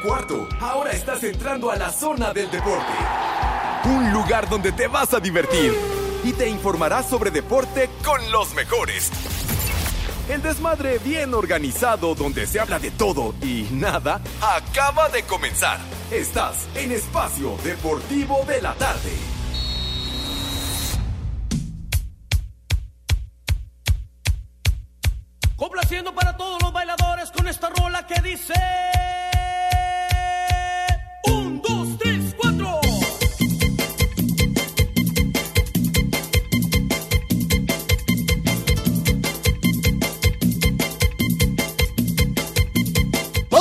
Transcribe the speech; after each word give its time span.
cuarto. 0.00 0.48
Ahora 0.60 0.92
estás 0.92 1.22
entrando 1.24 1.70
a 1.70 1.76
la 1.76 1.90
zona 1.90 2.32
del 2.32 2.50
deporte. 2.50 2.92
Un 3.84 4.12
lugar 4.12 4.48
donde 4.48 4.72
te 4.72 4.88
vas 4.88 5.14
a 5.14 5.20
divertir 5.20 5.74
y 6.24 6.32
te 6.32 6.48
informarás 6.48 7.08
sobre 7.08 7.30
deporte 7.30 7.88
con 8.04 8.30
los 8.32 8.54
mejores. 8.54 9.10
El 10.28 10.42
desmadre 10.42 10.98
bien 10.98 11.34
organizado 11.34 12.14
donde 12.14 12.46
se 12.46 12.60
habla 12.60 12.78
de 12.78 12.90
todo 12.90 13.34
y 13.42 13.66
nada 13.72 14.20
acaba 14.40 15.08
de 15.08 15.24
comenzar. 15.24 15.78
Estás 16.10 16.68
en 16.74 16.92
Espacio 16.92 17.56
Deportivo 17.64 18.44
de 18.46 18.62
la 18.62 18.74
Tarde. 18.74 19.10
Complaciendo 25.56 26.14
para 26.14 26.36
todos 26.36 26.62
los 26.62 26.72
bailadores 26.72 27.30
con 27.32 27.46
esta 27.48 27.70
rola 27.70 28.06
que 28.06 28.20
dice... 28.22 28.54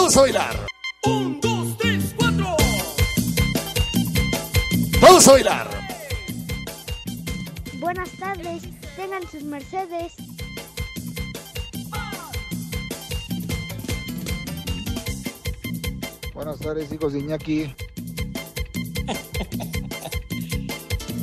Vamos 0.10 0.18
a 0.18 0.22
bailar. 0.22 0.66
Un, 1.04 1.40
dos, 1.40 1.78
tres, 1.78 2.16
cuatro. 2.18 2.58
Vamos 5.00 5.28
a 5.28 5.32
bailar. 5.34 5.70
Buenas 7.80 8.10
tardes, 8.18 8.64
tengan 8.96 9.22
sus 9.30 9.44
mercedes. 9.44 10.14
Buenas 16.34 16.58
tardes, 16.58 16.92
hijos 16.92 17.14
de 17.14 17.20
Iñaki. 17.20 17.68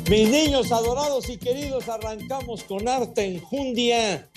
Mis 0.09 0.28
niños 0.28 0.71
adorados 0.71 1.28
y 1.28 1.39
queridos, 1.39 1.89
arrancamos 1.89 2.62
con 2.62 2.87
Arte 2.87 3.25
Enjundia, 3.25 4.31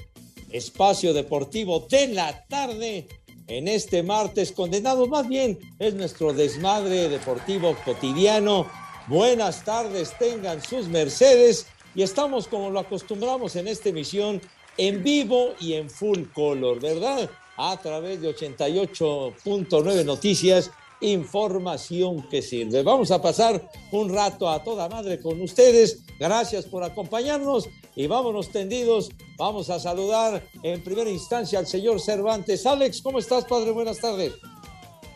espacio 0.49 1.13
deportivo 1.13 1.81
de 1.81 2.07
la 2.07 2.47
tarde. 2.47 3.18
En 3.49 3.67
este 3.67 4.03
martes, 4.03 4.51
condenados 4.51 5.09
más 5.09 5.27
bien, 5.27 5.57
es 5.79 5.95
nuestro 5.95 6.33
desmadre 6.33 7.09
deportivo 7.09 7.75
cotidiano. 7.83 8.67
Buenas 9.07 9.65
tardes, 9.65 10.15
tengan 10.19 10.61
sus 10.61 10.87
mercedes 10.87 11.65
y 11.95 12.03
estamos 12.03 12.47
como 12.47 12.69
lo 12.69 12.79
acostumbramos 12.79 13.55
en 13.55 13.67
esta 13.67 13.89
emisión 13.89 14.39
en 14.77 15.01
vivo 15.03 15.55
y 15.59 15.73
en 15.73 15.89
full 15.89 16.25
color, 16.31 16.79
¿verdad? 16.79 17.27
A 17.57 17.75
través 17.77 18.21
de 18.21 18.35
88.9 18.35 20.05
Noticias, 20.05 20.69
información 21.01 22.27
que 22.29 22.41
sirve. 22.41 22.83
Vamos 22.83 23.11
a 23.11 23.21
pasar 23.21 23.69
un 23.91 24.13
rato 24.13 24.49
a 24.49 24.63
toda 24.63 24.89
madre 24.89 25.19
con 25.19 25.41
ustedes. 25.41 26.03
Gracias 26.19 26.65
por 26.65 26.83
acompañarnos 26.83 27.69
y 27.95 28.07
vámonos 28.07 28.49
tendidos. 28.49 29.09
Vamos 29.37 29.69
a 29.69 29.79
saludar 29.79 30.43
en 30.63 30.83
primera 30.83 31.09
instancia 31.09 31.59
al 31.59 31.67
señor 31.67 32.01
Cervantes. 32.01 32.65
Alex, 32.65 33.01
¿cómo 33.01 33.19
estás, 33.19 33.45
padre? 33.45 33.71
Buenas 33.71 33.99
tardes. 33.99 34.33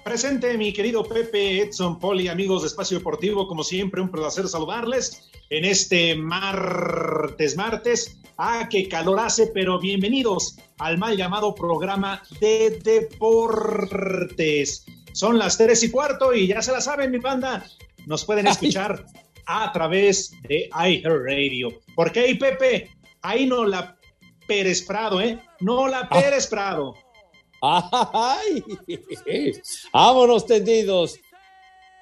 Presente, 0.04 0.58
mi 0.58 0.74
querido 0.74 1.06
Pepe, 1.06 1.62
Edson, 1.62 1.98
Poli, 1.98 2.28
amigos 2.28 2.64
de 2.64 2.68
Espacio 2.68 2.98
Deportivo, 2.98 3.48
como 3.48 3.64
siempre, 3.64 4.02
un 4.02 4.12
placer 4.12 4.50
saludarles 4.50 5.30
en 5.50 5.64
este 5.64 6.14
martes, 6.16 7.56
martes. 7.56 8.18
Ah, 8.38 8.68
qué 8.70 8.90
calor 8.90 9.22
hace, 9.22 9.48
pero 9.48 9.80
bienvenidos 9.80 10.58
al 10.80 10.98
mal 10.98 11.16
llamado 11.16 11.56
programa 11.56 12.22
de 12.42 12.82
deportes. 12.84 14.86
Son 15.14 15.38
las 15.38 15.58
tres 15.58 15.84
y 15.84 15.92
cuarto 15.92 16.34
y 16.34 16.48
ya 16.48 16.62
se 16.62 16.72
la 16.72 16.82
saben, 16.82 17.12
mi 17.12 17.20
banda. 17.20 17.66
Nos 18.06 18.26
pueden 18.26 18.48
escuchar 18.48 19.06
a 19.46 19.72
través 19.72 20.32
de 20.48 20.70
iHeartRadio. 20.74 21.70
¿Por 21.96 22.12
qué 22.12 22.22
ahí, 22.22 22.34
Pepe? 22.36 22.90
Ahí 23.22 23.46
no 23.46 23.66
la 23.66 23.96
Pérez 24.48 24.82
Prado, 24.82 25.22
¿eh? 25.22 25.40
No 25.60 25.88
la 25.88 26.10
Pérez 26.10 26.48
Prado. 26.48 26.96
¡Ay! 27.62 28.64
Vámonos 29.94 30.46
tendidos. 30.46 31.18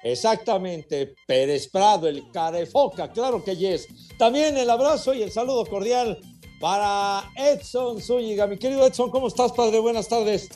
Exactamente, 0.02 1.14
Pérez 1.26 1.68
Prado, 1.68 2.08
el 2.08 2.28
carefoca, 2.32 3.12
claro 3.12 3.44
que 3.44 3.54
yes. 3.54 3.86
También 4.18 4.56
el 4.56 4.68
abrazo 4.68 5.14
y 5.14 5.22
el 5.22 5.30
saludo 5.30 5.64
cordial 5.64 6.18
para 6.58 7.30
Edson 7.36 8.00
Zúñiga. 8.00 8.48
Mi 8.48 8.58
querido 8.58 8.84
Edson, 8.84 9.10
¿cómo 9.10 9.28
estás, 9.28 9.52
padre? 9.52 9.78
Buenas 9.78 10.08
tardes. 10.08 10.48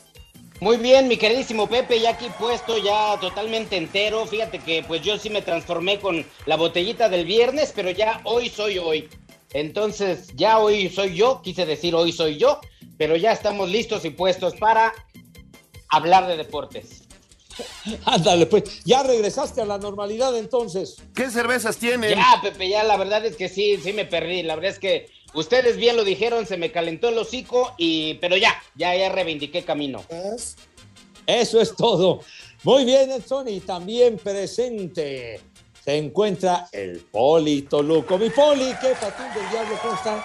Muy 0.61 0.78
bien, 0.78 1.06
mi 1.06 1.19
queridísimo 1.19 1.67
Pepe, 1.67 2.00
ya 2.00 2.11
aquí 2.11 2.27
puesto, 2.39 2.78
ya 2.78 3.19
totalmente 3.21 3.77
entero. 3.77 4.25
Fíjate 4.27 4.59
que 4.59 4.83
pues 4.83 5.03
yo 5.03 5.19
sí 5.19 5.28
me 5.28 5.43
transformé 5.43 6.00
con 6.00 6.25
la 6.47 6.56
botellita 6.56 7.11
del 7.11 7.27
viernes, 7.27 7.72
pero 7.77 7.91
ya 7.91 8.22
hoy 8.25 8.49
soy 8.49 8.78
hoy. 8.78 9.09
Entonces, 9.53 10.28
ya 10.34 10.59
hoy 10.59 10.89
soy 10.89 11.15
yo, 11.15 11.43
quise 11.43 11.67
decir 11.67 11.94
hoy 11.94 12.11
soy 12.11 12.39
yo, 12.39 12.61
pero 12.97 13.17
ya 13.17 13.33
estamos 13.33 13.69
listos 13.69 14.05
y 14.06 14.11
puestos 14.11 14.55
para 14.55 14.94
hablar 15.91 16.27
de 16.27 16.39
deportes. 16.39 17.06
Ándale, 18.06 18.47
pues, 18.47 18.83
ya 18.84 19.03
regresaste 19.03 19.61
a 19.61 19.67
la 19.67 19.77
normalidad 19.77 20.37
entonces. 20.37 20.97
¿Qué 21.15 21.31
cervezas 21.31 21.77
tienen? 21.77 22.17
Ya, 22.17 22.41
Pepe, 22.43 22.69
ya 22.69 22.83
la 22.83 22.97
verdad 22.97 23.25
es 23.27 23.37
que 23.37 23.49
sí, 23.50 23.78
sí 23.83 23.93
me 23.93 24.06
perdí. 24.06 24.43
La 24.43 24.55
verdad 24.56 24.73
es 24.73 24.78
que 24.78 25.11
ustedes 25.37 25.77
bien 25.77 25.97
lo 25.97 26.05
dijeron, 26.05 26.47
se 26.47 26.57
me 26.57 26.73
calentó 26.73 27.09
el 27.09 27.19
hocico 27.19 27.75
y, 27.79 28.15
pero 28.15 28.37
ya, 28.37 28.61
ya, 28.75 28.97
ya 28.97 29.09
reivindiqué 29.11 29.63
camino. 29.65 30.05
Eso 31.27 31.61
es 31.61 31.75
todo. 31.77 32.21
Muy 32.63 32.85
bien, 32.85 33.11
Edson, 33.11 33.49
y 33.49 33.61
también 33.61 34.17
presente 34.17 35.41
se 35.85 35.97
encuentra 35.97 36.69
el 36.73 36.99
Poli 36.99 37.63
Toluco. 37.63 38.19
Mi 38.19 38.29
Poli, 38.31 38.75
¿qué 38.81 38.89
patín 39.01 39.27
del 39.35 39.49
diablo? 39.51 39.79
¿Cómo 39.81 39.95
está? 39.95 40.25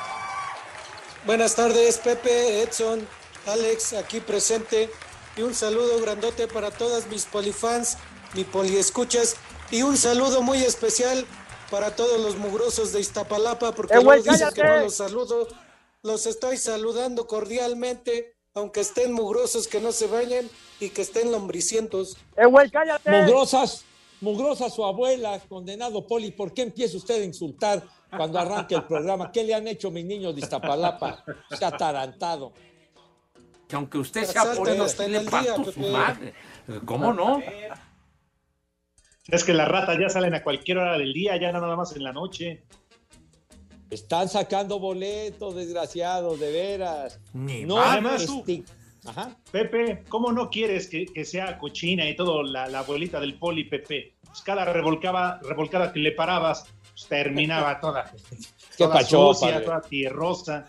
Buenas 1.24 1.56
tardes, 1.56 2.00
Pepe, 2.00 2.64
Edson, 2.64 3.08
Alex, 3.46 3.94
aquí 3.94 4.22
presente. 4.22 4.90
Y 5.38 5.44
un 5.44 5.54
saludo 5.54 6.02
grandote 6.02 6.48
para 6.48 6.72
todas 6.72 7.06
mis 7.08 7.26
polifans, 7.26 7.98
mi 8.34 8.44
poliescuchas. 8.44 9.36
Y 9.70 9.84
un 9.84 9.98
saludo 9.98 10.42
muy 10.42 10.64
especial 10.64 11.28
para 11.72 11.96
todos 11.96 12.20
los 12.20 12.36
mugrosos 12.36 12.92
de 12.92 13.00
Iztapalapa, 13.00 13.74
porque 13.74 13.96
Eh, 13.96 14.04
luego 14.04 14.22
dicen 14.22 14.50
que 14.54 14.64
no 14.64 14.78
los 14.80 14.94
saludo. 14.94 15.48
Los 16.04 16.26
estoy 16.26 16.58
saludando 16.58 17.26
cordialmente, 17.28 18.36
aunque 18.54 18.82
estén 18.82 19.14
mugrosos, 19.14 19.68
que 19.68 19.80
no 19.80 19.92
se 19.92 20.08
bañen 20.08 20.50
y 20.80 20.90
que 20.90 21.02
estén 21.02 21.31
lombricientos. 21.31 22.18
¡Eh, 22.36 22.46
güey, 22.46 22.70
cállate! 22.70 23.10
Mugrosas, 23.10 23.86
mugrosa 24.20 24.70
su 24.70 24.84
abuela, 24.84 25.40
condenado 25.48 26.06
Poli. 26.06 26.31
¿Por 26.31 26.54
qué 26.54 26.64
empieza 26.64 26.98
usted 26.98 27.22
a 27.22 27.24
insultar 27.24 27.84
cuando 28.16 28.38
arranque 28.38 28.76
el 28.76 28.84
programa? 28.84 29.31
¿Qué 29.31 29.44
le 29.44 29.54
han 29.54 29.68
hecho 29.68 29.90
mis 29.92 30.06
niños 30.06 30.36
de 30.36 30.42
Iztapalapa? 30.42 31.24
Se 31.58 31.64
ha 31.64 31.70
atarantado. 31.70 32.52
Que 33.68 33.78
aunque 33.78 33.98
usted 34.00 34.26
sea 34.26 34.42
hasta 34.42 35.06
en 35.06 35.14
le 35.14 35.22
parto 35.22 35.72
su 35.72 35.80
madre. 35.80 36.34
¿Cómo 36.86 37.14
no? 37.14 37.42
Es 39.28 39.44
que 39.44 39.54
las 39.54 39.68
ratas 39.68 39.98
ya 40.00 40.09
salen 40.09 40.34
a 40.34 40.44
cualquier 40.44 40.80
hora 40.80 40.98
del 40.98 41.14
día, 41.14 41.38
ya 41.38 41.52
nada 41.52 41.76
más 41.76 41.96
en 41.96 42.04
la 42.04 42.12
noche. 42.12 42.64
Están 43.90 44.30
sacando 44.30 44.80
boletos, 44.80 45.54
desgraciados, 45.56 46.40
de 46.40 46.52
veras. 46.52 47.20
Ni 47.34 47.66
No, 47.66 47.76
más. 47.76 47.88
Además, 47.94 48.26
tú- 48.26 48.44
esti- 48.46 48.64
Ajá. 49.06 49.36
Pepe, 49.52 50.04
¿cómo 50.10 50.31
no 50.31 50.50
quieres 50.50 50.88
que, 50.88 51.06
que 51.06 51.26
sea 51.26 51.58
cochina 51.58 52.08
y 52.08 52.16
todo 52.16 52.44
la, 52.44 52.68
la 52.68 52.80
abuelita 52.80 53.20
del 53.20 53.38
poli, 53.38 53.64
Pepe? 53.66 54.14
Pues 54.26 54.42
cada 54.42 54.64
revolcaba, 54.66 55.40
revolcada 55.44 55.92
que 55.92 56.00
le 56.00 56.12
parabas, 56.14 56.66
pues 56.92 57.08
terminaba 57.08 57.80
toda, 57.80 58.12
Qué 58.30 58.38
toda 58.86 58.94
pacho, 58.96 59.34
sucia, 59.34 59.54
padre. 59.54 59.66
toda 59.66 59.81
tierrosa. 59.81 60.66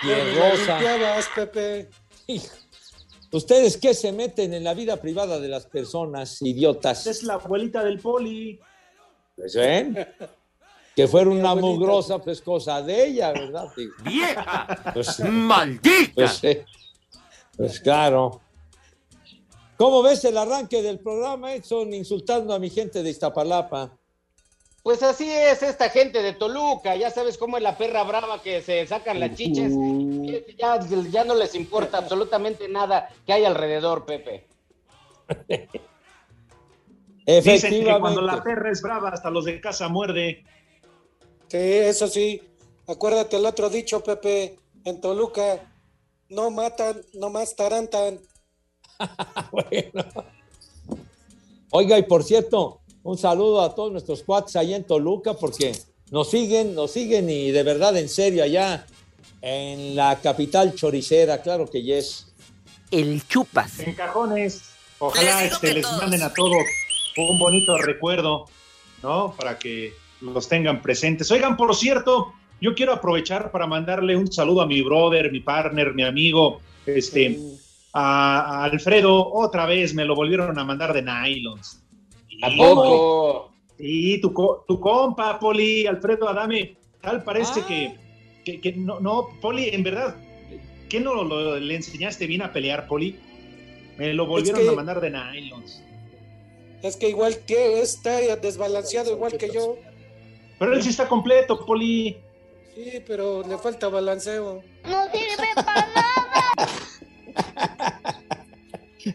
Tierrosa. 0.00 0.78
Limpiabas, 0.80 1.28
Pepe. 1.34 1.88
Hijo. 2.28 2.46
¿Ustedes 3.32 3.76
qué 3.76 3.94
se 3.94 4.12
meten 4.12 4.54
en 4.54 4.64
la 4.64 4.74
vida 4.74 4.96
privada 4.98 5.40
de 5.40 5.48
las 5.48 5.66
personas, 5.66 6.40
idiotas? 6.42 7.06
Es 7.06 7.22
la 7.22 7.34
abuelita 7.34 7.82
del 7.82 7.98
poli. 7.98 8.58
Pues 9.34 9.54
ven. 9.54 10.06
Que 10.94 11.06
fuera 11.06 11.28
una 11.28 11.54
mugrosa, 11.54 12.18
pues 12.18 12.40
cosa 12.40 12.80
de 12.80 13.08
ella, 13.08 13.32
¿verdad? 13.32 13.68
¡Vieja! 14.02 14.92
Pues, 14.94 15.20
¡Maldita! 15.20 16.12
pues, 16.14 16.44
eh, 16.44 16.64
pues 17.56 17.80
claro. 17.80 18.40
¿Cómo 19.76 20.02
ves 20.02 20.24
el 20.24 20.38
arranque 20.38 20.80
del 20.80 20.98
programa, 21.00 21.52
Edson, 21.52 21.92
insultando 21.92 22.54
a 22.54 22.58
mi 22.58 22.70
gente 22.70 23.02
de 23.02 23.10
Iztapalapa? 23.10 23.92
Pues 24.82 25.02
así 25.02 25.28
es 25.28 25.62
esta 25.64 25.90
gente 25.90 26.22
de 26.22 26.32
Toluca, 26.32 26.94
ya 26.94 27.10
sabes 27.10 27.36
cómo 27.36 27.56
es 27.56 27.62
la 27.64 27.76
perra 27.76 28.04
brava 28.04 28.40
que 28.40 28.62
se 28.62 28.86
sacan 28.86 29.18
las 29.18 29.34
chiches. 29.34 29.72
Ya, 30.58 30.80
ya 31.10 31.24
no 31.24 31.34
les 31.34 31.54
importa 31.54 31.98
absolutamente 31.98 32.68
nada 32.68 33.08
que 33.24 33.32
hay 33.32 33.44
alrededor, 33.44 34.04
Pepe. 34.04 34.46
Dicen 37.26 37.70
que 37.72 37.84
cuando 37.84 38.20
Efectivamente. 38.20 38.22
la 38.22 38.42
perra 38.42 38.70
es 38.70 38.80
brava, 38.82 39.08
hasta 39.08 39.30
los 39.30 39.44
de 39.44 39.60
casa 39.60 39.88
muerde. 39.88 40.44
Sí, 41.48 41.58
eso 41.58 42.06
sí. 42.06 42.40
Acuérdate 42.86 43.36
el 43.36 43.46
otro 43.46 43.68
dicho, 43.68 44.02
Pepe, 44.02 44.56
en 44.84 45.00
Toluca. 45.00 45.60
No 46.28 46.50
matan, 46.50 47.02
nomás 47.14 47.56
tarantan. 47.56 48.20
Bueno. 49.50 50.04
Oiga, 51.70 51.98
y 51.98 52.04
por 52.04 52.24
cierto, 52.24 52.80
un 53.02 53.18
saludo 53.18 53.60
a 53.60 53.74
todos 53.74 53.92
nuestros 53.92 54.22
cuates 54.22 54.56
allá 54.56 54.76
en 54.76 54.84
Toluca, 54.84 55.34
porque 55.34 55.72
nos 56.10 56.30
siguen, 56.30 56.74
nos 56.74 56.92
siguen 56.92 57.28
y 57.28 57.50
de 57.50 57.62
verdad, 57.62 57.96
en 57.96 58.08
serio, 58.08 58.44
allá 58.44 58.86
en 59.42 59.94
la 59.96 60.16
capital 60.20 60.74
choricera, 60.74 61.42
claro 61.42 61.68
que 61.70 61.82
yes. 61.82 62.32
El 62.90 63.26
chupas. 63.26 63.80
En 63.80 63.94
cajones. 63.94 64.70
Ojalá 64.98 65.44
este, 65.44 65.74
les 65.74 65.86
manden 66.00 66.22
a 66.22 66.32
todos 66.32 66.56
un 67.18 67.38
bonito 67.38 67.76
recuerdo, 67.78 68.46
¿no? 69.02 69.34
Para 69.36 69.58
que 69.58 69.92
los 70.20 70.48
tengan 70.48 70.80
presentes. 70.82 71.30
Oigan, 71.30 71.56
por 71.56 71.74
cierto, 71.76 72.32
yo 72.60 72.74
quiero 72.74 72.92
aprovechar 72.94 73.50
para 73.50 73.66
mandarle 73.66 74.16
un 74.16 74.30
saludo 74.32 74.62
a 74.62 74.66
mi 74.66 74.80
brother, 74.82 75.30
mi 75.32 75.40
partner, 75.40 75.92
mi 75.94 76.02
amigo, 76.04 76.60
este, 76.86 77.38
a, 77.92 78.60
a 78.62 78.64
Alfredo. 78.64 79.32
Otra 79.32 79.66
vez 79.66 79.92
me 79.94 80.04
lo 80.04 80.14
volvieron 80.14 80.58
a 80.58 80.64
mandar 80.64 80.92
de 80.94 81.02
nylons. 81.02 81.82
¿A 82.42 82.50
poco? 82.56 83.52
Y 83.78 84.20
tu, 84.20 84.32
co- 84.32 84.64
tu 84.66 84.78
compa, 84.80 85.38
Poli, 85.38 85.86
Alfredo 85.86 86.28
Adame, 86.28 86.76
tal 87.02 87.22
parece 87.24 87.60
Ah. 87.60 87.66
que, 87.66 87.94
que, 88.46 88.60
que 88.60 88.72
no, 88.72 89.00
no, 89.00 89.28
Poli, 89.42 89.70
en 89.70 89.82
verdad, 89.82 90.14
¿qué 90.88 91.00
no 91.00 91.24
lo- 91.24 91.58
le 91.58 91.74
enseñaste 91.74 92.26
bien 92.28 92.42
a 92.42 92.52
pelear, 92.52 92.86
Poli? 92.86 93.18
Me 93.98 94.14
lo 94.14 94.26
volvieron 94.26 94.62
que- 94.62 94.68
a 94.68 94.72
mandar 94.72 95.00
de 95.00 95.10
nylons. 95.10 95.82
Es 96.82 96.96
que 96.96 97.08
igual 97.08 97.38
que 97.46 97.80
está 97.80 98.18
desbalanceado 98.36 99.10
igual 99.10 99.36
que 99.36 99.50
yo. 99.52 99.76
Pero 100.60 100.74
él 100.74 100.82
sí 100.82 100.90
está 100.90 101.08
completo, 101.08 101.66
Poli. 101.66 102.16
Sí, 102.74 103.02
pero 103.06 103.42
le 103.46 103.58
falta 103.58 103.88
balanceo. 103.88 104.62
No 104.84 105.04
sirve 105.10 105.48
para 105.56 105.88
nada. 105.94 106.68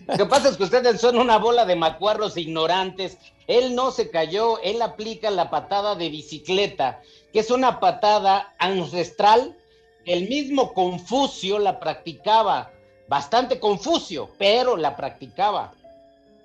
Lo 0.07 0.17
que 0.17 0.25
pasa 0.25 0.49
es 0.49 0.57
que 0.57 0.63
ustedes 0.63 1.01
son 1.01 1.17
una 1.17 1.37
bola 1.37 1.65
de 1.65 1.75
macuarros 1.75 2.37
ignorantes. 2.37 3.17
Él 3.47 3.75
no 3.75 3.91
se 3.91 4.09
cayó, 4.09 4.59
él 4.61 4.81
aplica 4.81 5.29
la 5.29 5.49
patada 5.49 5.95
de 5.95 6.09
bicicleta, 6.09 7.01
que 7.33 7.39
es 7.39 7.51
una 7.51 7.79
patada 7.79 8.53
ancestral. 8.57 9.57
El 10.05 10.29
mismo 10.29 10.73
Confucio 10.73 11.59
la 11.59 11.79
practicaba, 11.79 12.71
bastante 13.07 13.59
Confucio, 13.59 14.29
pero 14.37 14.77
la 14.77 14.95
practicaba. 14.95 15.73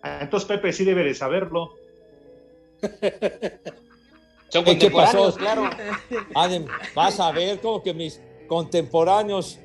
Ah, 0.03 0.19
Entonces 0.23 0.49
Pepe 0.49 0.73
sí 0.73 0.85
debe 0.85 1.05
de 1.05 1.15
saberlo. 1.15 1.75
Son 4.49 4.67
¿Eh, 4.67 4.79
¿Qué 4.79 4.91
pasó? 4.91 5.35
claro. 5.35 5.71
Adem, 6.35 6.67
vas 6.95 7.19
a 7.21 7.31
ver 7.33 7.61
como 7.61 7.83
que 7.83 7.95
mis 7.95 8.21
contemporáneos, 8.49 9.59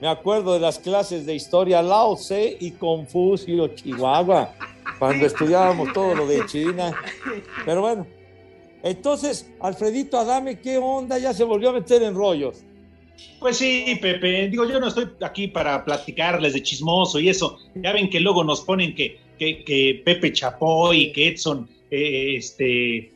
me 0.00 0.08
acuerdo 0.08 0.54
de 0.54 0.60
las 0.60 0.78
clases 0.78 1.26
de 1.26 1.34
historia 1.34 1.82
Lao 1.82 2.16
Tse 2.16 2.56
y 2.60 2.72
Confucio, 2.72 3.68
Chihuahua, 3.68 4.52
cuando 4.98 5.26
estudiábamos 5.26 5.92
todo 5.92 6.14
lo 6.14 6.26
de 6.26 6.44
China. 6.46 6.94
Pero 7.64 7.80
bueno, 7.80 8.06
entonces, 8.82 9.50
Alfredito 9.60 10.18
Adame, 10.18 10.60
¿qué 10.60 10.78
onda? 10.78 11.18
Ya 11.18 11.32
se 11.32 11.44
volvió 11.44 11.70
a 11.70 11.72
meter 11.72 12.02
en 12.02 12.14
rollos. 12.14 12.62
Pues 13.40 13.56
sí, 13.56 13.98
Pepe, 14.00 14.48
digo, 14.48 14.64
yo 14.66 14.78
no 14.78 14.88
estoy 14.88 15.08
aquí 15.22 15.48
para 15.48 15.84
platicarles 15.84 16.52
de 16.52 16.62
chismoso 16.62 17.18
y 17.18 17.28
eso. 17.28 17.58
Ya 17.74 17.92
ven 17.92 18.10
que 18.10 18.20
luego 18.20 18.44
nos 18.44 18.60
ponen 18.60 18.94
que, 18.94 19.18
que, 19.38 19.64
que 19.64 20.02
Pepe 20.04 20.32
Chapoy, 20.32 21.12
que 21.12 21.28
Edson, 21.28 21.68
eh, 21.90 22.36
este, 22.36 23.12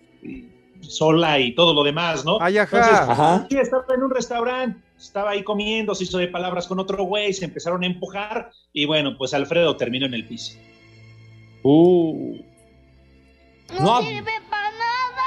Sola 0.81 1.39
y 1.39 1.55
todo 1.55 1.75
lo 1.75 1.83
demás, 1.85 2.25
¿no? 2.25 2.39
Ay, 2.41 2.59
ajá. 2.59 2.77
Entonces, 2.77 3.01
Ajá. 3.09 3.47
sí, 3.51 3.57
estaba 3.59 3.85
en 3.95 4.03
un 4.03 4.11
restaurante, 4.11 4.81
estaba 5.01 5.31
ahí 5.31 5.43
comiendo, 5.43 5.95
se 5.95 6.05
hizo 6.05 6.19
de 6.19 6.29
palabras 6.29 6.67
con 6.67 6.79
otro 6.79 7.05
güey, 7.05 7.33
se 7.33 7.47
empezaron 7.47 7.83
a 7.83 7.87
empujar 7.87 8.51
y 8.73 8.85
bueno, 8.85 9.17
pues 9.17 9.33
Alfredo 9.35 9.77
terminó 9.77 10.07
en 10.07 10.15
el 10.15 10.27
piso. 10.27 10.59
Uh, 11.63 12.37
No, 13.79 13.81
No. 13.81 14.03
sirve 14.03 14.33
para 14.51 14.71
nada. 14.71 15.23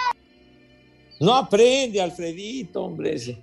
no 1.19 1.35
aprende, 1.35 2.01
Alfredito, 2.01 2.83
hombre. 2.83 3.15
ese. 3.15 3.41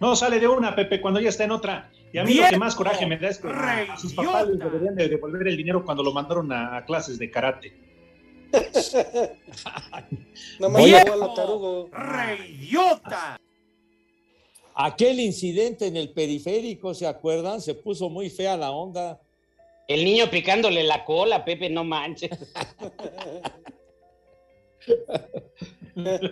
No 0.00 0.14
sale 0.16 0.38
de 0.40 0.48
una, 0.48 0.74
Pepe, 0.76 1.00
cuando 1.00 1.20
ya 1.20 1.28
está 1.28 1.44
en 1.44 1.50
otra. 1.50 1.90
Y 2.12 2.18
a 2.18 2.24
mí 2.24 2.34
lo 2.34 2.48
que 2.48 2.56
más 2.56 2.74
coraje 2.74 3.04
me 3.06 3.18
da 3.18 3.28
es 3.28 3.38
que 3.38 3.48
a 3.48 3.96
sus 3.98 4.14
papás 4.14 4.48
les 4.48 4.58
deberían 4.58 4.94
de 4.94 5.08
devolver 5.08 5.46
el 5.48 5.56
dinero 5.56 5.84
cuando 5.84 6.02
lo 6.02 6.12
mandaron 6.12 6.50
a, 6.52 6.76
a 6.78 6.84
clases 6.84 7.18
de 7.18 7.30
karate. 7.30 7.76
Nomás 10.58 10.82
Oye. 10.82 10.92
llegó 11.04 11.12
a 11.12 11.16
la 11.16 11.34
tarugo. 11.34 11.90
¡Reidiota! 11.92 13.38
Aquel 14.80 15.18
incidente 15.18 15.88
en 15.88 15.96
el 15.96 16.10
periférico, 16.10 16.94
¿se 16.94 17.04
acuerdan? 17.04 17.60
Se 17.60 17.74
puso 17.74 18.08
muy 18.08 18.30
fea 18.30 18.56
la 18.56 18.70
onda. 18.70 19.20
El 19.88 20.04
niño 20.04 20.30
picándole 20.30 20.84
la 20.84 21.04
cola, 21.04 21.44
Pepe, 21.44 21.68
no 21.68 21.82
manches. 21.82 22.30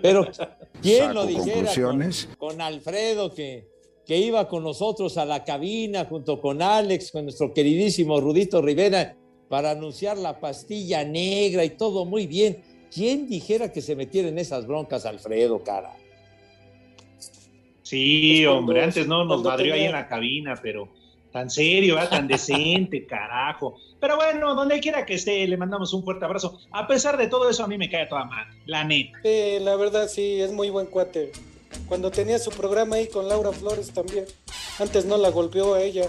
Pero, 0.00 0.28
¿quién 0.80 1.12
lo 1.12 1.26
dijera 1.26 1.72
con, 1.74 2.08
con 2.38 2.60
Alfredo 2.60 3.34
que, 3.34 3.66
que 4.06 4.16
iba 4.16 4.46
con 4.46 4.62
nosotros 4.62 5.18
a 5.18 5.24
la 5.24 5.42
cabina 5.42 6.04
junto 6.04 6.40
con 6.40 6.62
Alex, 6.62 7.10
con 7.10 7.24
nuestro 7.24 7.52
queridísimo 7.52 8.20
Rudito 8.20 8.62
Rivera, 8.62 9.16
para 9.48 9.72
anunciar 9.72 10.18
la 10.18 10.38
pastilla 10.38 11.02
negra 11.02 11.64
y 11.64 11.70
todo 11.70 12.04
muy 12.04 12.28
bien? 12.28 12.62
¿Quién 12.94 13.28
dijera 13.28 13.72
que 13.72 13.82
se 13.82 13.96
metiera 13.96 14.28
en 14.28 14.38
esas 14.38 14.68
broncas, 14.68 15.04
Alfredo, 15.04 15.64
cara? 15.64 15.96
Sí, 17.86 18.42
cuando- 18.44 18.58
hombre, 18.58 18.82
antes 18.84 19.06
no 19.06 19.24
nos 19.24 19.42
madrió 19.44 19.74
ahí 19.74 19.84
en 19.84 19.92
la 19.92 20.08
cabina, 20.08 20.54
pero 20.60 20.88
tan 21.32 21.48
serio, 21.50 21.94
¿verdad? 21.94 22.10
tan 22.10 22.26
decente, 22.28 23.06
carajo. 23.08 23.76
Pero 24.00 24.16
bueno, 24.16 24.54
donde 24.54 24.80
quiera 24.80 25.06
que 25.06 25.14
esté, 25.14 25.46
le 25.46 25.56
mandamos 25.56 25.92
un 25.94 26.02
fuerte 26.02 26.24
abrazo. 26.24 26.58
A 26.72 26.86
pesar 26.86 27.16
de 27.16 27.28
todo 27.28 27.48
eso, 27.48 27.62
a 27.62 27.68
mí 27.68 27.78
me 27.78 27.88
cae 27.88 28.06
toda 28.06 28.24
mal, 28.24 28.46
la 28.66 28.82
neta. 28.84 29.18
Sí, 29.22 29.58
la 29.60 29.76
verdad 29.76 30.08
sí, 30.08 30.40
es 30.40 30.50
muy 30.52 30.70
buen 30.70 30.86
cuate. 30.86 31.30
Cuando 31.88 32.10
tenía 32.10 32.38
su 32.38 32.50
programa 32.50 32.96
ahí 32.96 33.06
con 33.08 33.28
Laura 33.28 33.52
Flores 33.52 33.92
también. 33.92 34.24
Antes 34.78 35.04
no 35.04 35.16
la 35.16 35.30
golpeó 35.30 35.74
a 35.74 35.82
ella. 35.82 36.06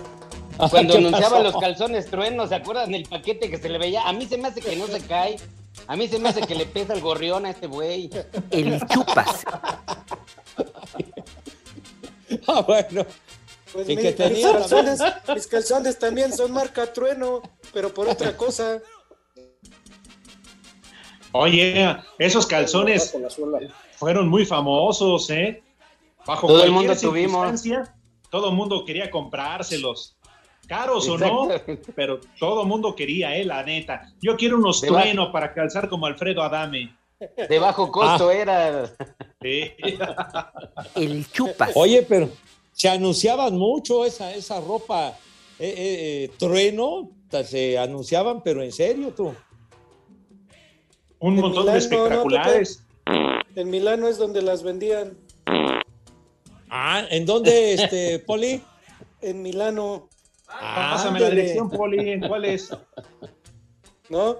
Cuando 0.72 0.94
¿Qué 0.94 1.00
anunciaba 1.00 1.38
pasó? 1.38 1.44
los 1.44 1.58
calzones 1.58 2.08
truenos, 2.10 2.50
¿se 2.50 2.56
acuerdan 2.56 2.92
del 2.92 3.04
paquete 3.04 3.50
que 3.52 3.58
se 3.58 3.70
le 3.70 3.78
veía? 3.78 4.08
A 4.08 4.14
mí 4.14 4.26
se 4.26 4.38
me 4.40 4.48
hace 4.48 4.62
que 4.62 4.76
no 4.76 4.88
se 4.88 5.00
cae. 5.02 5.36
A 5.88 5.96
mí 5.96 6.08
se 6.08 6.18
me 6.18 6.30
hace 6.30 6.42
que 6.42 6.56
le 6.56 6.66
pesa 6.66 6.94
el 6.94 7.02
gorrión 7.02 7.46
a 7.46 7.52
este 7.52 7.68
güey. 7.68 8.10
El 8.50 8.80
chupas. 8.88 9.46
Ah, 12.50 12.62
bueno, 12.62 13.06
Pues 13.74 13.90
Y 13.90 13.96
mi- 13.98 14.02
que 14.02 14.08
mis, 14.10 14.16
tenía 14.16 14.52
la- 14.54 14.60
calzones, 14.60 15.00
mis 15.36 15.48
calzones 15.48 16.00
también 16.00 16.32
son 16.34 16.52
marca 16.54 16.92
trueno, 16.94 17.42
pero 17.74 17.94
por 17.94 18.08
otra 18.08 18.36
cosa. 18.38 18.82
Oye, 21.34 21.98
esos 22.18 22.48
calzones 22.48 23.14
fueron 23.98 24.28
muy 24.30 24.46
famosos, 24.46 25.30
¿eh? 25.30 25.62
Bajo 26.26 26.48
Todo 26.48 26.64
el 26.64 26.72
mundo 26.72 26.96
tuvimos. 26.98 27.64
Todo 28.30 28.50
el 28.50 28.56
mundo 28.56 28.84
quería 28.86 29.10
comprárselos. 29.12 30.18
Caros 30.68 31.08
o 31.08 31.18
no, 31.18 31.48
pero 31.96 32.20
todo 32.40 32.64
el 32.64 32.68
mundo 32.68 32.94
quería, 32.96 33.36
eh, 33.38 33.46
la 33.46 33.64
neta. 33.64 34.12
Yo 34.22 34.36
quiero 34.36 34.58
unos 34.58 34.82
trueno 34.82 35.32
para 35.32 35.54
calzar 35.54 35.88
como 35.88 36.06
Alfredo 36.08 36.42
Adame. 36.42 36.94
De 37.20 37.60
bajo 37.60 37.92
costo 37.92 38.32
era. 38.32 38.92
Sí. 39.42 39.72
El 40.96 41.30
chupas. 41.32 41.72
Oye, 41.76 42.04
pero 42.08 42.30
se 42.74 42.90
anunciaban 42.90 43.58
mucho 43.58 44.06
esa, 44.06 44.34
esa 44.34 44.62
ropa 44.62 45.10
eh, 45.60 45.68
eh, 45.68 45.76
eh, 45.78 46.32
trueno, 46.38 47.10
se 47.44 47.78
anunciaban, 47.78 48.42
pero 48.44 48.62
en 48.62 48.72
serio 48.72 49.14
tú. 49.16 49.34
Un 51.20 51.36
En 51.36 51.42
montón 51.42 51.66
de 51.66 51.72
Milán, 51.72 51.90
no, 51.90 51.98
no, 51.98 52.08
espectaculares. 52.08 52.84
En 53.56 53.70
Milano 53.70 54.08
es 54.08 54.18
donde 54.18 54.42
las 54.44 54.62
vendían. 54.62 55.18
Ah, 56.70 57.04
¿en 57.10 57.26
dónde, 57.26 57.74
este, 57.74 58.20
Poli? 58.20 58.62
En 59.22 59.42
Milano, 59.42 60.10
Pásame 60.48 61.20
la 61.20 61.28
Ándale. 61.28 61.42
dirección, 61.42 61.70
Poli. 61.70 62.12
¿en 62.12 62.28
¿Cuál 62.28 62.46
es? 62.46 62.70
¿no? 64.10 64.38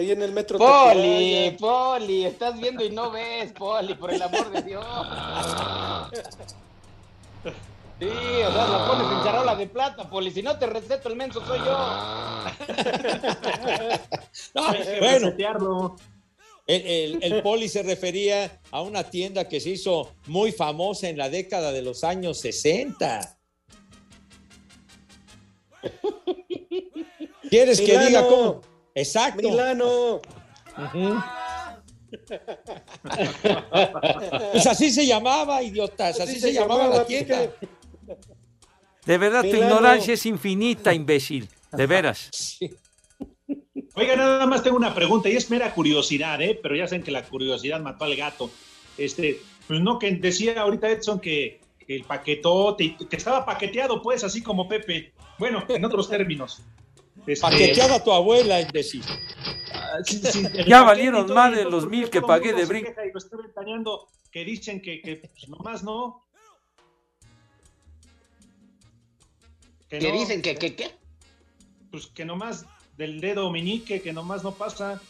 Ahí 0.00 0.10
en 0.12 0.22
el 0.22 0.32
metro. 0.32 0.56
Poli. 0.58 1.56
Poli, 1.60 2.24
estás 2.24 2.58
viendo 2.58 2.82
y 2.84 2.90
no 2.90 3.10
ves, 3.10 3.52
Poli, 3.52 3.94
por 3.94 4.10
el 4.12 4.22
amor 4.22 4.50
de 4.50 4.62
Dios. 4.62 4.84
Sí, 7.98 8.06
o 8.06 8.52
sea, 8.52 8.66
la 8.66 8.86
pones 8.88 9.12
en 9.12 9.22
charola 9.24 9.54
de 9.56 9.66
plata, 9.66 10.08
Poli. 10.08 10.30
Si 10.30 10.42
no 10.42 10.58
te 10.58 10.66
receto, 10.66 11.08
el 11.10 11.16
menso 11.16 11.44
soy 11.44 11.58
yo. 11.58 11.76
No, 14.54 14.62
bueno, 15.00 15.96
el, 16.66 16.86
el- 16.86 17.18
el 17.22 17.42
Poli 17.42 17.68
se 17.68 17.82
refería 17.82 18.60
a 18.70 18.80
una 18.80 19.02
tienda 19.04 19.46
que 19.48 19.60
se 19.60 19.70
hizo 19.70 20.12
muy 20.26 20.52
famosa 20.52 21.08
en 21.08 21.18
la 21.18 21.28
década 21.28 21.72
de 21.72 21.82
los 21.82 22.04
años 22.04 22.38
60. 22.40 23.36
¿Quieres 27.50 27.80
que 27.80 27.86
Milano. 27.98 28.06
diga 28.08 28.28
cómo? 28.28 28.60
Exacto. 28.94 29.48
Milano. 29.48 30.20
Ujú. 30.76 31.20
Pues 34.52 34.66
así 34.66 34.90
se 34.90 35.06
llamaba, 35.06 35.62
idiotas, 35.62 36.20
así, 36.20 36.40
se, 36.40 36.52
llamaba, 36.52 36.88
la 36.88 37.06
tienda. 37.06 37.50
De 39.06 39.18
verdad, 39.18 39.42
tu 39.42 39.56
ignorancia 39.56 40.14
es 40.14 40.26
infinita, 40.26 40.92
imbécil. 40.92 41.48
De 41.72 41.86
veras. 41.86 42.30
Sí. 42.40 42.70
Oiga, 43.94 44.14
nada 44.14 44.46
más 44.46 44.62
tengo 44.62 44.76
una 44.76 44.94
pregunta 44.94 45.28
y 45.28 45.36
es 45.36 45.50
mera 45.50 45.74
curiosidad, 45.74 46.40
¿eh? 46.40 46.58
Pero 46.62 46.76
ya 46.76 46.86
saben 46.86 47.02
que 47.02 47.10
la 47.10 47.24
curiosidad 47.24 47.80
mató 47.80 48.04
al 48.04 48.14
gato. 48.14 48.50
Este, 48.96 49.40
pues 49.66 49.80
no, 49.80 49.98
que 49.98 50.12
decía 50.12 50.60
ahorita 50.60 50.88
Edson 50.88 51.18
que, 51.18 51.60
que 51.78 51.96
el 51.96 52.04
paquetote, 52.04 52.96
que 53.08 53.16
estaba 53.16 53.44
paqueteado, 53.44 54.00
pues, 54.00 54.22
así 54.22 54.42
como 54.42 54.68
Pepe. 54.68 55.12
Bueno, 55.38 55.64
en 55.68 55.84
otros 55.84 56.08
términos. 56.08 56.62
Este, 57.26 57.40
Paqueteada 57.40 58.02
tu 58.02 58.12
abuela, 58.12 58.60
imbécil. 58.60 59.04
ah, 59.72 59.98
sí, 60.04 60.20
Ya 60.66 60.82
valieron 60.82 61.26
todo, 61.26 61.34
más 61.34 61.54
de 61.54 61.64
los 61.64 61.86
mil 61.86 62.08
que 62.08 62.22
pagué 62.22 62.52
de 62.52 62.64
brinco. 62.64 62.90
Y 63.04 63.12
lo 63.12 63.18
estoy 63.18 63.42
ventaneando 63.42 64.08
que 64.30 64.44
dicen 64.44 64.80
que, 64.80 65.00
que 65.02 65.16
pues, 65.16 65.48
nomás 65.48 65.82
no. 65.82 66.26
Que 69.88 70.00
no, 70.00 70.12
dicen 70.12 70.40
que, 70.40 70.54
que, 70.54 70.76
¿qué? 70.76 70.92
Pues 71.90 72.06
que 72.06 72.24
nomás 72.24 72.64
del 72.96 73.20
dedo 73.20 73.50
meñique, 73.50 74.00
que 74.00 74.12
nomás 74.12 74.44
no 74.44 74.52
pasa. 74.52 75.00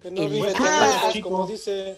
Que 0.00 0.10
no 0.10 0.28
vive 0.28 0.52
tan 0.52 0.66
ah, 0.66 0.86
lejos, 0.86 1.12
chico. 1.12 1.30
como 1.30 1.46
dice. 1.46 1.96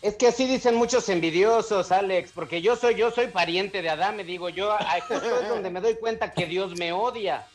Es 0.00 0.16
que 0.16 0.26
así 0.26 0.46
dicen 0.46 0.74
muchos 0.74 1.08
envidiosos, 1.08 1.90
Alex, 1.92 2.32
porque 2.34 2.60
yo 2.60 2.76
soy, 2.76 2.94
yo 2.94 3.10
soy 3.10 3.28
pariente 3.28 3.80
de 3.80 3.88
Adán, 3.88 4.16
me 4.16 4.24
digo, 4.24 4.50
yo 4.50 4.72
ahí 4.78 5.00
justo 5.00 5.40
es 5.40 5.48
donde 5.48 5.70
me 5.70 5.80
doy 5.80 5.96
cuenta 5.96 6.32
que 6.32 6.46
Dios 6.46 6.78
me 6.78 6.92
odia. 6.92 7.46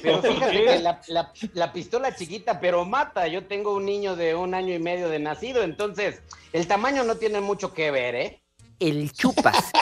Pero 0.00 0.22
fíjate 0.22 0.64
que 0.64 0.78
la, 0.78 1.00
la- 1.08 1.32
la 1.54 1.72
pistola 1.72 2.14
chiquita, 2.14 2.60
pero 2.60 2.84
mata. 2.84 3.26
Yo 3.28 3.46
tengo 3.46 3.74
un 3.74 3.84
niño 3.84 4.16
de 4.16 4.34
un 4.34 4.54
año 4.54 4.74
y 4.74 4.78
medio 4.78 5.08
de 5.08 5.18
nacido, 5.18 5.62
entonces 5.62 6.22
el 6.52 6.66
tamaño 6.66 7.04
no 7.04 7.16
tiene 7.16 7.40
mucho 7.40 7.72
que 7.74 7.90
ver, 7.90 8.14
¿eh? 8.14 8.42
El 8.80 9.12
chupas. 9.12 9.66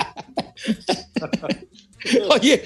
Oye, 2.31 2.63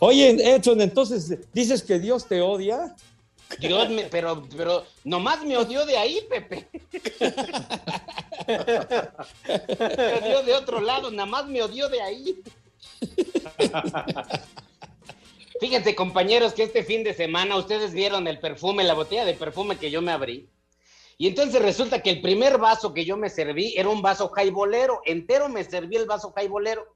oye, 0.00 0.54
Edson, 0.54 0.80
entonces 0.80 1.36
dices 1.52 1.82
que 1.82 1.98
Dios 1.98 2.26
te 2.26 2.40
odia. 2.40 2.94
Dios 3.58 3.88
me, 3.90 4.04
pero, 4.04 4.46
pero 4.56 4.84
nomás 5.04 5.42
me 5.44 5.56
odió 5.56 5.84
de 5.86 5.96
ahí, 5.98 6.20
Pepe. 6.28 6.68
Me 8.46 10.24
odió 10.24 10.42
de 10.44 10.54
otro 10.54 10.80
lado, 10.80 11.10
nada 11.10 11.26
más 11.26 11.46
me 11.46 11.62
odió 11.62 11.88
de 11.88 12.00
ahí. 12.00 12.42
Fíjense, 15.60 15.94
compañeros, 15.94 16.52
que 16.52 16.62
este 16.62 16.84
fin 16.84 17.02
de 17.02 17.14
semana 17.14 17.56
ustedes 17.56 17.92
vieron 17.92 18.28
el 18.28 18.38
perfume, 18.38 18.84
la 18.84 18.94
botella 18.94 19.24
de 19.24 19.34
perfume 19.34 19.76
que 19.76 19.90
yo 19.90 20.00
me 20.00 20.12
abrí. 20.12 20.48
Y 21.16 21.26
entonces 21.26 21.60
resulta 21.60 22.00
que 22.00 22.10
el 22.10 22.20
primer 22.20 22.58
vaso 22.58 22.94
que 22.94 23.04
yo 23.04 23.16
me 23.16 23.28
serví 23.28 23.74
era 23.76 23.88
un 23.88 24.00
vaso 24.00 24.28
jaibolero. 24.28 25.00
Entero 25.04 25.48
me 25.48 25.64
serví 25.64 25.96
el 25.96 26.06
vaso 26.06 26.32
jaibolero. 26.32 26.86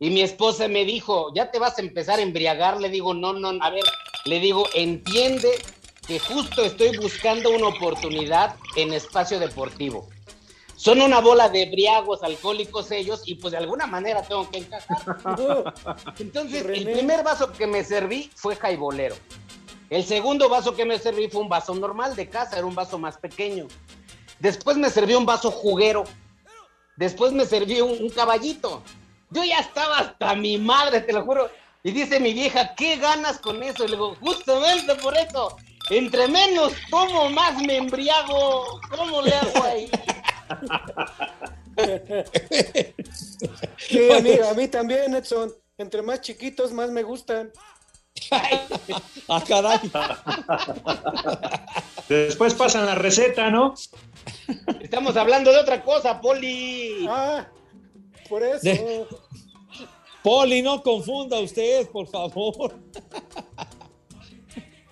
Y 0.00 0.10
mi 0.10 0.20
esposa 0.20 0.66
me 0.66 0.84
dijo, 0.84 1.32
ya 1.32 1.50
te 1.52 1.60
vas 1.60 1.78
a 1.78 1.82
empezar 1.82 2.18
a 2.18 2.22
embriagar. 2.22 2.80
Le 2.80 2.88
digo, 2.88 3.14
no, 3.14 3.32
no, 3.32 3.50
a 3.62 3.70
ver, 3.70 3.84
le 4.24 4.40
digo, 4.40 4.66
entiende 4.74 5.50
que 6.08 6.18
justo 6.18 6.64
estoy 6.64 6.96
buscando 6.98 7.50
una 7.50 7.68
oportunidad 7.68 8.56
en 8.74 8.92
espacio 8.92 9.38
deportivo. 9.38 10.08
Son 10.76 11.00
una 11.00 11.20
bola 11.20 11.48
de 11.48 11.66
briagos 11.70 12.22
alcohólicos 12.22 12.90
ellos 12.90 13.22
y 13.24 13.36
pues 13.36 13.52
de 13.52 13.58
alguna 13.58 13.86
manera 13.86 14.22
tengo 14.22 14.48
que 14.50 14.58
encajar. 14.58 14.98
Entonces, 16.18 16.64
el 16.66 16.84
primer 16.84 17.24
vaso 17.24 17.50
que 17.52 17.66
me 17.66 17.82
serví 17.82 18.30
fue 18.34 18.56
jaibolero. 18.56 19.16
El 19.88 20.04
segundo 20.04 20.48
vaso 20.48 20.74
que 20.74 20.84
me 20.84 20.98
serví 20.98 21.28
fue 21.28 21.40
un 21.40 21.48
vaso 21.48 21.74
normal 21.74 22.14
de 22.14 22.28
casa, 22.28 22.58
era 22.58 22.66
un 22.66 22.74
vaso 22.74 22.98
más 22.98 23.16
pequeño. 23.16 23.68
Después 24.38 24.76
me 24.76 24.90
serví 24.90 25.14
un 25.14 25.24
vaso 25.24 25.50
juguero. 25.50 26.04
Después 26.96 27.32
me 27.32 27.46
serví 27.46 27.80
un, 27.80 28.02
un 28.02 28.10
caballito. 28.10 28.82
Yo 29.30 29.44
ya 29.44 29.60
estaba 29.60 29.98
hasta 29.98 30.34
mi 30.34 30.58
madre, 30.58 31.00
te 31.00 31.12
lo 31.12 31.24
juro. 31.24 31.48
Y 31.82 31.92
dice 31.92 32.20
mi 32.20 32.34
vieja, 32.34 32.74
¿qué 32.74 32.96
ganas 32.96 33.38
con 33.38 33.62
eso? 33.62 33.84
Y 33.84 33.88
le 33.88 33.92
digo, 33.94 34.16
justamente 34.20 34.94
por 34.96 35.16
eso. 35.16 35.56
Entre 35.88 36.26
menos 36.26 36.72
tomo, 36.90 37.30
más 37.30 37.56
me 37.62 37.76
embriago. 37.76 38.80
¿Cómo 38.90 39.22
le 39.22 39.32
hago 39.32 39.64
ahí? 39.64 39.88
Sí, 43.78 44.10
a 44.12 44.20
mí, 44.20 44.30
a 44.50 44.54
mí 44.54 44.68
también, 44.68 45.14
Edson. 45.14 45.52
Entre 45.78 46.00
más 46.02 46.20
chiquitos, 46.22 46.72
más 46.72 46.90
me 46.90 47.02
gustan. 47.02 47.50
Ah, 49.28 49.42
caray. 49.46 49.78
Después 52.08 52.54
pasan 52.54 52.86
la 52.86 52.94
receta, 52.94 53.50
¿no? 53.50 53.74
Estamos 54.80 55.16
hablando 55.16 55.50
de 55.52 55.58
otra 55.58 55.82
cosa, 55.82 56.20
Poli. 56.20 57.06
Ah, 57.08 57.46
por 58.28 58.42
eso. 58.44 58.60
De- 58.62 59.06
Poli, 60.22 60.62
no 60.62 60.80
confunda 60.82 61.40
usted, 61.40 61.88
por 61.90 62.06
favor. 62.06 62.74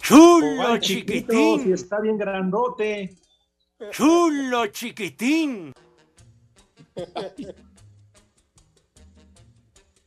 Chulo 0.03 0.79
chiquito, 0.79 1.59
si 1.61 1.73
está 1.73 2.01
bien 2.01 2.19
grandote. 2.19 3.17
Chulo 3.93 4.67
chiquitín. 4.69 5.73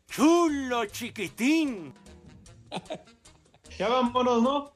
Chulo 0.09 0.85
chiquitín. 0.85 1.93
Ya 3.77 3.87
vámonos, 3.87 4.41
¿no? 4.41 4.73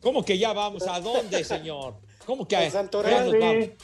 ¿Cómo 0.00 0.24
que 0.24 0.36
ya 0.38 0.52
vamos? 0.52 0.86
¿A 0.86 1.00
dónde, 1.00 1.44
señor? 1.44 1.96
¿Cómo 2.26 2.46
que 2.46 2.56
a? 2.56 2.70
Dale. 2.70 3.76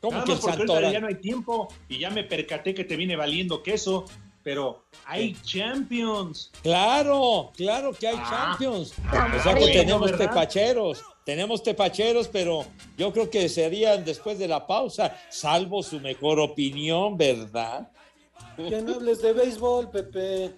¿Cómo 0.00 0.18
Nada 0.18 0.24
que 0.24 0.36
Santoral? 0.36 0.92
ya 0.92 1.00
no 1.00 1.08
hay 1.08 1.16
tiempo 1.16 1.68
y 1.88 1.98
ya 1.98 2.10
me 2.10 2.24
percaté 2.24 2.74
que 2.74 2.84
te 2.84 2.96
viene 2.96 3.16
valiendo 3.16 3.62
queso, 3.62 4.06
pero 4.44 4.84
hay 5.06 5.34
Champions. 5.42 6.52
Claro, 6.62 7.50
claro 7.56 7.92
que 7.92 8.06
hay 8.06 8.16
Ah. 8.18 8.50
Champions. 8.56 8.92
O 9.38 9.42
sea 9.42 9.54
que 9.54 9.66
tenemos 9.72 10.10
¿verdad? 10.10 10.28
tepacheros. 10.28 11.02
Tenemos 11.24 11.62
tepacheros, 11.62 12.28
pero 12.28 12.66
yo 12.98 13.10
creo 13.12 13.30
que 13.30 13.48
serían 13.48 14.04
después 14.04 14.38
de 14.38 14.46
la 14.46 14.66
pausa, 14.66 15.16
salvo 15.30 15.82
su 15.82 15.98
mejor 15.98 16.38
opinión, 16.38 17.16
¿verdad? 17.16 17.88
Ya 18.58 18.82
no 18.82 18.94
hables 18.96 19.22
de 19.22 19.32
béisbol, 19.32 19.90
Pepe. 19.90 20.52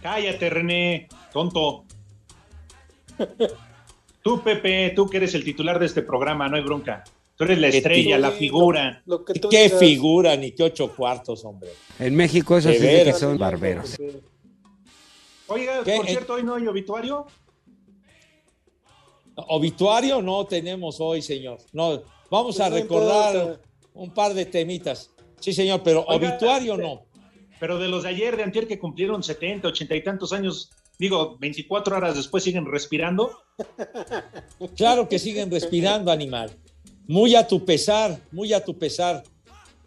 Cállate, 0.00 0.48
René, 0.48 1.06
tonto. 1.32 1.84
Tú, 4.22 4.42
Pepe, 4.42 4.92
tú 4.96 5.08
que 5.08 5.18
eres 5.18 5.34
el 5.34 5.44
titular 5.44 5.78
de 5.78 5.86
este 5.86 6.00
programa, 6.02 6.48
no 6.48 6.56
hay 6.56 6.62
bronca. 6.62 7.04
Tú 7.40 7.44
eres 7.44 7.58
la 7.58 7.68
estrella, 7.68 8.18
la 8.18 8.32
figura. 8.32 9.02
Lo, 9.06 9.16
lo 9.16 9.24
que 9.24 9.32
tú 9.32 9.48
¿Qué 9.48 9.62
digas. 9.62 9.78
figura 9.78 10.36
ni 10.36 10.52
qué 10.52 10.64
ocho 10.64 10.94
cuartos, 10.94 11.42
hombre? 11.46 11.70
En 11.98 12.14
México 12.14 12.58
eso 12.58 12.70
sí 12.70 12.78
que 12.78 13.14
son 13.14 13.38
barberos. 13.38 13.96
Oiga, 15.46 15.82
¿Qué? 15.82 15.96
por 15.96 16.06
cierto, 16.06 16.34
hoy 16.34 16.42
no 16.42 16.56
hay 16.56 16.66
obituario. 16.66 17.24
Obituario 19.36 20.20
no 20.20 20.44
tenemos 20.44 21.00
hoy, 21.00 21.22
señor. 21.22 21.60
No, 21.72 22.02
vamos 22.30 22.56
Pues 22.58 22.60
a 22.60 22.68
recordar 22.68 23.58
un 23.94 24.12
par 24.12 24.34
de 24.34 24.44
temitas. 24.44 25.10
Sí, 25.40 25.54
señor, 25.54 25.80
pero 25.82 26.04
Oiga, 26.08 26.32
obituario 26.32 26.76
no. 26.76 27.06
Pero 27.58 27.78
de 27.78 27.88
los 27.88 28.02
de 28.02 28.10
ayer, 28.10 28.36
de 28.36 28.42
antier, 28.42 28.68
que 28.68 28.78
cumplieron 28.78 29.22
70, 29.22 29.66
80 29.66 29.96
y 29.96 30.04
tantos 30.04 30.34
años, 30.34 30.72
digo, 30.98 31.38
24 31.38 31.96
horas 31.96 32.16
después 32.16 32.44
siguen 32.44 32.66
respirando. 32.66 33.32
Claro 34.76 35.08
que 35.08 35.18
siguen 35.18 35.50
respirando, 35.50 36.12
animal. 36.12 36.54
Muy 37.10 37.34
a 37.34 37.44
tu 37.44 37.64
pesar, 37.64 38.20
muy 38.30 38.52
a 38.52 38.64
tu 38.64 38.78
pesar. 38.78 39.24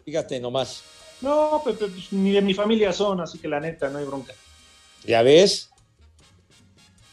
Fíjate 0.04 0.38
nomás. 0.38 0.82
No, 1.22 1.62
Pepe, 1.64 1.86
pues, 1.86 2.12
ni 2.12 2.32
de 2.32 2.42
mi 2.42 2.52
familia 2.52 2.92
son, 2.92 3.18
así 3.18 3.38
que 3.38 3.48
la 3.48 3.60
neta, 3.60 3.88
no 3.88 3.96
hay 3.96 4.04
bronca. 4.04 4.34
¿Ya 5.06 5.22
ves? 5.22 5.70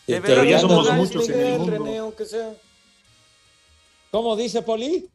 De 0.06 0.20
Te- 0.20 0.36
te 0.36 0.50
ya 0.50 0.60
somos 0.60 0.92
muchos 0.92 1.30
en 1.30 1.40
el 1.40 1.60
mundo. 1.60 1.86
René, 1.86 1.98
aunque 2.00 2.26
sea. 2.26 2.54
¿Cómo 4.12 4.36
dice 4.36 4.62
Poli? 4.62 5.10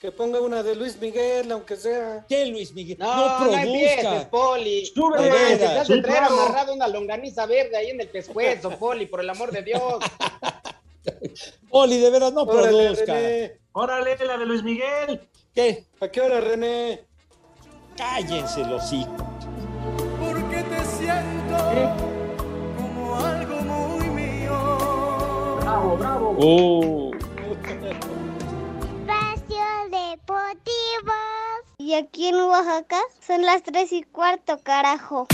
Que 0.00 0.10
ponga 0.10 0.40
una 0.40 0.62
de 0.62 0.74
Luis 0.74 0.98
Miguel, 0.98 1.52
aunque 1.52 1.76
sea. 1.76 2.24
¿Qué 2.26 2.46
Luis 2.46 2.72
Miguel? 2.72 2.96
No, 2.98 3.14
No, 3.14 3.44
no, 3.44 3.52
empieces, 3.58 4.00
produzca. 4.06 4.30
Poli. 4.30 4.86
Súbele, 4.86 5.28
No, 5.28 5.58
te 5.58 5.64
has 5.66 5.88
de 5.88 6.00
traer 6.00 6.22
amarrado 6.24 6.72
una 6.72 6.88
longaniza 6.88 7.44
verde 7.44 7.76
ahí 7.76 7.90
en 7.90 8.00
el 8.00 8.08
pescuezo, 8.08 8.70
Poli, 8.78 9.04
por 9.04 9.20
el 9.20 9.28
amor 9.28 9.52
de 9.52 9.60
Dios. 9.64 10.02
Poli, 11.70 11.98
de 11.98 12.08
veras 12.08 12.32
no 12.32 12.44
Órale, 12.44 12.68
produzca. 12.68 13.12
René. 13.12 13.59
Órale, 13.72 14.16
la 14.26 14.36
de 14.36 14.46
Luis 14.46 14.64
Miguel. 14.64 15.28
¿Qué? 15.54 15.86
¿A 16.00 16.08
qué 16.08 16.20
hora, 16.20 16.40
René? 16.40 17.04
Cállense 17.96 18.64
los 18.64 18.92
hijos. 18.92 19.22
Porque 20.18 20.62
te 20.64 20.84
siento 20.86 21.56
como 22.76 23.16
algo 23.16 23.60
muy 23.60 24.08
mío. 24.08 25.56
Bravo, 25.60 25.96
bravo. 25.96 26.30
Uh, 26.32 27.12
Espacio 28.96 29.64
Deportivo. 29.90 31.12
Y 31.78 31.94
aquí 31.94 32.26
en 32.26 32.36
Oaxaca 32.36 33.00
son 33.24 33.42
las 33.42 33.62
tres 33.62 33.92
y 33.92 34.02
cuarto, 34.02 34.58
carajo. 34.64 35.28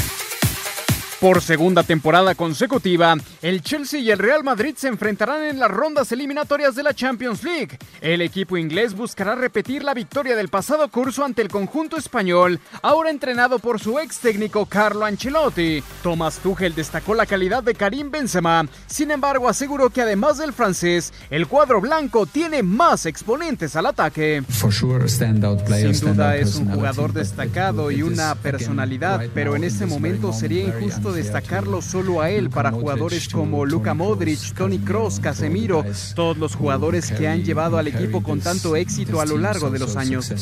Por 1.26 1.42
segunda 1.42 1.82
temporada 1.82 2.36
consecutiva, 2.36 3.16
el 3.42 3.60
Chelsea 3.60 3.98
y 3.98 4.12
el 4.12 4.18
Real 4.18 4.44
Madrid 4.44 4.76
se 4.76 4.86
enfrentarán 4.86 5.42
en 5.42 5.58
las 5.58 5.68
rondas 5.68 6.12
eliminatorias 6.12 6.76
de 6.76 6.84
la 6.84 6.94
Champions 6.94 7.42
League. 7.42 7.76
El 8.00 8.22
equipo 8.22 8.56
inglés 8.56 8.94
buscará 8.94 9.34
repetir 9.34 9.82
la 9.82 9.92
victoria 9.92 10.36
del 10.36 10.50
pasado 10.50 10.88
curso 10.88 11.24
ante 11.24 11.42
el 11.42 11.48
conjunto 11.48 11.96
español, 11.96 12.60
ahora 12.80 13.10
entrenado 13.10 13.58
por 13.58 13.80
su 13.80 13.98
ex 13.98 14.20
técnico 14.20 14.66
Carlo 14.66 15.04
Ancelotti. 15.04 15.82
Thomas 16.00 16.38
Tuchel 16.38 16.76
destacó 16.76 17.12
la 17.12 17.26
calidad 17.26 17.64
de 17.64 17.74
Karim 17.74 18.08
Benzema, 18.08 18.64
sin 18.86 19.10
embargo 19.10 19.48
aseguró 19.48 19.90
que 19.90 20.02
además 20.02 20.38
del 20.38 20.52
francés, 20.52 21.12
el 21.30 21.48
cuadro 21.48 21.80
blanco 21.80 22.26
tiene 22.26 22.62
más 22.62 23.04
exponentes 23.04 23.74
al 23.74 23.86
ataque. 23.86 24.44
Sin 24.48 26.00
duda 26.00 26.36
es 26.36 26.54
un 26.54 26.70
jugador 26.72 27.12
destacado 27.12 27.90
y 27.90 28.02
una 28.02 28.36
personalidad, 28.36 29.24
pero 29.34 29.56
en 29.56 29.64
este 29.64 29.86
momento 29.86 30.32
sería 30.32 30.62
injusto 30.62 31.15
destacarlo 31.16 31.82
solo 31.82 32.20
a 32.20 32.30
él 32.30 32.50
para 32.50 32.70
jugadores 32.70 33.28
como 33.28 33.66
Luka 33.66 33.94
Modric, 33.94 34.54
Tony 34.54 34.78
Cross, 34.78 35.18
Casemiro, 35.20 35.84
todos 36.14 36.36
los 36.38 36.54
jugadores 36.54 37.10
que 37.10 37.26
han 37.26 37.42
llevado 37.42 37.78
al 37.78 37.88
equipo 37.88 38.22
con 38.22 38.40
tanto 38.40 38.76
éxito 38.76 39.20
a 39.20 39.26
lo 39.26 39.38
largo 39.38 39.70
de 39.70 39.78
los 39.80 39.96
años. 39.96 40.32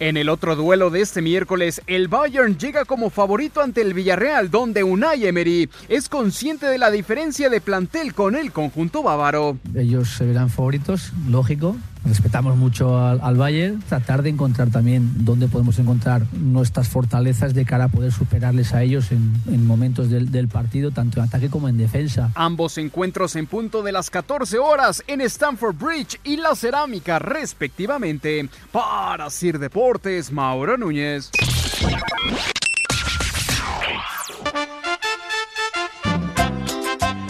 En 0.00 0.16
el 0.16 0.28
otro 0.28 0.54
duelo 0.54 0.90
de 0.90 1.00
este 1.00 1.22
miércoles, 1.22 1.82
el 1.86 2.06
Bayern 2.06 2.56
llega 2.56 2.84
como 2.84 3.10
favorito 3.10 3.60
ante 3.60 3.82
el 3.82 3.94
Villarreal, 3.94 4.48
donde 4.50 4.84
Unai 4.84 5.26
Emery 5.26 5.68
es 5.88 6.08
consciente 6.08 6.66
de 6.66 6.78
la 6.78 6.90
diferencia 6.90 7.50
de 7.50 7.60
plantel 7.60 8.14
con 8.14 8.36
el 8.36 8.52
conjunto 8.52 9.02
bávaro. 9.02 9.58
Ellos 9.74 10.10
se 10.16 10.24
verán 10.24 10.50
favoritos, 10.50 11.12
lógico. 11.28 11.76
Respetamos 12.04 12.56
mucho 12.56 12.98
al, 12.98 13.20
al 13.22 13.36
Bayern, 13.36 13.80
tratar 13.88 14.22
de 14.22 14.30
encontrar 14.30 14.70
también 14.70 15.24
dónde 15.24 15.48
podemos 15.48 15.78
encontrar 15.78 16.22
nuestras 16.32 16.88
fortalezas 16.88 17.54
de 17.54 17.64
cara 17.64 17.84
a 17.84 17.88
poder 17.88 18.12
superarles 18.12 18.72
a 18.72 18.82
ellos 18.82 19.12
en, 19.12 19.32
en 19.46 19.66
momentos 19.66 20.08
del, 20.10 20.30
del 20.30 20.48
partido, 20.48 20.90
tanto 20.90 21.20
en 21.20 21.26
ataque 21.26 21.50
como 21.50 21.68
en 21.68 21.76
defensa. 21.76 22.30
Ambos 22.34 22.78
encuentros 22.78 23.36
en 23.36 23.46
punto 23.46 23.82
de 23.82 23.92
las 23.92 24.10
14 24.10 24.58
horas 24.58 25.02
en 25.06 25.20
Stamford 25.20 25.76
Bridge 25.76 26.20
y 26.24 26.36
La 26.36 26.54
Cerámica, 26.54 27.18
respectivamente. 27.18 28.48
Para 28.72 29.28
Sir 29.30 29.58
Deportes, 29.58 30.32
Mauro 30.32 30.76
Núñez. 30.76 31.30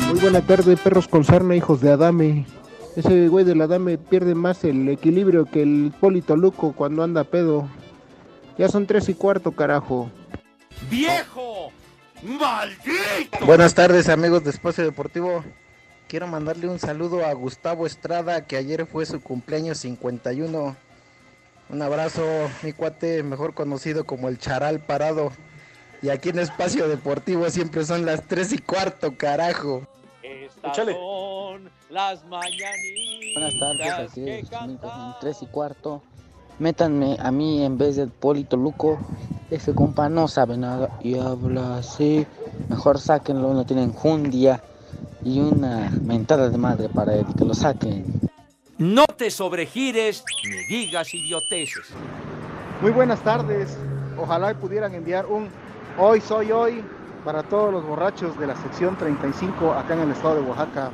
Muy 0.09 0.21
buena 0.21 0.41
tarde, 0.41 0.77
perros 0.77 1.07
con 1.07 1.25
sarna, 1.25 1.55
hijos 1.55 1.81
de 1.81 1.91
Adame. 1.91 2.47
Ese 2.99 3.28
güey 3.28 3.45
del 3.45 3.61
Adame 3.61 3.97
pierde 3.97 4.35
más 4.35 4.64
el 4.64 4.88
equilibrio 4.88 5.45
que 5.45 5.62
el 5.62 5.95
Polito 6.00 6.35
Luco 6.35 6.73
cuando 6.73 7.05
anda 7.05 7.23
pedo. 7.23 7.69
Ya 8.59 8.69
son 8.69 8.88
tres 8.88 9.09
y 9.09 9.14
cuarto, 9.14 9.52
carajo. 9.52 10.11
¡Viejo! 10.90 11.71
¡Maldito! 12.25 13.47
Buenas 13.47 13.73
tardes 13.73 14.09
amigos 14.09 14.43
de 14.43 14.50
Espacio 14.50 14.83
Deportivo. 14.83 15.45
Quiero 16.09 16.26
mandarle 16.26 16.67
un 16.67 16.81
saludo 16.81 17.25
a 17.25 17.33
Gustavo 17.35 17.87
Estrada, 17.87 18.47
que 18.49 18.57
ayer 18.57 18.85
fue 18.85 19.07
su 19.07 19.23
cumpleaños 19.23 19.78
51. 19.78 20.76
Un 21.69 21.83
abrazo, 21.83 22.25
mi 22.64 22.73
cuate, 22.73 23.23
mejor 23.23 23.55
conocido 23.55 24.07
como 24.07 24.28
el 24.28 24.38
Charal 24.38 24.81
Parado. 24.81 25.31
Y 26.02 26.09
aquí 26.09 26.31
en 26.31 26.40
Espacio 26.40 26.88
Deportivo 26.88 27.49
siempre 27.49 27.85
son 27.85 28.05
las 28.05 28.26
3 28.26 28.55
y 28.55 28.59
cuarto, 28.59 29.17
carajo. 29.17 29.87
Estas 30.62 30.77
son 30.77 31.71
las 31.91 32.25
mañanitas 32.27 33.35
Buenas 33.35 33.59
tardes, 33.59 34.11
así 34.11 34.29
es, 34.29 34.49
3 35.21 35.43
y 35.43 35.47
cuarto. 35.47 36.03
Métanme 36.59 37.17
a 37.21 37.31
mí 37.31 37.65
en 37.65 37.79
vez 37.79 37.97
del 37.97 38.11
Polito 38.11 38.57
Luco. 38.57 38.99
Ese 39.50 39.75
compa 39.75 40.09
no 40.09 40.27
sabe 40.27 40.57
nada 40.57 40.99
y 41.03 41.19
habla 41.19 41.79
así. 41.79 42.27
Mejor 42.69 42.99
sáquenlo, 42.99 43.55
no 43.55 43.65
tienen 43.65 43.93
jundia. 43.93 44.62
Y 45.25 45.41
una 45.41 45.91
mentada 46.03 46.49
de 46.49 46.59
madre 46.59 46.88
para 46.88 47.15
él, 47.15 47.27
que 47.37 47.45
lo 47.45 47.55
saquen. 47.55 48.05
No 48.79 49.07
te 49.07 49.31
sobregires 49.31 50.25
ni 50.45 50.77
digas 50.77 51.12
idioteces. 51.15 51.87
Muy 52.83 52.91
buenas 52.91 53.21
tardes. 53.23 53.77
Ojalá 54.17 54.50
y 54.50 54.55
pudieran 54.55 54.95
enviar 54.95 55.27
un 55.27 55.49
Hoy 56.00 56.21
soy 56.21 56.53
hoy 56.53 56.85
para 57.25 57.43
todos 57.43 57.73
los 57.73 57.85
borrachos 57.85 58.39
de 58.39 58.47
la 58.47 58.57
sección 58.57 58.97
35 58.97 59.73
acá 59.73 59.95
en 59.95 60.01
el 60.01 60.11
estado 60.11 60.37
de 60.37 60.41
Oaxaca. 60.43 60.91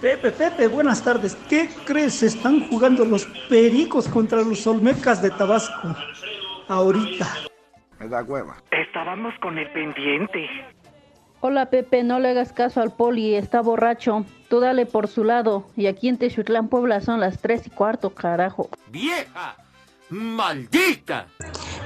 Pepe, 0.00 0.30
Pepe, 0.30 0.68
buenas 0.68 1.02
tardes. 1.02 1.34
¿Qué 1.48 1.68
crees? 1.84 2.22
Están 2.22 2.68
jugando 2.68 3.04
los 3.04 3.26
pericos 3.48 4.06
contra 4.08 4.42
los 4.42 4.64
Olmecas 4.66 5.20
de 5.20 5.30
Tabasco. 5.30 5.96
Ahorita. 6.68 7.26
Me 7.98 8.08
da 8.08 8.22
hueva. 8.22 8.62
Estábamos 8.70 9.34
con 9.40 9.58
el 9.58 9.68
pendiente. 9.72 10.48
Hola 11.40 11.66
Pepe, 11.70 12.02
no 12.02 12.18
le 12.18 12.30
hagas 12.30 12.52
caso 12.52 12.80
al 12.80 12.94
poli, 12.94 13.34
está 13.34 13.60
borracho. 13.60 14.24
Tú 14.48 14.60
dale 14.60 14.86
por 14.86 15.08
su 15.08 15.24
lado. 15.24 15.66
Y 15.76 15.86
aquí 15.86 16.08
en 16.08 16.18
Texutlán, 16.18 16.68
Puebla 16.68 17.00
son 17.00 17.20
las 17.20 17.40
tres 17.40 17.66
y 17.66 17.70
cuarto, 17.70 18.10
carajo. 18.10 18.68
¡Vieja! 18.90 19.56
¡Maldita! 20.10 21.26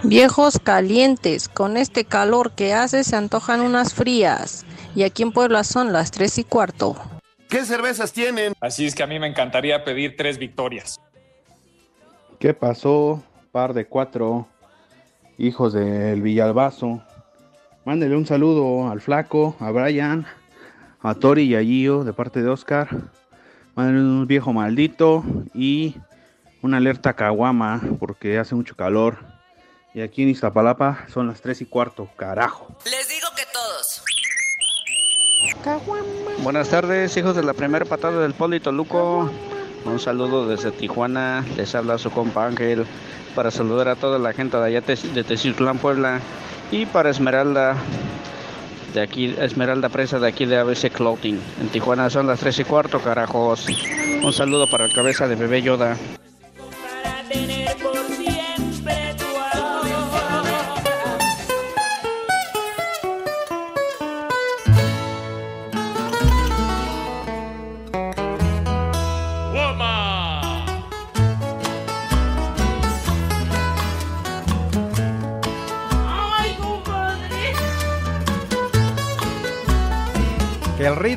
Viejos 0.05 0.59
calientes, 0.59 1.49
con 1.49 1.77
este 1.77 2.05
calor 2.05 2.53
que 2.53 2.73
hace 2.73 3.05
se 3.05 3.17
antojan 3.17 3.61
unas 3.61 3.95
frías. 3.95 4.65
Y 4.95 5.03
aquí 5.03 5.23
en 5.23 5.33
Puebla 5.33 5.65
son 5.65 5.93
las 5.93 6.11
tres 6.11 6.39
y 6.39 6.45
cuarto. 6.45 6.97
¿Qué 7.49 7.65
cervezas 7.65 8.13
tienen? 8.13 8.55
Así 8.61 8.87
es 8.87 8.95
que 8.95 9.03
a 9.03 9.07
mí 9.07 9.19
me 9.19 9.27
encantaría 9.27 9.85
pedir 9.85 10.17
tres 10.17 10.39
victorias. 10.39 11.01
¿Qué 12.39 12.55
pasó? 12.55 13.23
Par 13.51 13.75
de 13.75 13.87
cuatro 13.87 14.49
hijos 15.39 15.73
del 15.73 16.23
Villalbazo. 16.23 17.03
Mándenle 17.85 18.17
un 18.17 18.27
saludo 18.27 18.89
al 18.89 19.01
Flaco, 19.01 19.57
a 19.59 19.71
Brian, 19.71 20.27
a 21.01 21.15
Tori 21.15 21.43
y 21.43 21.55
a 21.57 21.63
Gio 21.63 22.05
de 22.05 22.13
parte 22.13 22.43
de 22.43 22.49
Oscar. 22.49 22.89
Mándenle 23.75 24.01
un 24.01 24.27
viejo 24.27 24.53
maldito 24.53 25.25
y 25.55 25.97
una 26.63 26.79
alerta 26.79 27.11
a 27.11 27.17
Caguama 27.17 27.81
porque 27.99 28.39
hace 28.39 28.55
mucho 28.55 28.77
calor. 28.77 29.19
Y 29.95 30.01
aquí 30.01 30.23
en 30.23 30.31
Iztapalapa 30.31 31.07
son 31.13 31.27
las 31.27 31.43
3 31.43 31.61
y 31.63 31.65
cuarto, 31.67 32.09
carajo. 32.17 32.75
Les 32.85 33.09
digo 33.09 33.29
que 33.37 33.43
todos. 33.53 34.03
Buenas 36.39 36.71
tardes, 36.71 37.15
hijos 37.17 37.37
de 37.37 37.43
la 37.43 37.53
primera 37.53 37.85
patada 37.85 38.23
del 38.23 38.33
Polito 38.33 38.73
Luco. 38.73 39.31
Un 39.85 39.99
saludo 39.99 40.47
desde 40.47 40.71
Tijuana. 40.71 41.45
Les 41.57 41.75
habla 41.75 41.99
su 41.99 42.11
compa 42.11 42.47
Ángel 42.47 42.87
para 43.35 43.51
saludar 43.51 43.89
a 43.89 43.97
toda 43.97 44.19
la 44.19 44.33
gente 44.33 44.57
de 44.57 44.65
allá 44.65 44.81
de 44.81 44.97
de 44.97 45.25
Teciutlán, 45.25 45.79
Puebla. 45.79 46.21
Y 46.71 46.87
para 46.87 47.11
Esmeralda, 47.11 47.77
de 48.95 49.03
aquí, 49.03 49.35
Esmeralda 49.39 49.89
Presa 49.89 50.19
de 50.21 50.29
aquí 50.29 50.47
de 50.47 50.57
ABC 50.57 50.91
Clothing. 50.91 51.39
En 51.61 51.69
Tijuana 51.69 52.09
son 52.09 52.29
las 52.29 52.41
3 52.41 52.61
y 52.61 52.65
cuarto, 52.65 53.01
carajos. 53.01 53.67
Un 54.23 54.33
saludo 54.33 54.71
para 54.71 54.87
el 54.87 54.95
cabeza 54.95 55.27
de 55.29 55.35
bebé 55.35 55.61
Yoda. 55.61 55.99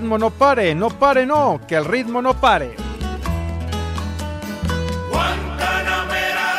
Ritmo 0.05 0.19
no 0.19 0.29
pare, 0.29 0.75
no 0.75 0.89
pare, 0.89 1.25
no, 1.25 1.59
que 1.67 1.75
el 1.75 1.83
ritmo 1.83 2.21
no 2.21 2.39
pare. 2.39 2.75
Guantanamera, 5.09 6.57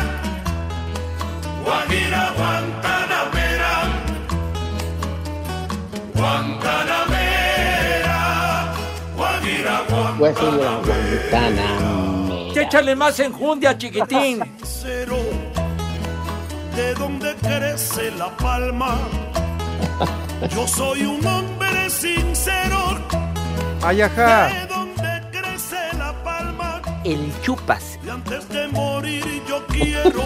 Guajira, 1.64 2.32
Guantanamera, 2.36 3.72
Guantanamera, 6.12 8.74
Guajira, 9.16 9.82
Guantanamera. 9.88 12.60
Échale 12.60 12.96
más 12.96 13.20
enjundia, 13.20 13.78
chiquitín. 13.78 14.40
De 16.74 16.94
donde 16.94 17.36
crece 17.36 18.10
la 18.10 18.36
palma. 18.36 18.98
Yo 20.52 20.66
soy 20.66 21.06
un 21.06 21.24
hombre 21.24 21.88
sincero. 21.88 22.98
Ay, 23.86 24.02
ajá. 24.02 24.48
De 24.48 24.66
donde 24.66 25.22
crece 25.30 25.96
la 25.96 26.12
palma. 26.24 26.82
El 27.04 27.32
chupas. 27.40 28.00
Y 28.04 28.08
antes 28.08 28.48
de 28.48 28.66
morir 28.66 29.24
yo 29.46 29.64
quiero 29.68 30.22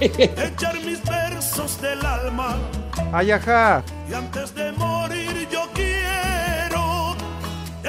echar 0.00 0.74
mis 0.80 1.00
versos 1.04 1.80
del 1.80 2.04
alma. 2.04 2.58
Ay, 3.12 3.30
ajá. 3.30 3.84
Y 4.10 4.14
antes 4.14 4.52
de 4.56 4.72
morir 4.72 5.48
yo 5.52 5.68
quiero. 5.72 7.14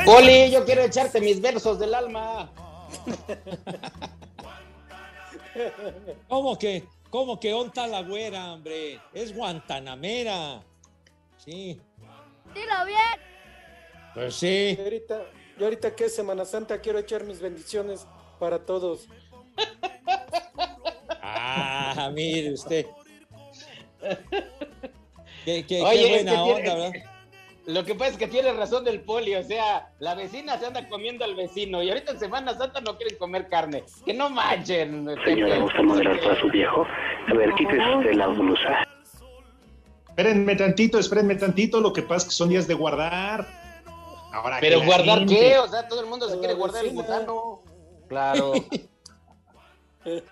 Poli, 0.06 0.52
yo 0.52 0.64
quiero 0.66 0.84
echarte 0.84 1.20
mis 1.20 1.42
versos 1.42 1.80
del 1.80 1.96
alma. 1.96 2.52
¿Cómo 6.30 6.60
que, 6.60 6.88
cómo 7.10 7.40
que 7.40 7.56
onta 7.56 7.88
la 7.88 8.04
güera, 8.04 8.54
hombre? 8.54 9.02
Es 9.16 9.36
guantanamera. 9.36 10.62
Sí. 11.44 11.82
Dilo 12.54 12.86
bien. 12.86 13.33
Pues 14.14 14.36
sí. 14.36 14.76
Y 14.78 14.82
ahorita, 14.82 15.22
yo 15.58 15.66
ahorita 15.66 15.96
que 15.96 16.06
es 16.06 16.16
Semana 16.16 16.46
Santa 16.46 16.80
quiero 16.82 17.00
echar 17.00 17.24
mis 17.24 17.40
bendiciones 17.42 18.06
para 18.40 18.60
todos. 18.66 19.08
Ah, 21.22 22.10
mire 22.14 22.54
usted. 22.54 22.86
Qué, 25.46 25.66
qué- 25.66 25.66
qué 25.68 25.82
Oye, 25.82 26.16
es 26.18 26.26
buena. 26.26 26.92
Lo 27.66 27.86
que 27.86 27.96
pasa 27.96 28.12
es 28.12 28.18
que 28.18 28.28
tiene 28.28 28.52
razón 28.52 28.84
del 28.84 29.00
poli, 29.02 29.36
o 29.36 29.44
sea, 29.44 29.90
la 30.00 30.16
vecina 30.16 30.58
se 30.60 30.66
anda 30.66 30.90
comiendo 30.90 31.24
al 31.24 31.34
vecino 31.34 31.82
y 31.82 31.88
ahorita 31.90 32.12
en 32.12 32.20
Semana 32.20 32.58
Santa 32.58 32.82
no 32.82 32.98
quieren 32.98 33.18
comer 33.18 33.48
carne. 33.48 33.86
Que 34.06 34.14
no 34.14 34.30
manchen. 34.30 35.08
Señora, 35.24 35.60
¿gusta 35.60 35.82
moderar 35.82 36.20
para 36.20 36.40
su 36.42 36.50
viejo? 36.50 36.86
A 37.30 37.34
ver, 37.34 37.54
quítese 37.54 37.96
usted 37.96 38.14
la 38.16 38.28
blusa. 38.28 38.86
Espérenme 40.10 40.56
tantito, 40.58 41.00
espérenme 41.00 41.36
tantito. 41.36 41.80
Lo 41.80 41.94
que 41.94 42.02
pasa 42.02 42.18
es 42.18 42.26
que 42.26 42.32
son 42.32 42.50
días 42.50 42.68
de 42.68 42.74
guardar. 42.74 43.48
Ahora 44.34 44.58
Pero 44.60 44.84
guardar 44.84 45.20
gente- 45.20 45.36
qué, 45.36 45.58
o 45.60 45.68
sea, 45.68 45.88
todo 45.88 46.02
el 46.02 46.08
mundo 46.08 46.28
se 46.28 46.38
quiere 46.40 46.56
guardar 46.56 46.84
el 46.84 46.92
gusano. 46.94 47.62
Claro. 48.10 48.54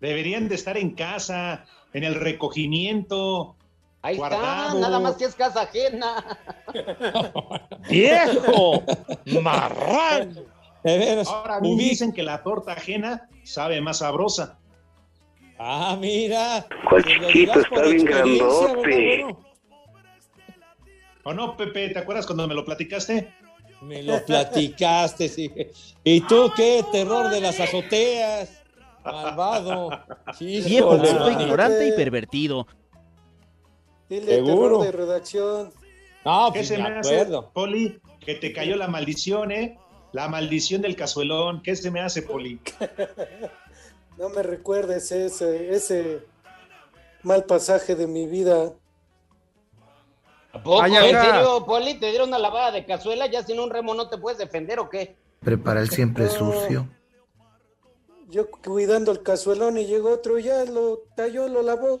Deberían 0.00 0.48
de 0.48 0.54
estar 0.54 0.76
en 0.76 0.90
casa, 0.94 1.64
en 1.92 2.04
el 2.04 2.14
recogimiento. 2.14 3.56
Ahí 4.02 4.16
guardado. 4.16 4.68
está, 4.76 4.78
nada 4.80 5.00
más 5.00 5.16
que 5.16 5.24
es 5.24 5.34
casa 5.34 5.62
ajena. 5.62 6.38
¡Viejo! 7.90 8.84
¡Marrano! 9.42 10.42
De 10.84 10.98
veras, 10.98 11.26
Ahora 11.32 11.58
ubi- 11.58 11.76
dicen 11.76 12.12
que 12.12 12.22
la 12.22 12.42
torta 12.44 12.72
ajena 12.74 13.28
sabe 13.42 13.80
más 13.80 13.98
sabrosa. 13.98 14.56
Ah, 15.58 15.96
mira. 15.98 16.64
¿Cuál 16.88 17.04
chiquito? 17.04 17.58
Está 17.60 17.82
bien 17.82 18.04
grandote. 18.04 18.44
¿verdad, 18.66 18.76
güero? 18.84 19.47
¿O 21.24 21.34
no, 21.34 21.56
Pepe? 21.56 21.88
¿Te 21.90 21.98
acuerdas 21.98 22.26
cuando 22.26 22.46
me 22.48 22.54
lo 22.54 22.64
platicaste? 22.64 23.32
Me 23.82 24.02
lo 24.02 24.24
platicaste, 24.24 25.28
sí. 25.28 25.52
¿Y 26.02 26.20
tú 26.22 26.50
qué? 26.56 26.84
Terror 26.90 27.30
de 27.30 27.40
las 27.40 27.60
azoteas. 27.60 28.62
Malvado. 29.04 29.90
Viejo, 30.40 30.96
bruto, 30.98 31.14
mano. 31.14 31.40
ignorante 31.40 31.88
y 31.88 31.92
pervertido. 31.92 32.66
Dile 34.08 34.36
Seguro. 34.36 34.80
terror 34.80 34.84
de 34.84 34.92
redacción. 34.92 35.72
No, 36.24 36.50
¿Qué 36.52 36.60
pues 36.60 36.68
se 36.68 36.78
me 36.78 36.88
hace. 36.88 37.26
Poli? 37.52 38.00
Que 38.20 38.34
te 38.34 38.52
cayó 38.52 38.76
la 38.76 38.88
maldición, 38.88 39.52
¿eh? 39.52 39.78
La 40.12 40.28
maldición 40.28 40.82
del 40.82 40.96
cazuelón. 40.96 41.62
¿Qué 41.62 41.76
se 41.76 41.90
me 41.90 42.00
hace, 42.00 42.22
Poli? 42.22 42.60
No 44.18 44.28
me 44.30 44.42
recuerdes 44.42 45.12
ese, 45.12 45.72
ese 45.72 46.24
mal 47.22 47.44
pasaje 47.44 47.94
de 47.94 48.08
mi 48.08 48.26
vida. 48.26 48.72
¿A 50.52 50.62
poco? 50.62 50.82
Ay, 50.82 50.94
¿En 50.94 51.20
serio, 51.20 51.64
Poli? 51.66 51.94
¿Te 52.00 52.08
dieron 52.10 52.28
una 52.28 52.38
lavada 52.38 52.72
de 52.72 52.84
cazuela? 52.86 53.26
¿Ya 53.26 53.42
sin 53.44 53.60
un 53.60 53.70
remo 53.70 53.94
no 53.94 54.08
te 54.08 54.16
puedes 54.18 54.38
defender 54.38 54.78
o 54.80 54.88
qué? 54.88 55.16
Prepara 55.40 55.80
el 55.80 55.90
siempre 55.90 56.28
sucio. 56.28 56.88
Yo 58.30 58.50
cuidando 58.50 59.10
el 59.12 59.22
cazuelón 59.22 59.78
y 59.78 59.86
llegó 59.86 60.10
otro, 60.12 60.38
ya 60.38 60.64
lo 60.64 61.00
talló, 61.16 61.48
lo 61.48 61.62
lavó. 61.62 62.00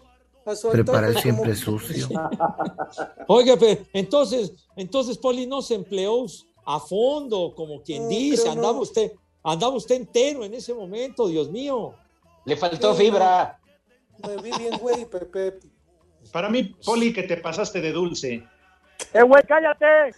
Prepara 0.72 1.08
el 1.08 1.18
siempre 1.18 1.54
como- 1.64 1.78
sucio. 1.78 2.08
Oiga, 3.28 3.56
pero 3.58 3.82
entonces, 3.92 4.52
entonces 4.76 5.18
Poli 5.18 5.46
no 5.46 5.60
se 5.62 5.74
empleó 5.74 6.24
a 6.64 6.80
fondo, 6.80 7.52
como 7.54 7.82
quien 7.82 8.04
No, 8.04 8.08
dice, 8.08 8.46
no. 8.46 8.52
andaba 8.52 8.80
usted, 8.80 9.12
andaba 9.42 9.74
usted 9.76 9.96
entero 9.96 10.44
en 10.44 10.54
ese 10.54 10.72
momento, 10.74 11.28
Dios 11.28 11.50
mío. 11.50 11.94
Le 12.44 12.56
faltó 12.56 12.94
Sí, 12.94 13.04
fibra. 13.04 13.58
Me 14.26 14.36
vi 14.42 14.50
bien, 14.58 14.78
güey, 14.78 15.04
Pepe. 15.04 15.58
Para 16.32 16.48
mí, 16.48 16.74
Poli, 16.84 17.12
que 17.12 17.22
te 17.22 17.36
pasaste 17.38 17.80
de 17.80 17.92
dulce. 17.92 18.42
¡Eh, 19.14 19.22
güey, 19.22 19.42
cállate! 19.44 20.14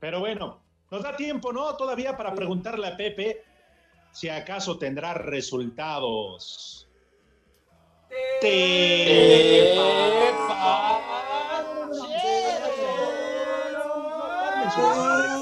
Pero 0.00 0.20
bueno, 0.20 0.60
nos 0.90 1.02
da 1.02 1.16
tiempo, 1.16 1.52
¿no? 1.52 1.76
Todavía 1.76 2.16
para 2.16 2.34
preguntarle 2.34 2.86
a 2.86 2.96
Pepe 2.96 3.42
si 4.12 4.28
acaso 4.28 4.78
tendrá 4.78 5.14
resultados. 5.14 6.88
Te- 8.40 9.74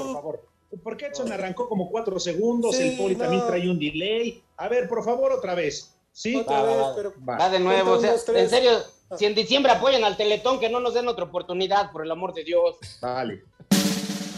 por 0.03 0.13
favor. 0.13 0.47
¿Por 0.83 0.97
qué 0.97 1.05
Edson 1.07 1.31
arrancó 1.31 1.67
como 1.69 1.89
cuatro 1.89 2.19
segundos? 2.19 2.79
El 2.79 2.97
Poli 2.97 3.15
también 3.15 3.45
trae 3.47 3.69
un 3.69 3.79
delay. 3.79 4.43
A 4.57 4.67
ver, 4.67 4.87
por 4.87 5.03
favor, 5.03 5.31
otra 5.31 5.53
vez. 5.55 5.96
¿Sí? 6.17 6.35
Otra 6.35 6.63
vez, 6.63 6.75
pero 6.95 7.13
Va 7.29 7.47
de 7.47 7.59
nuevo, 7.59 7.91
o 7.91 8.01
sea, 8.01 8.15
en 8.33 8.49
serio, 8.49 8.71
si 9.15 9.25
en 9.25 9.35
diciembre 9.35 9.71
apoyan 9.71 10.03
al 10.03 10.17
Teletón, 10.17 10.59
que 10.59 10.67
no 10.67 10.79
nos 10.79 10.95
den 10.95 11.07
otra 11.07 11.25
oportunidad, 11.25 11.91
por 11.91 12.03
el 12.03 12.09
amor 12.09 12.33
de 12.33 12.43
Dios. 12.43 12.75
Vale. 12.99 13.43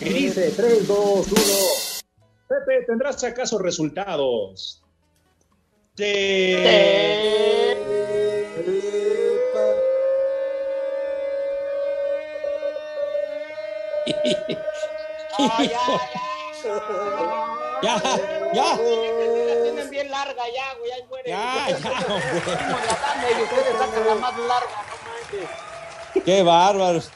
Y 0.01 0.09
dice 0.09 0.51
3, 0.51 0.85
2, 0.85 1.27
1. 1.31 1.41
Pepe, 2.49 2.85
¿tendrás 2.85 3.23
acaso 3.23 3.59
resultados? 3.59 4.83
Te- 5.95 7.77
Ya, 17.81 17.95
ya. 18.53 18.75
Tienen 18.75 19.17
bien 19.17 19.28
larga 20.25 20.43
ya, 20.53 20.77
güey, 20.79 20.91
ahí 20.91 21.03
muere. 21.07 21.29
Ya, 21.29 21.67
ya, 21.83 22.13
hombre. 22.13 22.41
Seguimos 22.41 22.85
la 22.85 22.95
banda 23.01 23.27
y 23.29 23.43
ustedes 23.43 23.77
sacan 23.77 24.07
la 24.07 24.15
más 24.15 24.37
larga, 24.37 24.85
no 24.89 24.95
manches. 25.11 26.23
Qué 26.25 26.43
bárbaros. 26.43 27.09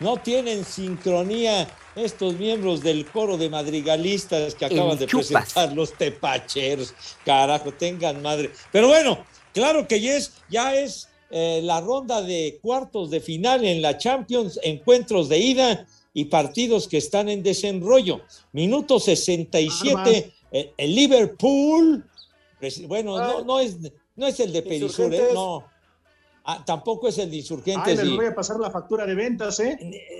No 0.00 0.16
tienen 0.16 0.64
sincronía 0.64 1.66
estos 1.96 2.34
miembros 2.34 2.82
del 2.82 3.06
coro 3.06 3.36
de 3.36 3.48
madrigalistas 3.48 4.54
que 4.54 4.66
acaban 4.66 4.96
de 4.98 5.06
chupas. 5.06 5.26
presentar 5.26 5.72
los 5.72 5.92
tepacheros. 5.94 6.94
Carajo, 7.24 7.72
tengan 7.72 8.22
madre. 8.22 8.52
Pero 8.70 8.88
bueno, 8.88 9.24
claro 9.52 9.88
que 9.88 10.00
ya 10.00 10.14
es, 10.14 10.32
ya 10.48 10.74
es 10.74 11.08
eh, 11.30 11.60
la 11.64 11.80
ronda 11.80 12.22
de 12.22 12.58
cuartos 12.62 13.10
de 13.10 13.20
final 13.20 13.64
en 13.64 13.82
la 13.82 13.98
Champions, 13.98 14.60
encuentros 14.62 15.28
de 15.28 15.38
ida 15.38 15.86
y 16.14 16.26
partidos 16.26 16.88
que 16.88 16.98
están 16.98 17.28
en 17.28 17.42
desenrollo. 17.42 18.20
Minuto 18.52 19.00
67, 19.00 20.32
eh, 20.52 20.72
el 20.76 20.94
Liverpool, 20.94 22.04
bueno, 22.86 23.18
no, 23.18 23.44
no 23.44 23.60
es, 23.60 23.76
no 24.16 24.26
es 24.26 24.40
el 24.40 24.52
de 24.52 24.62
Perisur, 24.62 25.12
¿eh? 25.14 25.28
No. 25.32 25.64
Ah, 26.44 26.64
tampoco 26.64 27.08
es 27.08 27.18
el 27.18 27.28
de 27.30 27.36
Ay, 27.36 27.40
Insurgentes. 27.40 27.98
les 27.98 28.06
y- 28.08 28.16
voy 28.16 28.26
a 28.26 28.34
pasar 28.34 28.58
la 28.58 28.70
factura 28.70 29.04
de 29.04 29.14
ventas, 29.14 29.60
¿eh? 29.60 29.78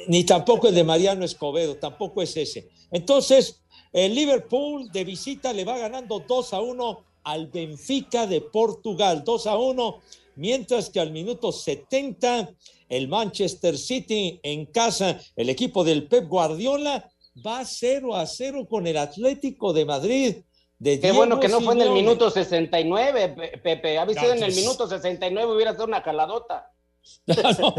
ni 0.08 0.24
tampoco 0.24 0.68
el 0.68 0.74
de 0.74 0.84
Mariano 0.84 1.24
Escobedo, 1.24 1.76
tampoco 1.76 2.20
es 2.20 2.36
ese. 2.36 2.68
Entonces, 2.90 3.62
el 3.92 4.14
Liverpool 4.14 4.90
de 4.92 5.04
visita 5.04 5.52
le 5.54 5.64
va 5.64 5.78
ganando 5.78 6.20
2 6.20 6.52
a 6.52 6.60
1 6.60 7.04
al 7.24 7.46
Benfica 7.46 8.26
de 8.26 8.42
Portugal, 8.42 9.22
2 9.24 9.46
a 9.46 9.56
1, 9.56 10.00
mientras 10.36 10.90
que 10.90 11.00
al 11.00 11.12
minuto 11.12 11.50
70 11.50 12.50
el 12.90 13.08
Manchester 13.08 13.78
City 13.78 14.38
en 14.42 14.66
casa, 14.66 15.18
el 15.34 15.48
equipo 15.48 15.82
del 15.82 16.08
Pep 16.08 16.28
Guardiola 16.28 17.10
va 17.46 17.64
0 17.64 18.14
a 18.14 18.26
0 18.26 18.66
con 18.68 18.86
el 18.86 18.98
Atlético 18.98 19.72
de 19.72 19.84
Madrid. 19.86 20.36
De 20.78 21.00
Qué 21.00 21.10
bueno 21.10 21.40
que 21.40 21.48
no 21.48 21.60
fue 21.60 21.74
en 21.74 21.80
el 21.82 21.90
minuto 21.90 22.30
69, 22.30 23.28
Pe- 23.30 23.58
Pepe. 23.58 23.98
Había 23.98 24.20
sido 24.20 24.32
en 24.34 24.42
el 24.44 24.54
minuto 24.54 24.86
69, 24.86 25.52
hubiera 25.54 25.72
sido 25.72 25.84
una 25.86 26.02
caladota. 26.02 26.70
No, 27.26 27.74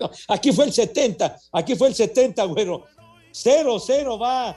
no, 0.00 0.10
aquí 0.28 0.50
fue 0.52 0.64
el 0.64 0.72
70, 0.72 1.38
aquí 1.52 1.76
fue 1.76 1.88
el 1.88 1.94
70, 1.94 2.42
güero. 2.44 2.84
0-0 3.32 4.20
va 4.20 4.56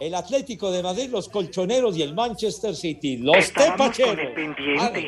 el 0.00 0.14
Atlético 0.14 0.70
de 0.70 0.82
Madrid, 0.82 1.08
los 1.10 1.28
colchoneros 1.28 1.96
y 1.96 2.02
el 2.02 2.14
Manchester 2.14 2.74
City. 2.76 3.16
Los 3.18 3.36
Estábamos 3.38 3.78
con 3.98 4.16
tepacheros. 4.16 5.04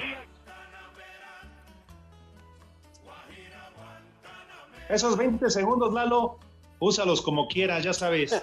Esos 4.88 5.16
20 5.16 5.50
segundos, 5.50 5.92
Lalo, 5.92 6.38
úsalos 6.78 7.20
como 7.22 7.48
quieras, 7.48 7.82
ya 7.84 7.92
sabes. 7.92 8.40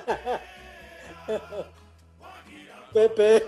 Pepe. 2.93 3.43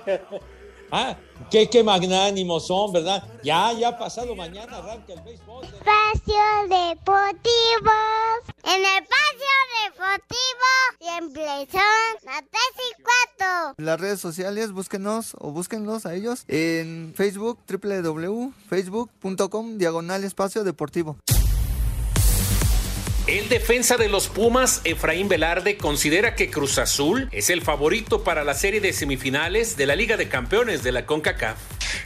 Ah, 0.91 1.17
qué, 1.49 1.67
qué 1.69 1.84
magnánimos 1.84 2.67
son, 2.67 2.93
¿verdad? 2.93 3.23
Ya, 3.43 3.73
ya 3.73 3.97
pasado 3.97 4.36
mañana 4.36 4.77
arranca 4.77 5.13
el 5.13 5.21
béisbol. 5.21 5.65
Espacio 5.65 6.36
Deportivo. 6.69 7.91
En 8.63 8.79
el 8.79 8.86
Espacio 8.86 9.55
Deportivo 9.84 10.69
siempre 10.99 11.67
son 11.71 11.81
las 12.23 12.39
3 12.39 12.51
y 12.77 12.93
4. 13.38 13.73
Las 13.77 13.99
redes 13.99 14.19
sociales, 14.19 14.71
búsquenos 14.71 15.36
o 15.39 15.51
búsquenlos 15.51 16.05
a 16.05 16.13
ellos 16.13 16.43
en 16.47 17.13
Facebook, 17.15 17.58
www.facebook.com, 17.67 19.77
diagonal 19.77 20.23
espacio 20.23 20.63
deportivo. 20.63 21.17
El 23.27 23.49
defensa 23.49 23.97
de 23.97 24.07
los 24.07 24.27
Pumas, 24.27 24.81
Efraín 24.83 25.27
Velarde, 25.27 25.77
considera 25.77 26.35
que 26.35 26.51
Cruz 26.51 26.77
Azul 26.77 27.27
es 27.31 27.49
el 27.49 27.63
favorito 27.63 28.23
para 28.23 28.43
la 28.43 28.53
serie 28.53 28.81
de 28.81 28.93
semifinales 28.93 29.75
de 29.77 29.88
la 29.88 29.95
Liga 29.95 30.15
de 30.15 30.29
Campeones 30.29 30.83
de 30.83 30.91
la 30.91 31.07
CONCACAF. 31.07 31.57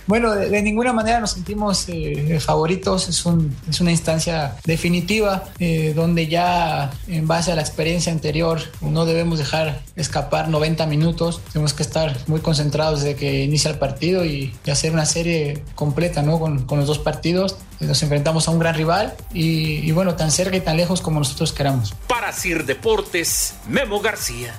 Bueno, 0.08 0.36
de, 0.36 0.62
ninguna 0.62 0.94
manera 0.94 1.20
nos 1.20 1.32
sentimos 1.32 1.86
eh, 1.88 2.40
favoritos, 2.40 3.08
es, 3.10 3.26
un, 3.26 3.56
es, 3.70 3.80
una 3.82 3.92
instancia 3.92 4.56
definitiva 4.66 5.46
eh, 5.60 5.94
donde 5.96 6.28
ya 6.28 6.92
en 7.08 7.28
base 7.28 7.52
a 7.52 7.56
la 7.56 7.62
experiencia 7.62 8.12
anterior 8.12 8.62
no 8.82 9.06
debemos 9.06 9.40
dejar 9.40 9.82
escapar 9.96 10.50
90 10.50 10.86
minutos, 10.86 11.42
tenemos 11.52 11.74
que 11.74 11.84
estar 11.84 12.18
muy 12.28 12.42
concentrados 12.42 13.02
desde 13.02 13.16
que 13.16 13.44
inicia 13.44 13.72
el 13.72 13.78
partido 13.78 14.26
y, 14.26 14.54
y 14.66 14.72
hacer 14.72 14.92
una 14.92 15.06
serie 15.06 15.64
completa 15.76 16.22
¿no? 16.22 16.40
con, 16.40 16.66
con, 16.66 16.80
los 16.80 16.88
dos 16.88 17.00
partidos. 17.00 17.58
Nos 17.80 18.02
enfrentamos 18.04 18.48
a 18.48 18.52
un 18.52 18.60
gran 18.60 18.76
rival 18.76 19.16
y, 19.34 19.78
y 19.88 19.92
bueno, 19.92 20.16
tan 20.16 20.32
cerca 20.32 20.58
y 20.58 20.62
tan 20.62 20.78
lejos 20.78 21.02
como 21.02 21.20
nosotros 21.20 21.54
queramos. 21.54 21.94
Para 22.08 22.34
Sir 22.34 22.66
Deportes, 22.66 23.56
Memo 23.68 24.00
García. 24.02 24.54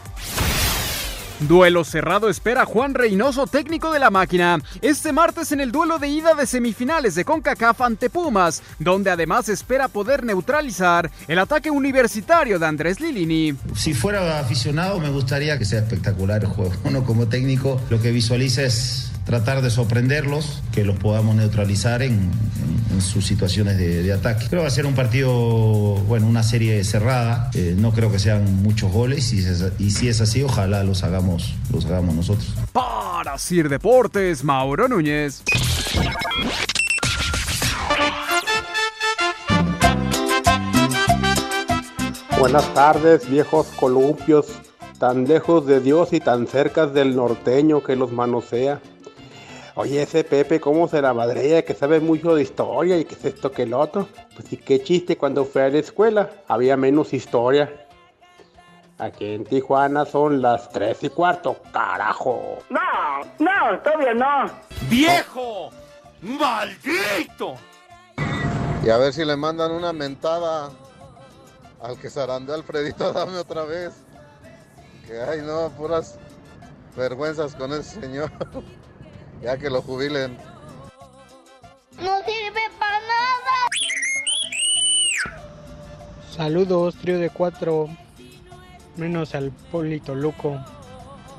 Duelo 1.41 1.85
cerrado 1.85 2.29
espera 2.29 2.67
Juan 2.67 2.93
Reynoso, 2.93 3.47
técnico 3.47 3.91
de 3.93 3.99
la 3.99 4.11
máquina, 4.11 4.59
este 4.83 5.13
martes 5.13 5.53
en 5.53 5.61
el 5.61 5.73
duelo 5.73 5.99
de 5.99 6.09
ida 6.09 6.35
de 6.35 6.47
semifinales 6.47 7.15
de 7.15 7.25
CONCACAF 7.25 7.81
ante 7.81 8.11
Pumas, 8.11 8.63
donde 8.79 9.11
además 9.11 9.49
espera 9.49 9.89
poder 9.89 10.23
neutralizar 10.23 11.11
el 11.29 11.39
ataque 11.39 11.71
universitario 11.71 12.59
de 12.59 12.67
Andrés 12.67 13.01
Lilini. 13.01 13.55
Si 13.75 13.95
fuera 13.95 14.39
aficionado 14.39 15.01
me 15.01 15.09
gustaría 15.09 15.59
que 15.59 15.65
sea 15.65 15.81
espectacular 15.81 16.43
el 16.43 16.49
juego. 16.49 16.73
Uno 16.85 17.05
como 17.05 17.27
técnico 17.27 17.81
lo 17.89 18.03
que 18.03 18.11
visualiza 18.11 18.63
es 18.63 19.10
tratar 19.25 19.63
de 19.63 19.71
sorprenderlos, 19.71 20.63
que 20.73 20.85
los 20.85 20.97
podamos 20.97 21.37
neutralizar 21.37 22.03
en, 22.03 22.13
en, 22.13 22.95
en 22.95 23.01
sus 23.01 23.27
situaciones 23.27 23.79
de, 23.79 24.03
de, 24.03 24.13
ataque. 24.13 24.47
Creo 24.49 24.61
que 24.61 24.63
va 24.63 24.69
a 24.69 24.71
ser 24.71 24.87
un 24.87 24.95
partido, 24.95 25.33
bueno, 26.07 26.27
una 26.27 26.43
serie 26.43 26.83
cerrada. 26.85 27.51
Eh, 27.55 27.75
no 27.77 27.93
creo 27.93 28.11
que 28.11 28.19
sean 28.19 28.63
muchos 28.63 28.93
goles 28.93 29.33
y, 29.33 29.45
y, 29.83 29.91
si 29.91 30.09
es 30.09 30.21
así, 30.21 30.43
ojalá 30.43 30.85
los 30.85 31.05
hagamos, 31.05 31.55
los 31.73 31.85
hagamos 31.87 32.15
nosotros. 32.15 32.55
Para 32.73 33.39
Sir 33.39 33.69
Deportes, 33.69 34.43
Mauro 34.45 34.89
Núñez. 34.89 35.43
Buenas 42.41 42.73
tardes, 42.73 43.29
viejos 43.29 43.67
columpios, 43.77 44.47
tan 44.99 45.29
lejos 45.29 45.67
de 45.67 45.81
Dios 45.81 46.15
y 46.15 46.21
tan 46.21 46.47
cerca 46.47 46.87
del 46.87 47.15
norteño 47.15 47.83
que 47.83 47.97
los 47.97 48.13
manosea. 48.13 48.81
Oye, 49.77 50.03
ese 50.03 50.25
Pepe, 50.25 50.61
¿cómo 50.61 50.89
se 50.89 51.01
la 51.01 51.15
madrea? 51.15 51.65
Que 51.65 51.75
sabe 51.75 52.01
mucho 52.01 52.35
de 52.35 52.43
historia 52.43 52.99
y 52.99 53.05
que 53.05 53.15
es 53.15 53.25
esto 53.25 53.53
que 53.53 53.63
el 53.63 53.75
otro. 53.75 54.09
Pues 54.35 54.49
sí, 54.49 54.57
qué 54.57 54.83
chiste 54.83 55.17
cuando 55.17 55.45
fue 55.45 55.65
a 55.65 55.69
la 55.69 55.79
escuela. 55.79 56.31
Había 56.49 56.77
menos 56.77 57.13
historia. 57.13 57.87
Aquí 58.99 59.33
en 59.33 59.45
Tijuana 59.45 60.05
son 60.05 60.43
las 60.43 60.69
tres 60.71 61.03
y 61.03 61.09
cuarto, 61.09 61.57
carajo. 61.73 62.59
No, 62.69 62.81
no, 63.39 63.79
todavía 63.81 64.13
no. 64.13 64.51
¡Viejo! 64.91 65.71
¡Maldito! 66.21 67.55
Y 68.85 68.91
a 68.91 68.99
ver 68.99 69.13
si 69.13 69.25
le 69.25 69.37
mandan 69.37 69.73
una 69.73 69.93
mentada 69.93 70.71
al 71.81 71.99
que 71.99 72.11
zarandeó 72.11 72.55
Alfredito, 72.55 73.13
dame 73.15 73.39
otra 73.39 73.65
vez. 73.65 73.95
Que 75.07 75.21
hay, 75.21 75.41
no, 75.41 75.71
puras 75.71 76.19
vergüenzas 76.97 77.55
con 77.55 77.73
ese 77.73 78.01
señor. 78.01 78.31
ya 79.43 79.57
que 79.57 79.71
lo 79.71 79.83
jubilen. 79.83 80.37
No 82.01 82.19
sirve 82.25 82.61
para 82.79 83.01
nada. 83.01 83.53
Saludos, 86.35 86.97
trío 86.97 87.19
de 87.19 87.31
cuatro. 87.31 87.89
Menos 88.97 89.35
al 89.35 89.51
Polito 89.51 90.15
Luco. 90.15 90.59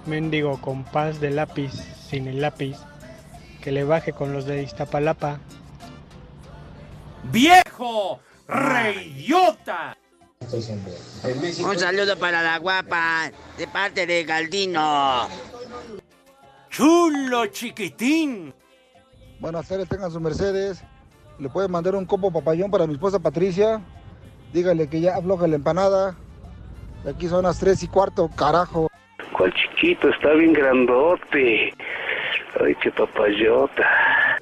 Mendigo 0.05 0.59
compás 0.61 1.19
de 1.19 1.31
lápiz 1.31 1.71
sin 2.09 2.27
el 2.27 2.41
lápiz. 2.41 2.77
Que 3.61 3.71
le 3.71 3.83
baje 3.83 4.13
con 4.13 4.33
los 4.33 4.45
de 4.45 4.63
Iztapalapa. 4.63 5.39
¡Viejo! 7.31 8.19
¡Reyota! 8.47 9.95
Un 11.63 11.79
saludo 11.79 12.17
para 12.17 12.41
la 12.41 12.57
guapa, 12.57 13.31
de 13.57 13.67
parte 13.67 14.07
de 14.07 14.23
Galdino. 14.23 15.29
¡Chulo 16.71 17.47
chiquitín! 17.47 18.53
Buenas 19.41 19.67
tardes, 19.67 19.89
tengan 19.89 20.09
sus 20.09 20.21
Mercedes. 20.21 20.81
Le 21.37 21.49
pueden 21.49 21.69
mandar 21.69 21.95
un 21.95 22.05
copo 22.05 22.31
papayón 22.31 22.71
para 22.71 22.87
mi 22.87 22.93
esposa 22.93 23.19
Patricia. 23.19 23.81
Dígale 24.53 24.87
que 24.87 25.01
ya 25.01 25.17
afloja 25.17 25.47
la 25.47 25.55
empanada. 25.57 26.15
Aquí 27.05 27.27
son 27.27 27.43
las 27.43 27.59
tres 27.59 27.83
y 27.83 27.89
cuarto, 27.89 28.29
carajo. 28.37 28.87
¿Cuál 29.37 29.53
chiquito? 29.53 30.07
Está 30.07 30.31
bien 30.31 30.53
grandote. 30.53 31.73
Ay, 32.63 32.73
qué 32.81 32.89
papayota. 32.89 33.83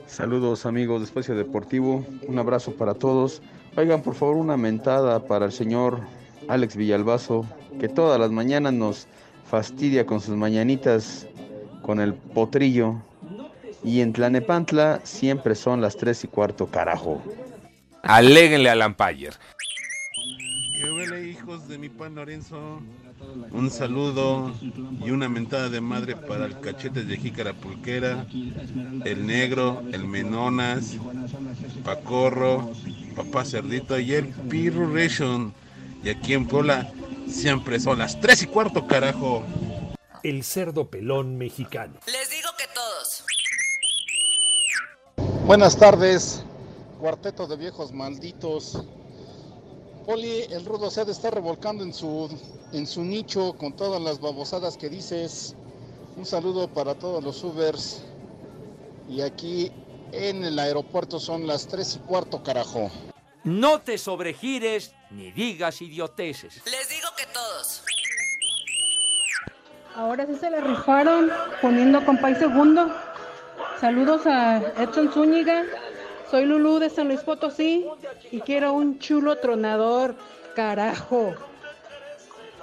Saludos 0.06 0.68
amigos 0.68 1.00
de 1.00 1.06
Espacio 1.06 1.34
Deportivo, 1.34 2.06
un 2.28 2.38
abrazo 2.38 2.76
para 2.76 2.94
todos. 2.94 3.42
Oigan 3.76 4.04
por 4.04 4.14
favor 4.14 4.36
una 4.36 4.56
mentada 4.56 5.26
para 5.26 5.46
el 5.46 5.52
señor 5.52 6.00
Alex 6.48 6.76
Villalbazo, 6.76 7.44
que 7.80 7.90
todas 7.90 8.20
las 8.20 8.30
mañanas 8.30 8.74
nos 8.74 9.08
fastidia 9.50 10.06
con 10.06 10.22
sus 10.22 10.36
mañanitas 10.36 11.28
con 11.90 12.00
el 12.00 12.14
potrillo. 12.14 12.98
Y 13.84 14.02
en 14.02 14.14
Tlanepantla 14.14 15.02
siempre 15.04 15.56
son 15.56 15.82
las 15.82 15.98
tres 15.98 16.24
y 16.24 16.28
cuarto, 16.28 16.68
carajo. 16.68 17.20
Aléguenle 18.04 18.70
a 18.70 18.76
Lampayer. 18.76 19.34
Que 20.80 20.92
huele, 20.92 21.32
hijos 21.32 21.68
de 21.68 21.80
mi 21.80 21.90
pan 21.90 22.14
Lorenzo. 22.14 22.80
Un 23.52 23.72
saludo 23.72 24.54
y 25.04 25.10
una 25.10 25.30
mentada 25.30 25.68
de 25.68 25.82
madre 25.82 26.16
para 26.16 26.46
el 26.46 26.60
cachete 26.60 27.06
de 27.06 27.18
Jícara 27.18 27.54
Pulquera, 27.54 28.24
el 29.04 29.26
negro, 29.26 29.82
el 29.92 30.06
menonas, 30.06 30.96
Pacorro, 31.84 32.70
papá 33.16 33.44
cerdito 33.46 33.98
y 34.00 34.14
el 34.14 34.32
Ration. 34.94 35.56
Y 36.04 36.10
aquí 36.10 36.34
en 36.34 36.46
Puebla 36.46 36.88
siempre 37.28 37.80
son 37.80 37.98
las 37.98 38.22
tres 38.22 38.44
y 38.44 38.46
cuarto, 38.46 38.86
carajo. 38.86 39.44
El 40.24 40.44
cerdo 40.44 40.90
pelón 40.90 41.38
mexicano. 41.38 42.00
Les 42.06 42.30
digo 42.30 42.50
que 42.58 42.66
todos. 42.74 43.24
Buenas 45.46 45.78
tardes, 45.78 46.44
cuarteto 47.00 47.48
de 47.48 47.56
viejos 47.56 47.94
malditos. 47.94 48.84
Poli, 50.06 50.42
el 50.50 50.66
rudo 50.66 50.92
se 50.92 51.02
ha 51.02 51.06
de 51.06 51.12
estar 51.12 51.34
revolcando 51.34 51.84
en 51.84 51.94
su, 51.94 52.30
en 52.74 52.86
su 52.86 53.04
nicho 53.04 53.54
con 53.54 53.74
todas 53.76 54.02
las 54.02 54.20
babosadas 54.20 54.76
que 54.76 54.90
dices. 54.90 55.56
Un 56.18 56.26
saludo 56.26 56.68
para 56.68 56.96
todos 56.96 57.24
los 57.24 57.44
Ubers. 57.44 58.02
Y 59.08 59.22
aquí 59.22 59.72
en 60.12 60.44
el 60.44 60.60
aeropuerto 60.60 61.20
son 61.20 61.48
las 61.48 61.68
tres 61.68 61.96
y 61.96 62.00
cuarto, 62.00 62.44
carajo. 62.44 62.92
No 63.44 63.82
te 63.82 63.98
sobregires 63.98 64.94
ni 65.12 65.32
digas 65.32 65.82
idioteces. 65.82 66.62
Les 66.66 66.90
digo 66.90 67.08
que 67.16 67.26
todos. 67.28 67.84
Ahora 70.00 70.26
sí 70.26 70.36
se 70.36 70.50
le 70.50 70.62
rifaron 70.62 71.30
poniendo 71.62 72.06
compay 72.06 72.34
segundo. 72.36 72.90
Saludos 73.82 74.26
a 74.28 74.60
Edson 74.78 75.12
Zúñiga. 75.12 75.66
Soy 76.32 76.46
Lulú 76.46 76.80
de 76.80 76.90
San 76.90 77.10
Luis 77.10 77.20
Potosí 77.20 77.86
y 78.32 78.40
quiero 78.40 78.72
un 78.72 79.00
chulo 79.00 79.40
tronador, 79.40 80.16
carajo. 80.56 81.36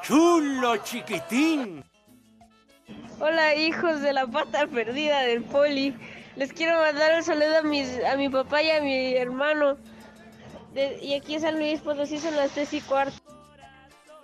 Chulo 0.01 0.79
chiquitín. 0.79 1.85
Hola 3.20 3.55
hijos 3.55 4.01
de 4.01 4.14
la 4.14 4.27
pata 4.27 4.66
perdida 4.66 5.20
del 5.20 5.44
poli. 5.44 5.94
Les 6.37 6.55
quiero 6.55 6.81
mandar 6.81 7.16
un 7.16 7.22
saludo 7.22 7.59
a, 7.59 7.62
mis, 7.62 8.03
a 8.03 8.16
mi 8.16 8.31
papá 8.31 8.62
y 8.62 8.70
a 8.70 8.81
mi 8.81 9.14
hermano. 9.14 9.77
De, 10.72 10.99
y 11.03 11.12
aquí 11.12 11.35
en 11.35 11.42
San 11.42 11.59
Luis 11.59 11.83
Potosí 11.83 12.18
son 12.18 12.35
las 12.35 12.53
tres 12.53 12.72
y 12.72 12.81
cuarto. 12.81 13.20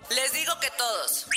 Les 0.09 0.33
digo 0.33 0.53
que 0.59 0.69
todos. 0.75 1.27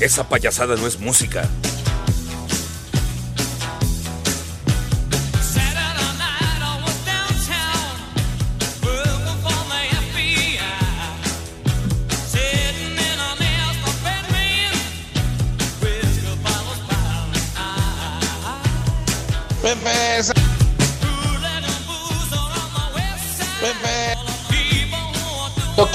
Esa 0.00 0.26
payasada 0.26 0.76
no 0.76 0.86
es 0.86 0.98
música. 0.98 1.46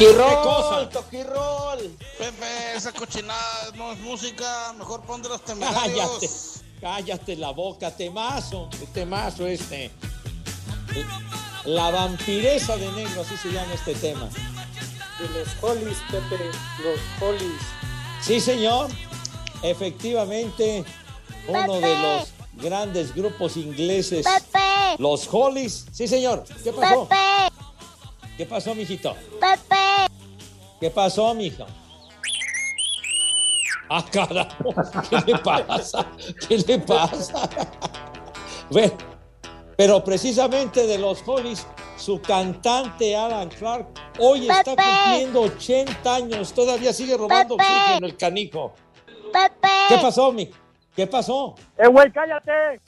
Toquirrol, 0.04 0.90
toquirrol. 0.90 1.98
Pepe, 2.18 2.76
esa 2.76 2.92
cochinada 2.92 3.72
no 3.76 3.94
es 3.94 4.00
música. 4.00 4.74
Mejor 4.78 5.02
pon 5.04 5.22
de 5.22 5.30
los 5.30 5.42
Cállate, 5.46 6.30
cállate 6.82 7.36
la 7.38 7.52
boca, 7.52 7.90
temazo, 7.96 8.70
temazo 8.94 9.48
este. 9.48 9.92
La 11.64 11.90
vampireza 11.90 12.76
de 12.76 12.92
negro, 12.92 13.22
así 13.22 13.38
se 13.38 13.50
llama 13.54 13.74
este 13.74 13.96
tema. 13.96 14.28
De 15.20 15.40
los 15.40 15.48
Hollies, 15.62 15.98
Pepe, 16.12 16.52
los 16.84 17.00
Hollies. 17.22 17.62
Sí, 18.22 18.42
señor. 18.42 18.90
Efectivamente, 19.62 20.84
uno 21.48 21.76
Pepe. 21.76 21.88
de 21.88 21.98
los 22.02 22.30
grandes 22.56 23.16
grupos 23.16 23.56
ingleses. 23.56 24.26
Pepe. 24.26 24.98
Los 24.98 25.30
Hollies. 25.32 25.86
Sí, 25.94 26.10
señor. 26.10 26.44
¿Qué 26.62 26.74
pasó? 26.74 27.08
Pepe, 27.08 27.54
¿Qué 28.36 28.46
pasó, 28.46 28.76
mijito? 28.76 29.16
Pepe. 29.40 29.73
¿Qué 30.84 30.90
pasó, 30.90 31.34
mijo? 31.34 31.66
Ah, 33.90 34.04
carajo. 34.12 34.74
¿Qué 35.10 35.32
le 35.32 35.38
pasa? 35.40 36.12
¿Qué 36.46 36.58
le 36.58 36.80
pasa? 36.80 37.50
Bueno, 38.70 38.92
pero 39.78 40.04
precisamente 40.04 40.86
de 40.86 40.98
los 40.98 41.26
Hollies, 41.26 41.66
su 41.96 42.20
cantante 42.22 43.16
Alan 43.16 43.48
Clark 43.48 43.88
hoy 44.20 44.50
está 44.50 44.76
cumpliendo 44.76 45.44
80 45.44 46.16
años. 46.16 46.52
Todavía 46.52 46.92
sigue 46.92 47.16
robando 47.16 47.56
oxígeno 47.56 48.06
el 48.06 48.18
canijo. 48.18 48.74
Pepe. 49.32 49.70
¿Qué 49.88 49.98
pasó, 50.02 50.34
mi? 50.34 50.52
¿Qué 50.94 51.08
pasó? 51.08 51.56
¡Eh, 51.78 51.88
güey, 51.88 52.12
cállate! 52.12 52.82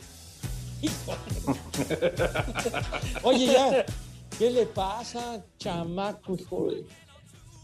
Oye, 3.24 3.46
ya. 3.46 3.86
¿Qué 4.38 4.52
le 4.52 4.66
pasa, 4.66 5.42
chamaco, 5.58 6.36
hijo 6.36 6.66
de- 6.66 7.05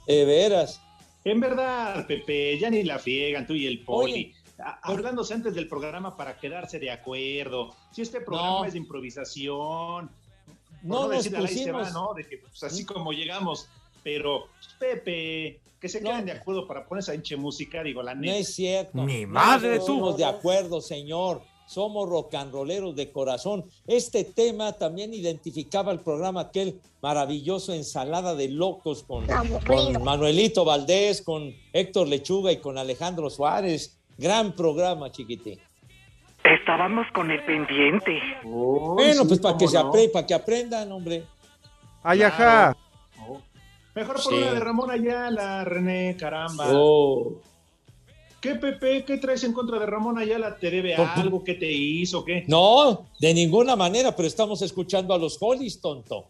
De 0.07 0.25
veras. 0.25 0.81
En 1.23 1.39
verdad, 1.39 2.05
Pepe, 2.07 2.57
ya 2.59 2.69
ni 2.69 2.83
la 2.83 2.97
friegan 2.99 3.45
tú 3.45 3.53
y 3.53 3.67
el 3.67 3.83
Poli. 3.83 4.11
Oye, 4.13 4.33
A- 4.63 4.79
Hablándose 4.83 5.33
antes 5.33 5.55
del 5.55 5.67
programa 5.67 6.15
para 6.15 6.37
quedarse 6.37 6.77
de 6.77 6.91
acuerdo. 6.91 7.73
Si 7.91 8.03
este 8.03 8.21
programa 8.21 8.59
No. 8.59 8.65
es 8.65 8.73
de 8.73 8.79
improvisación. 8.79 10.11
No 10.83 11.07
nos 11.07 11.09
decir, 11.09 11.35
ahí 11.35 11.47
se 11.47 11.71
va, 11.71 11.79
pusimos- 11.79 11.93
¿no? 11.93 12.13
De 12.13 12.27
que 12.27 12.37
pues, 12.37 12.61
así 12.63 12.85
como 12.85 13.11
llegamos. 13.11 13.67
Pero, 14.03 14.45
Pepe, 14.79 15.59
que 15.79 15.89
se 15.89 16.01
queden 16.01 16.25
de 16.25 16.33
acuerdo 16.33 16.67
para 16.67 16.85
poner 16.85 17.01
esa 17.01 17.15
hinche 17.15 17.35
música, 17.37 17.81
digo, 17.83 18.03
la 18.03 18.13
No 18.13 18.21
neta. 18.21 18.37
es 18.37 18.53
cierto. 18.55 19.03
Ni 19.03 19.21
No 19.25 19.29
madre, 19.33 19.77
tú. 19.77 19.81
Estamos 19.93 20.17
de 20.17 20.25
acuerdo, 20.25 20.79
señor. 20.81 21.41
Somos 21.71 22.09
rocanroleros 22.09 22.93
de 22.97 23.13
corazón. 23.13 23.63
Este 23.87 24.25
tema 24.25 24.73
también 24.73 25.13
identificaba 25.13 25.93
el 25.93 26.01
programa 26.01 26.41
aquel 26.41 26.81
maravilloso 27.01 27.71
Ensalada 27.73 28.35
de 28.35 28.49
Locos 28.49 29.03
con, 29.03 29.25
con 29.65 30.03
Manuelito 30.03 30.65
Valdés, 30.65 31.21
con 31.21 31.55
Héctor 31.71 32.09
Lechuga 32.09 32.51
y 32.51 32.57
con 32.57 32.77
Alejandro 32.77 33.29
Suárez. 33.29 33.97
Gran 34.17 34.51
programa, 34.51 35.13
chiquitín. 35.13 35.59
Estábamos 36.43 37.05
con 37.13 37.31
el 37.31 37.41
pendiente. 37.45 38.19
bueno, 38.43 39.25
pues 39.25 39.39
para 39.39 39.57
que, 39.57 39.69
se 39.69 39.79
apre- 39.79 40.11
para 40.11 40.27
que 40.27 40.33
aprendan, 40.33 40.91
hombre. 40.91 41.23
Ay, 42.03 42.21
ajá. 42.23 42.75
Mejor 43.95 44.15
por 44.15 44.23
Sí. 44.23 44.33
una 44.35 44.53
de 44.55 44.59
Ramón 44.59 44.91
Ayala, 44.91 45.63
René, 45.63 46.17
caramba. 46.19 46.65
Oh. 46.73 47.39
¿Qué, 48.41 48.55
Pepe? 48.55 49.05
¿Qué 49.05 49.17
traes 49.17 49.43
en 49.43 49.53
contra 49.53 49.77
de 49.79 49.85
Ramón 49.85 50.17
Ayala? 50.17 50.57
¿Te 50.57 50.71
debe 50.71 50.95
Por- 50.95 51.05
algo? 51.07 51.43
¿Qué 51.43 51.53
te 51.53 51.71
hizo? 51.71 52.25
¿Qué? 52.25 52.43
No, 52.47 53.05
de 53.19 53.33
ninguna 53.35 53.75
manera, 53.75 54.15
pero 54.15 54.27
estamos 54.27 54.61
escuchando 54.63 55.13
a 55.13 55.17
los 55.19 55.37
Hollies, 55.39 55.79
tonto. 55.79 56.25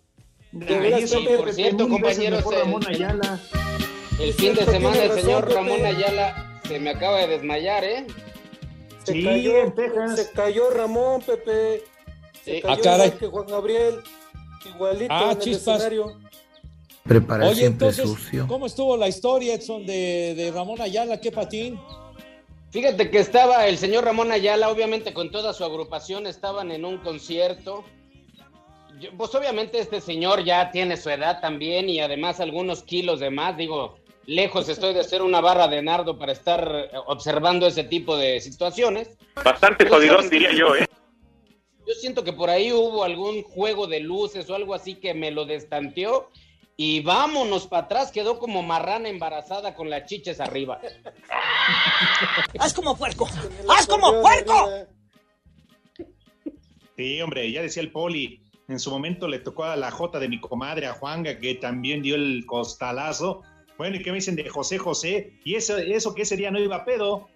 Veras, 0.51 1.09
Pepe, 1.09 1.35
por 1.37 1.45
Pepe, 1.45 1.53
cierto, 1.53 1.87
compañeros, 1.87 2.43
el- 2.45 2.59
Ramón 2.59 2.83
el- 2.89 2.95
Ayala. 2.95 3.39
El 4.19 4.33
fin 4.33 4.53
de 4.53 4.65
semana 4.65 4.97
el 5.03 5.09
razón, 5.09 5.23
señor 5.23 5.43
Pepe. 5.47 5.55
Ramón 5.55 5.85
Ayala 5.85 6.59
se 6.67 6.79
me 6.79 6.89
acaba 6.89 7.19
de 7.19 7.27
desmayar, 7.27 7.83
¿eh? 7.85 8.05
Se 9.05 9.13
Sí, 9.13 9.23
cayó, 9.23 9.57
en 9.63 9.73
Texas. 9.73 10.15
se 10.19 10.31
cayó 10.31 10.69
Ramón, 10.69 11.21
Pepe. 11.21 11.83
Se 12.43 12.55
Sí. 12.57 12.61
cayó 12.61 12.73
Ah, 12.73 12.81
caray. 12.83 13.11
que 13.11 13.27
Juan 13.27 13.47
Gabriel. 13.47 13.95
Igualito 14.75 15.07
Ah, 15.13 15.23
en 15.23 15.29
el 15.31 15.39
chispas. 15.39 15.77
escenario. 15.77 16.17
Preparar 17.03 17.47
Oye, 17.49 17.65
entonces, 17.65 18.07
sucio. 18.07 18.45
¿cómo 18.47 18.67
estuvo 18.67 18.95
la 18.95 19.07
historia, 19.07 19.55
Edson, 19.55 19.85
de, 19.87 20.35
de 20.35 20.51
Ramón 20.51 20.79
Ayala? 20.81 21.19
¿Qué 21.19 21.31
patín? 21.31 21.79
Fíjate 22.71 23.09
que 23.11 23.19
estaba 23.19 23.67
el 23.67 23.77
señor 23.77 24.05
Ramón 24.05 24.31
Ayala, 24.31 24.69
obviamente 24.69 25.13
con 25.13 25.29
toda 25.29 25.53
su 25.53 25.65
agrupación, 25.65 26.25
estaban 26.25 26.71
en 26.71 26.85
un 26.85 26.99
concierto. 26.99 27.83
Yo- 28.99 29.09
pues 29.17 29.33
obviamente 29.35 29.79
este 29.79 29.99
señor 29.99 30.43
ya 30.45 30.71
tiene 30.71 30.95
su 30.95 31.09
edad 31.09 31.41
también 31.41 31.89
y 31.89 31.99
además 31.99 32.39
algunos 32.39 32.83
kilos 32.83 33.19
de 33.19 33.29
más. 33.29 33.57
Digo, 33.57 33.97
lejos 34.25 34.69
estoy 34.69 34.93
de 34.93 35.03
ser 35.03 35.21
una 35.21 35.41
barra 35.41 35.67
de 35.67 35.81
nardo 35.81 36.17
para 36.17 36.31
estar 36.31 36.89
observando 37.07 37.67
ese 37.67 37.83
tipo 37.83 38.15
de 38.15 38.39
situaciones. 38.39 39.17
Bastante 39.43 39.87
jodidón, 39.89 40.29
diría 40.29 40.53
yo, 40.53 40.75
¿eh? 40.75 40.87
Yo 41.85 41.93
siento 41.95 42.23
que 42.23 42.31
por 42.31 42.49
ahí 42.49 42.71
hubo 42.71 43.03
algún 43.03 43.43
juego 43.43 43.85
de 43.85 43.99
luces 43.99 44.49
o 44.49 44.55
algo 44.55 44.73
así 44.73 44.95
que 44.95 45.13
me 45.13 45.29
lo 45.31 45.43
destanteó. 45.43 46.29
Y 46.77 47.01
vámonos 47.01 47.67
para 47.67 47.83
atrás, 47.85 48.11
quedó 48.11 48.39
como 48.39 48.63
marrana 48.63 49.09
embarazada 49.09 49.75
con 49.75 49.89
las 49.89 50.05
chiches 50.05 50.39
arriba. 50.39 50.79
¡Haz 52.59 52.73
como 52.73 52.97
puerco! 52.97 53.27
¡Haz 53.69 53.85
como 53.85 54.21
puerco! 54.21 54.69
Sí, 56.97 57.21
hombre, 57.21 57.51
ya 57.51 57.61
decía 57.61 57.83
el 57.83 57.91
Poli. 57.91 58.41
En 58.67 58.79
su 58.79 58.89
momento 58.89 59.27
le 59.27 59.39
tocó 59.39 59.65
a 59.65 59.75
la 59.75 59.91
Jota 59.91 60.17
de 60.19 60.29
mi 60.29 60.39
comadre, 60.39 60.87
a 60.87 60.93
Juanga, 60.93 61.39
que 61.39 61.55
también 61.55 62.01
dio 62.01 62.15
el 62.15 62.45
costalazo. 62.45 63.41
Bueno, 63.77 63.97
¿y 63.97 64.01
qué 64.01 64.11
me 64.11 64.15
dicen 64.17 64.35
de 64.35 64.47
José 64.47 64.77
José? 64.77 65.33
Y 65.43 65.55
eso, 65.55 65.77
eso 65.77 66.15
que 66.15 66.21
ese 66.21 66.37
día 66.37 66.51
no 66.51 66.59
iba 66.59 66.77
a 66.77 66.85
pedo. 66.85 67.27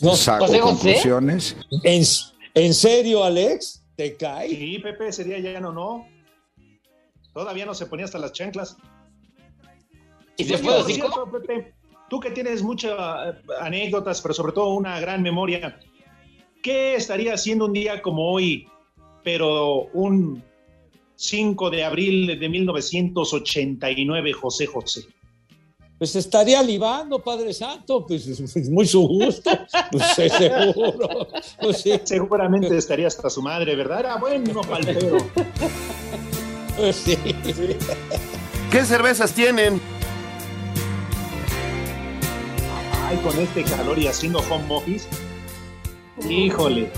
No, 0.00 0.16
Saco 0.16 0.46
José 0.46 0.60
José. 0.60 0.74
conclusiones. 0.84 1.56
¿En, 1.84 2.02
en 2.54 2.74
serio, 2.74 3.24
Alex? 3.24 3.82
¿Te 3.96 4.16
cae? 4.16 4.50
Sí, 4.50 4.78
Pepe, 4.78 5.08
ese 5.08 5.24
día 5.24 5.38
ya 5.38 5.60
no, 5.60 5.72
no. 5.72 6.06
Todavía 7.36 7.66
no 7.66 7.74
se 7.74 7.84
ponía 7.84 8.06
hasta 8.06 8.16
las 8.18 8.32
chanclas. 8.32 8.78
¿Y 10.38 10.44
se 10.44 10.56
fue 10.56 10.72
Pepe, 11.30 11.74
tú 12.08 12.18
que 12.18 12.30
tienes 12.30 12.62
muchas 12.62 12.92
eh, 12.92 13.34
anécdotas, 13.60 14.22
pero 14.22 14.32
sobre 14.32 14.54
todo 14.54 14.72
una 14.72 14.98
gran 15.00 15.20
memoria, 15.20 15.78
¿qué 16.62 16.94
estaría 16.94 17.34
haciendo 17.34 17.66
un 17.66 17.74
día 17.74 18.00
como 18.00 18.32
hoy, 18.32 18.66
pero 19.22 19.82
un 19.92 20.42
5 21.16 21.68
de 21.68 21.84
abril 21.84 22.40
de 22.40 22.48
1989, 22.48 24.32
José 24.32 24.64
José? 24.64 25.04
Pues 25.98 26.16
estaría 26.16 26.62
libando, 26.62 27.18
Padre 27.18 27.52
Santo, 27.52 28.06
pues 28.06 28.26
es 28.26 28.70
muy 28.70 28.86
su 28.86 29.06
gusto, 29.06 29.50
pues 29.92 30.04
sí, 30.16 30.30
seguro. 30.30 31.28
Pues 31.60 31.82
sí, 31.82 32.00
Seguramente 32.02 32.74
estaría 32.78 33.08
hasta 33.08 33.28
su 33.28 33.42
madre, 33.42 33.76
¿verdad? 33.76 34.00
Era 34.00 34.16
bueno, 34.16 34.62
palpero. 34.62 35.18
pues 36.76 36.96
sí. 37.04 37.16
¿Qué 38.70 38.84
cervezas 38.84 39.32
tienen? 39.32 39.80
Ay, 43.08 43.16
con 43.18 43.38
este 43.38 43.62
calor 43.62 43.98
y 43.98 44.08
haciendo 44.08 44.40
home 44.40 44.66
office. 44.68 45.08
Híjole. 46.28 46.90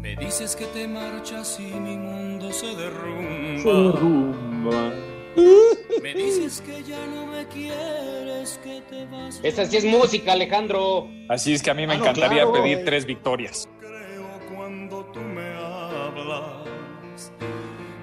Me 0.00 0.16
dices 0.16 0.56
que 0.56 0.66
te 0.66 0.88
marchas 0.88 1.58
y 1.60 1.72
mi 1.74 1.96
mundo 1.96 2.52
se 2.52 2.74
derrumba. 2.74 3.84
Me 6.02 6.14
dices 6.14 6.60
que 6.60 6.82
ya 6.84 7.04
no 7.06 7.26
me 7.26 7.46
quieres, 7.48 8.58
que 8.62 8.80
te 8.88 9.04
vas. 9.06 9.40
Esa 9.42 9.64
sí 9.66 9.76
es 9.78 9.84
música, 9.84 10.32
Alejandro. 10.32 11.08
Así 11.28 11.54
es 11.54 11.62
que 11.62 11.70
a 11.70 11.74
mí 11.74 11.86
me 11.86 11.94
Ah, 11.94 11.96
no, 11.96 12.02
encantaría 12.04 12.42
claro. 12.42 12.52
pedir 12.52 12.84
tres 12.84 13.04
victorias. 13.06 13.68
Cuando 14.54 15.04
tú 15.06 15.20
me 15.20 15.46
hablas, 15.56 17.32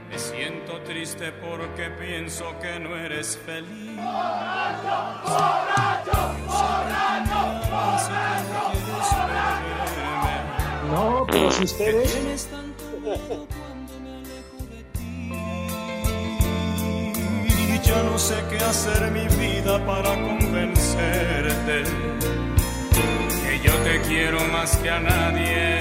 me 0.10 0.20
siento 0.20 0.82
triste 0.82 1.32
porque 1.32 1.89
pienso 2.00 2.46
que 2.62 2.80
no 2.80 2.96
eres 2.98 3.38
feliz. 3.46 3.98
No, 10.91 11.26
pero 11.30 11.51
si 11.51 11.64
ustedes. 11.64 12.49
Ya 17.92 18.04
no 18.04 18.18
sé 18.18 18.36
qué 18.50 18.58
hacer 18.58 19.12
mi 19.12 19.28
vida 19.36 19.86
para 19.86 20.14
convencerte 20.24 21.84
que 23.44 23.60
yo 23.68 23.74
te 23.84 24.02
quiero 24.08 24.39
más 24.46 24.78
que 24.78 24.89
a 24.89 25.00
nadie. 25.00 25.80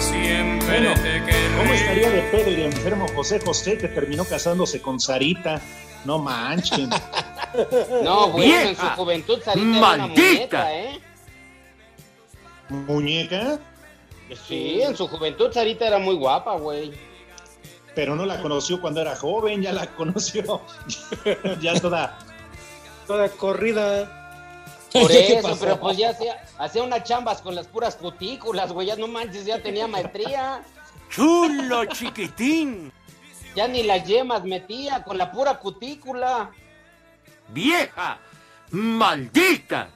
Siempre 0.00 0.66
Bueno, 0.80 0.94
te 0.94 1.02
querré. 1.24 1.56
¿Cómo 1.58 1.72
estaría 1.74 2.10
de 2.10 2.22
pedo 2.30 2.50
y 2.50 2.54
de 2.56 2.64
enfermo 2.66 3.06
José 3.14 3.40
José 3.40 3.76
que 3.76 3.88
terminó 3.88 4.24
casándose 4.24 4.80
con 4.80 4.98
Sarita? 4.98 5.60
No 6.04 6.18
manchen. 6.18 6.88
No, 8.04 8.28
bueno, 8.28 8.54
en 8.68 8.76
su 8.76 8.86
juventud 8.88 9.40
Sarita 9.42 9.66
era 9.66 9.78
una 9.78 9.80
Maldita. 9.80 10.22
muñeca, 10.22 10.74
¿eh? 10.74 11.00
¿Muñeca? 12.68 13.58
Sí, 14.46 14.82
en 14.82 14.94
su 14.94 15.08
juventud 15.08 15.50
Sarita 15.50 15.86
era 15.86 15.98
muy 15.98 16.14
guapa, 16.14 16.56
güey. 16.56 16.92
Pero 17.98 18.14
no 18.14 18.24
la 18.26 18.40
conoció 18.40 18.80
cuando 18.80 19.00
era 19.00 19.16
joven, 19.16 19.60
ya 19.60 19.72
la 19.72 19.88
conoció. 19.88 20.60
ya 21.60 21.80
toda. 21.80 22.16
Toda 23.08 23.28
corrida. 23.28 24.46
Por 24.92 25.08
¿Qué 25.08 25.38
eso, 25.38 25.48
pasó? 25.48 25.60
pero 25.62 25.80
pues 25.80 25.96
ya 25.96 26.10
hacía, 26.10 26.40
hacía 26.58 26.84
unas 26.84 27.02
chambas 27.02 27.42
con 27.42 27.56
las 27.56 27.66
puras 27.66 27.96
cutículas, 27.96 28.70
güey. 28.70 28.86
Ya 28.86 28.94
no 28.94 29.08
manches, 29.08 29.46
ya 29.46 29.60
tenía 29.60 29.88
maestría. 29.88 30.62
Chulo 31.10 31.86
chiquitín. 31.86 32.92
Ya 33.56 33.66
ni 33.66 33.82
las 33.82 34.06
yemas 34.06 34.44
metía 34.44 35.02
con 35.02 35.18
la 35.18 35.32
pura 35.32 35.58
cutícula. 35.58 36.52
Vieja. 37.48 38.20
Maldita. 38.70 39.88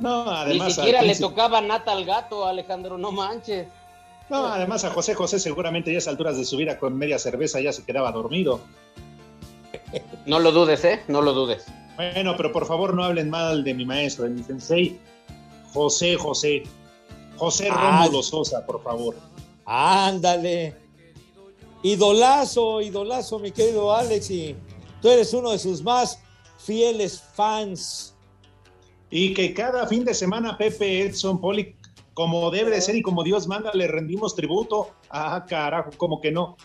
No, 0.00 0.28
además. 0.28 0.66
ni 0.66 0.74
siquiera 0.74 1.02
le 1.02 1.14
tocaba 1.14 1.60
nata 1.60 1.92
al 1.92 2.04
gato, 2.04 2.48
Alejandro, 2.48 2.98
no 2.98 3.12
manches. 3.12 3.68
No, 4.32 4.46
además 4.46 4.82
a 4.84 4.90
José 4.90 5.14
José 5.14 5.38
seguramente 5.38 5.90
ya 5.92 5.96
a 5.96 5.98
esas 5.98 6.12
alturas 6.12 6.38
de 6.38 6.46
su 6.46 6.56
vida 6.56 6.78
con 6.78 6.96
media 6.96 7.18
cerveza 7.18 7.60
ya 7.60 7.70
se 7.72 7.84
quedaba 7.84 8.10
dormido. 8.12 8.60
No 10.26 10.38
lo 10.38 10.52
dudes, 10.52 10.82
¿eh? 10.84 11.00
No 11.08 11.20
lo 11.20 11.32
dudes. 11.34 11.66
Bueno, 11.96 12.34
pero 12.36 12.50
por 12.52 12.64
favor 12.64 12.94
no 12.94 13.04
hablen 13.04 13.28
mal 13.28 13.62
de 13.64 13.74
mi 13.74 13.84
maestro, 13.84 14.24
de 14.24 14.30
mi 14.30 14.42
sensei, 14.42 14.98
José 15.74 16.16
José. 16.16 16.62
José 17.36 17.68
Ah. 17.70 18.04
Rómulo 18.04 18.22
Sosa, 18.22 18.64
por 18.64 18.82
favor. 18.82 19.16
Ándale. 19.66 20.74
Idolazo, 21.82 22.80
idolazo, 22.80 23.38
mi 23.38 23.50
querido 23.50 23.92
Alex, 23.94 24.30
y 24.30 24.56
tú 25.02 25.08
eres 25.10 25.34
uno 25.34 25.50
de 25.50 25.58
sus 25.58 25.82
más 25.82 26.18
fieles 26.58 27.20
fans. 27.34 28.14
Y 29.10 29.34
que 29.34 29.52
cada 29.52 29.86
fin 29.88 30.04
de 30.04 30.14
semana 30.14 30.56
Pepe 30.56 31.02
Edson 31.02 31.38
Poli, 31.40 31.74
como 32.14 32.50
debe 32.50 32.70
de 32.70 32.80
ser 32.80 32.96
y 32.96 33.02
como 33.02 33.22
Dios 33.22 33.46
manda, 33.46 33.70
le 33.72 33.86
rendimos 33.86 34.34
tributo. 34.34 34.90
Ah, 35.10 35.44
carajo, 35.48 35.90
como 35.96 36.20
que 36.20 36.30
no. 36.30 36.56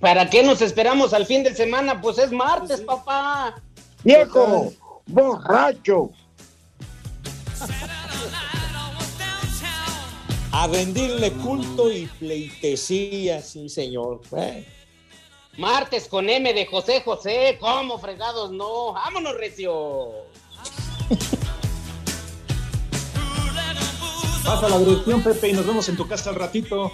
¿Para 0.00 0.28
qué 0.28 0.42
nos 0.42 0.60
esperamos 0.60 1.12
al 1.12 1.26
fin 1.26 1.42
de 1.42 1.54
semana? 1.54 2.00
Pues 2.00 2.18
es 2.18 2.32
martes, 2.32 2.80
papá. 2.80 3.62
¡Viejo! 4.04 4.72
¡Borracho! 5.06 6.10
A 10.52 10.66
rendirle 10.66 11.32
culto 11.32 11.90
y 11.90 12.06
pleitesía, 12.18 13.40
sí, 13.42 13.68
señor. 13.68 14.20
Bueno. 14.30 14.64
Martes 15.56 16.06
con 16.08 16.28
M 16.28 16.52
de 16.52 16.66
José 16.66 17.02
José. 17.04 17.56
¿Cómo 17.60 17.98
fregados 17.98 18.52
no? 18.52 18.92
¡Vámonos, 18.92 19.36
Recio! 19.36 20.08
Pasa 24.48 24.66
la 24.70 24.78
dirección, 24.78 25.22
Pepe, 25.22 25.50
y 25.50 25.52
nos 25.52 25.66
vemos 25.66 25.86
en 25.90 25.96
tu 25.98 26.08
casa 26.08 26.30
al 26.30 26.36
ratito. 26.36 26.90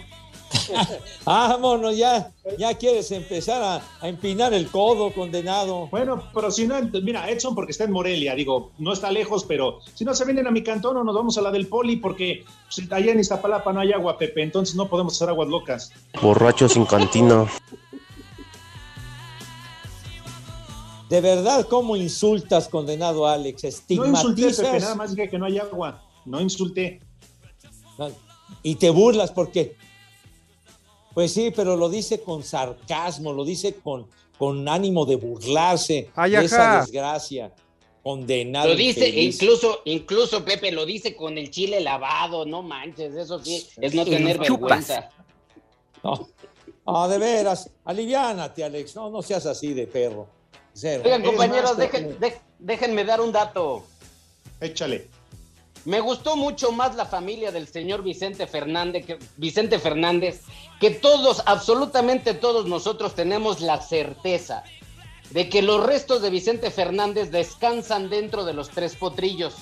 Vámonos, 1.24 1.96
ya, 1.96 2.32
ya 2.59 2.74
quieres 2.74 3.12
empezar 3.12 3.62
a, 3.62 3.80
a 4.00 4.09
empinar 4.09 4.52
el 4.52 4.66
codo, 4.66 5.12
condenado. 5.12 5.86
Bueno, 5.86 6.20
pero 6.34 6.50
si 6.50 6.66
no, 6.66 6.74
mira, 7.00 7.30
Edson 7.30 7.55
porque 7.55 7.70
está 7.70 7.84
en 7.84 7.92
Morelia, 7.92 8.34
digo, 8.34 8.72
no 8.78 8.92
está 8.92 9.12
lejos, 9.12 9.44
pero 9.44 9.78
si 9.94 10.05
no 10.05 10.14
se 10.14 10.24
vienen 10.24 10.48
a 10.48 10.50
mi 10.50 10.64
cantón 10.64 10.96
o 10.96 11.05
nos 11.05 11.14
vamos 11.14 11.38
a 11.38 11.42
la 11.42 11.52
del 11.52 11.68
Poli 11.68 11.98
porque 11.98 12.44
pues, 12.74 12.90
allá 12.90 13.12
en 13.12 13.20
Iztapalapa 13.20 13.72
no 13.72 13.78
hay 13.78 13.92
agua, 13.92 14.18
Pepe, 14.18 14.42
entonces 14.42 14.74
no 14.74 14.88
podemos 14.88 15.14
hacer 15.14 15.28
aguas 15.28 15.48
locas. 15.48 15.92
Borracho 16.20 16.68
sin 16.68 16.84
cantina. 16.86 17.46
De 21.09 21.20
verdad, 21.20 21.68
¿cómo 21.70 21.94
insultas, 21.94 22.66
condenado 22.66 23.28
Alex? 23.28 23.62
No 23.90 24.07
insulté, 24.07 24.50
Pepe, 24.52 24.80
nada 24.80 24.96
más 24.96 25.14
dije 25.14 25.30
que 25.30 25.38
no 25.38 25.46
hay 25.46 25.59
agua, 25.59 26.02
no 26.24 26.40
insulté. 26.40 27.00
Y 28.62 28.74
te 28.76 28.90
burlas 28.90 29.30
porque... 29.30 29.76
Pues 31.14 31.32
sí, 31.32 31.53
pero 31.55 31.76
lo 31.76 31.88
dice 31.88 32.20
con 32.22 32.42
sarcasmo, 32.42 33.32
lo 33.32 33.45
dice 33.45 33.74
con, 33.76 34.09
con 34.36 34.68
ánimo 34.68 35.07
de 35.07 35.14
burlarse 35.14 36.11
Ay, 36.16 36.32
de 36.32 36.45
esa 36.45 36.80
desgracia. 36.80 37.53
Condenado. 38.03 38.68
Lo 38.70 38.74
dice, 38.74 39.07
infeliz. 39.09 39.34
incluso, 39.40 39.80
incluso 39.84 40.45
Pepe 40.45 40.72
lo 40.72 40.84
dice 40.84 41.14
con 41.14 41.38
el 41.38 41.51
chile 41.51 41.80
lavado, 41.80 42.45
no 42.45 42.62
manches, 42.62 43.14
eso 43.14 43.38
sí, 43.42 43.66
es 43.80 43.95
no 43.95 44.05
tener 44.05 44.38
vergüenza. 44.38 45.09
No, 46.86 47.09
de 47.09 47.18
veras, 47.18 47.70
aliviánate, 47.84 48.62
Alex, 48.64 48.95
no, 48.97 49.09
no 49.09 49.22
seas 49.22 49.47
así 49.47 49.72
de 49.72 49.86
perro. 49.86 50.26
Cero. 50.74 51.03
Oigan, 51.05 51.22
compañeros, 51.22 51.78
más, 51.78 51.86
dejen- 51.86 52.18
de- 52.18 52.40
déjenme 52.59 53.05
dar 53.05 53.20
un 53.20 53.30
dato. 53.32 53.84
Échale. 54.61 55.09
Me 55.85 56.01
gustó 56.01 56.37
mucho 56.37 56.72
más 56.72 56.97
la 56.97 57.05
familia 57.05 57.53
del 57.53 57.68
señor 57.68 58.03
Vicente 58.03 58.47
Fernández, 58.47 59.05
que, 59.05 59.18
Vicente 59.37 59.78
Fernández, 59.78 60.41
que 60.80 60.91
todos, 60.91 61.43
absolutamente 61.45 62.32
todos 62.32 62.66
nosotros 62.66 63.14
tenemos 63.14 63.61
la 63.61 63.82
certeza 63.82 64.64
de 65.30 65.49
que 65.49 65.61
los 65.61 65.85
restos 65.85 66.22
de 66.22 66.30
Vicente 66.30 66.70
Fernández 66.70 67.30
descansan 67.30 68.09
dentro 68.09 68.45
de 68.45 68.55
los 68.55 68.70
tres 68.70 68.97
potrillos. 68.97 69.57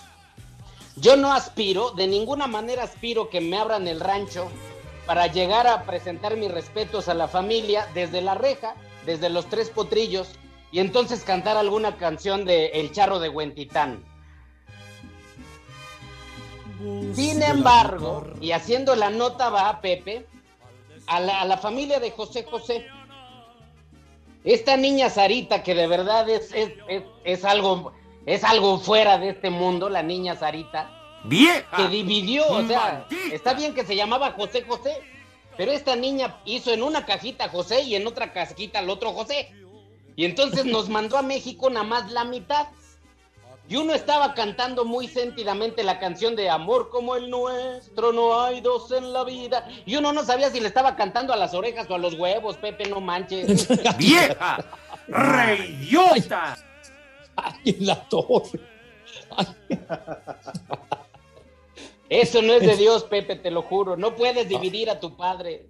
Yo 0.97 1.16
no 1.16 1.33
aspiro, 1.33 1.91
de 1.91 2.07
ninguna 2.07 2.47
manera 2.47 2.85
aspiro 2.85 3.29
que 3.29 3.41
me 3.41 3.59
abran 3.59 3.89
el 3.89 3.99
rancho 3.99 4.49
para 5.07 5.27
llegar 5.27 5.66
a 5.66 5.83
presentar 5.85 6.37
mis 6.37 6.53
respetos 6.53 7.09
a 7.09 7.14
la 7.14 7.27
familia 7.27 7.89
desde 7.95 8.20
la 8.20 8.35
reja, 8.35 8.75
desde 9.07 9.29
los 9.29 9.47
tres 9.47 9.70
potrillos, 9.70 10.29
y 10.70 10.79
entonces 10.79 11.25
cantar 11.25 11.57
alguna 11.57 11.97
canción 11.97 12.45
de 12.45 12.66
El 12.66 12.93
Charro 12.93 13.18
de 13.18 13.29
Huentitán. 13.29 14.05
Sin 17.14 17.43
embargo, 17.43 18.26
y 18.41 18.53
haciendo 18.53 18.95
la 18.97 19.11
nota 19.11 19.51
va 19.51 19.68
a 19.68 19.80
Pepe, 19.80 20.26
a 21.07 21.20
la, 21.20 21.41
a 21.41 21.45
la 21.45 21.57
familia 21.59 22.01
de 22.01 22.11
José 22.11 22.45
José. 22.45 22.87
Esta 24.45 24.76
niña 24.76 25.09
Sarita, 25.11 25.62
que 25.62 25.74
de 25.74 25.87
verdad 25.87 26.28
es, 26.28 26.53
es, 26.53 26.72
es- 26.89 27.05
es 27.24 27.45
algo, 27.45 27.93
es 28.26 28.43
algo 28.45 28.78
fuera 28.78 29.18
de 29.18 29.30
este 29.30 29.51
mundo, 29.51 29.89
la 29.89 30.03
niña 30.03 30.35
Sarita, 30.37 30.91
¡Vieja! 31.24 31.76
que 31.76 31.89
dividió, 31.89 32.45
o 32.49 32.66
sea, 32.66 33.07
¡Maldita! 33.09 33.35
está 33.35 33.55
bien 33.55 33.74
que 33.74 33.85
se 33.87 33.95
llamaba 33.95 34.33
José 34.33 34.62
José, 34.62 34.97
pero 35.57 35.70
esta 35.70 35.95
niña 35.95 36.41
hizo 36.45 36.72
en 36.72 36.83
una 36.83 37.07
cajita 37.07 37.49
José 37.49 37.83
y 37.83 37.95
en 37.95 38.07
otra 38.07 38.33
cajita 38.33 38.80
el 38.80 38.91
otro 38.91 39.12
José. 39.12 39.53
Y 40.16 40.24
entonces 40.24 40.64
nos 40.64 40.89
mandó 40.89 41.16
a 41.16 41.22
México 41.22 41.70
nada 41.70 41.87
más 41.87 42.11
la 42.11 42.24
mitad. 42.24 42.66
Y 43.69 43.77
uno 43.77 43.95
estaba 43.95 44.35
cantando 44.35 44.85
muy 44.85 45.09
sentidamente 45.09 45.83
la 45.83 45.99
canción 45.99 46.35
de 46.35 46.51
Amor 46.51 46.91
como 46.91 47.15
el 47.17 47.31
nuestro, 47.31 48.13
no 48.13 48.41
hay 48.41 48.61
dos 48.61 48.91
en 48.91 49.13
la 49.13 49.25
vida. 49.25 49.69
Y 49.87 49.97
uno 49.97 50.13
no 50.13 50.25
sabía 50.25 50.51
si 50.51 50.61
le 50.61 50.69
estaba 50.69 50.97
cantando 50.97 51.33
a 51.33 51.37
las 51.37 51.55
orejas 51.55 51.89
o 51.89 51.95
a 51.95 51.99
los 51.99 52.15
huevos, 52.15 52.57
Pepe, 52.57 52.89
no 52.89 53.01
manches. 53.01 53.69
¡Vieja! 53.99 54.59
¡Reyota! 55.09 56.57
Ay, 57.37 57.55
en 57.65 57.87
la 57.87 58.03
torre. 58.09 58.61
Eso 62.09 62.43
no 62.43 62.53
es 62.53 62.61
de 62.67 62.77
Dios, 62.77 63.05
Pepe, 63.05 63.37
te 63.37 63.51
lo 63.51 63.63
juro. 63.63 63.97
No 63.97 64.15
puedes 64.15 64.49
dividir 64.49 64.91
a 64.91 65.01
tu 65.01 65.17
padre. 65.17 65.67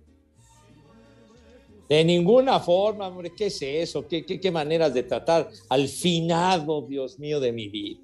De 1.93 2.03
ninguna 2.07 2.59
forma, 2.59 3.09
hombre, 3.09 3.35
¿qué 3.37 3.49
es 3.49 3.61
eso? 3.61 4.09
¿Qué, 4.09 4.25
qué, 4.25 4.41
qué 4.41 4.51
maneras 4.51 4.95
de 4.95 5.03
tratar 5.03 5.51
al 5.69 5.89
finado, 5.89 6.87
Dios 6.89 7.19
mío, 7.19 7.39
de 7.39 7.53
mi 7.53 7.69
vida? 7.69 8.01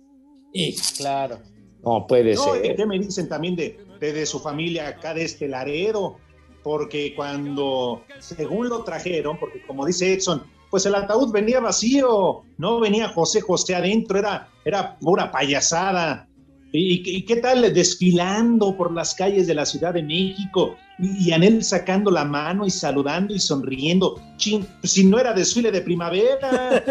Y, 0.53 0.77
claro. 0.99 1.39
No 1.83 2.07
puede 2.07 2.35
No, 2.35 2.53
ser. 2.53 2.67
¿y 2.67 2.77
¿Qué 2.77 2.85
me 2.85 2.99
dicen 2.99 3.31
también 3.31 3.57
de, 3.57 3.79
de, 3.99 4.13
de 4.13 4.27
su 4.27 4.41
familia 4.41 4.89
acá 4.89 5.15
de 5.15 5.25
este 5.25 5.49
Laredo? 5.49 6.19
Porque 6.63 7.15
cuando, 7.17 8.03
según 8.19 8.69
lo 8.69 8.85
trajeron, 8.85 9.39
porque 9.39 9.63
como 9.67 9.87
dice 9.87 10.13
Edson, 10.13 10.43
pues 10.69 10.85
el 10.85 10.95
ataúd 10.95 11.33
venía 11.33 11.59
vacío, 11.59 12.43
no 12.59 12.81
venía 12.81 13.09
José 13.09 13.41
José 13.41 13.75
adentro, 13.75 14.19
era, 14.19 14.51
era 14.67 14.99
pura 14.99 15.31
payasada. 15.33 16.28
¿Y, 16.71 17.17
y 17.17 17.23
qué 17.23 17.37
tal 17.37 17.73
desfilando 17.73 18.77
por 18.77 18.93
las 18.93 19.15
calles 19.15 19.47
de 19.47 19.55
la 19.55 19.65
Ciudad 19.65 19.95
de 19.95 20.03
México? 20.03 20.77
Y, 20.99 21.29
y 21.29 21.33
Anel 21.33 21.65
sacando 21.65 22.11
la 22.11 22.25
mano 22.25 22.67
y 22.67 22.71
saludando 22.71 23.35
y 23.35 23.39
sonriendo. 23.39 24.21
Chin, 24.37 24.67
si 24.83 25.05
no 25.05 25.19
era 25.19 25.33
desfile 25.33 25.71
de 25.73 25.81
primavera. 25.81 26.85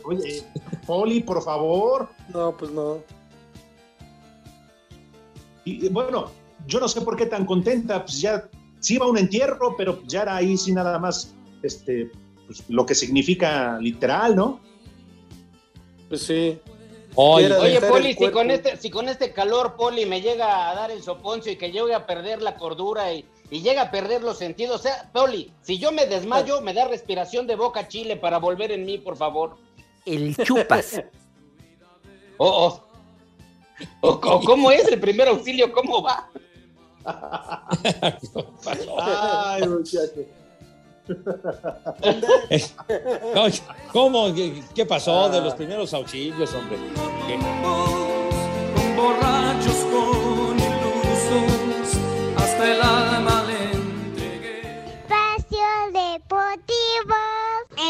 Oye, 0.04 0.42
Poli, 0.86 1.20
por 1.20 1.42
favor. 1.42 2.08
No, 2.32 2.56
pues 2.56 2.72
no. 2.72 2.98
Y 5.64 5.88
bueno, 5.90 6.32
yo 6.66 6.80
no 6.80 6.88
sé 6.88 7.00
por 7.02 7.16
qué 7.16 7.26
tan 7.26 7.44
contenta, 7.46 8.04
pues 8.04 8.20
ya 8.20 8.48
sí 8.80 8.94
iba 8.94 9.06
a 9.06 9.08
un 9.08 9.18
entierro, 9.18 9.76
pero 9.76 10.02
ya 10.06 10.22
era 10.22 10.36
ahí 10.36 10.56
sí 10.56 10.72
nada 10.72 10.98
más 10.98 11.34
este, 11.62 12.10
pues, 12.46 12.64
lo 12.68 12.84
que 12.86 12.94
significa 12.94 13.78
literal, 13.78 14.34
¿no? 14.34 14.60
Pues 16.08 16.22
sí. 16.22 16.58
Oye, 17.16 17.52
Oye, 17.54 17.80
Poli, 17.80 18.14
si 18.14 18.30
con, 18.30 18.50
este, 18.50 18.76
si 18.76 18.90
con 18.90 19.08
este 19.08 19.32
calor, 19.32 19.74
Poli, 19.76 20.06
me 20.06 20.20
llega 20.20 20.70
a 20.70 20.74
dar 20.74 20.90
el 20.90 21.02
soponcio 21.02 21.50
y 21.52 21.56
que 21.56 21.72
llegue 21.72 21.92
a 21.94 22.06
perder 22.06 22.40
la 22.40 22.56
cordura 22.56 23.12
y, 23.12 23.24
y 23.50 23.60
llega 23.62 23.82
a 23.82 23.90
perder 23.90 24.22
los 24.22 24.38
sentidos, 24.38 24.76
o 24.80 24.82
sea, 24.82 25.10
Poli, 25.12 25.52
si 25.62 25.78
yo 25.78 25.90
me 25.92 26.06
desmayo, 26.06 26.60
me 26.60 26.72
da 26.72 26.86
respiración 26.86 27.46
de 27.48 27.56
boca 27.56 27.88
chile 27.88 28.16
para 28.16 28.38
volver 28.38 28.70
en 28.72 28.84
mí, 28.86 28.98
por 28.98 29.16
favor. 29.16 29.56
el 30.06 30.36
chupas. 30.36 31.02
Oh, 32.42 32.68
oh. 32.68 32.82
O- 34.00 34.08
o 34.12 34.40
¿Cómo 34.40 34.70
es 34.70 34.88
el 34.88 34.98
primer 34.98 35.28
auxilio? 35.28 35.70
¿Cómo 35.72 36.02
va? 36.02 36.26
Ay, 38.98 39.68
muchacho. 39.68 40.24
¿Cómo? 43.92 44.34
¿Qué, 44.34 44.62
qué 44.74 44.86
pasó 44.86 45.28
de 45.28 45.40
los 45.40 45.54
primeros 45.54 45.94
auxilios, 45.94 46.52
hombre? 46.54 46.76
¿Qué? 47.26 47.36
con 47.36 48.96
borrachos, 48.96 49.76
con 49.90 50.58
ilusos, 50.58 51.96
hasta 52.36 52.72
el 52.72 52.80
alma 52.80 53.42
le 53.44 53.70
Espacio 55.00 55.68
Deportivo. 55.92 57.39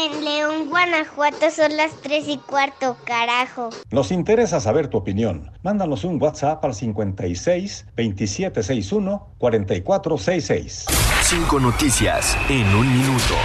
En 0.03 0.25
León, 0.25 0.69
Guanajuato 0.69 1.51
son 1.51 1.77
las 1.77 1.91
3 2.01 2.27
y 2.27 2.37
cuarto, 2.39 2.97
carajo. 3.03 3.69
Nos 3.91 4.11
interesa 4.11 4.59
saber 4.59 4.87
tu 4.87 4.97
opinión. 4.97 5.51
Mándanos 5.61 6.05
un 6.05 6.19
WhatsApp 6.19 6.65
al 6.65 6.73
56 6.73 7.85
2761 7.95 9.27
4466. 9.37 10.87
Cinco 11.21 11.59
noticias 11.59 12.35
en 12.49 12.65
un 12.73 12.91
minuto. 12.91 13.35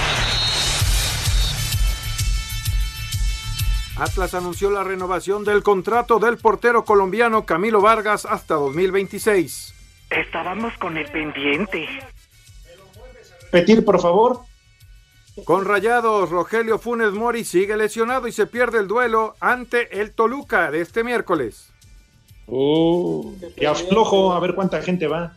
Atlas 3.99 4.33
anunció 4.33 4.71
la 4.71 4.83
renovación 4.83 5.45
del 5.45 5.63
contrato 5.63 6.19
del 6.19 6.39
portero 6.39 6.87
colombiano 6.87 7.45
Camilo 7.45 7.83
Vargas 7.83 8.25
hasta 8.25 8.55
2026. 8.55 9.75
Estábamos 10.09 10.73
con 10.79 10.97
el 10.97 11.11
pendiente. 11.11 11.87
Repetir, 13.53 13.85
por 13.85 14.01
favor. 14.01 14.46
Con 15.45 15.65
Rayados, 15.65 16.31
Rogelio 16.31 16.79
Funes 16.79 17.13
Mori 17.13 17.45
sigue 17.45 17.77
lesionado 17.77 18.27
y 18.27 18.33
se 18.33 18.47
pierde 18.47 18.79
el 18.79 18.89
duelo 18.89 19.35
ante 19.41 20.01
el 20.01 20.13
Toluca 20.13 20.71
de 20.71 20.81
este 20.81 21.05
miércoles. 21.05 21.71
Y 22.49 23.65
aflojo, 23.65 24.33
a 24.33 24.41
ver 24.41 24.55
cuánta 24.55 24.81
gente 24.81 25.07
va. 25.07 25.37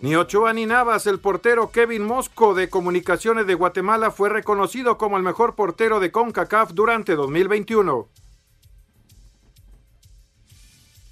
Ni 0.00 0.14
Ochoa 0.14 0.52
ni 0.52 0.64
Navas, 0.64 1.06
el 1.08 1.18
portero 1.18 1.72
Kevin 1.72 2.04
Mosco 2.04 2.54
de 2.54 2.70
Comunicaciones 2.70 3.46
de 3.46 3.54
Guatemala 3.54 4.12
fue 4.12 4.28
reconocido 4.28 4.96
como 4.96 5.16
el 5.16 5.24
mejor 5.24 5.56
portero 5.56 5.98
de 5.98 6.12
CONCACAF 6.12 6.72
durante 6.72 7.16
2021. 7.16 8.08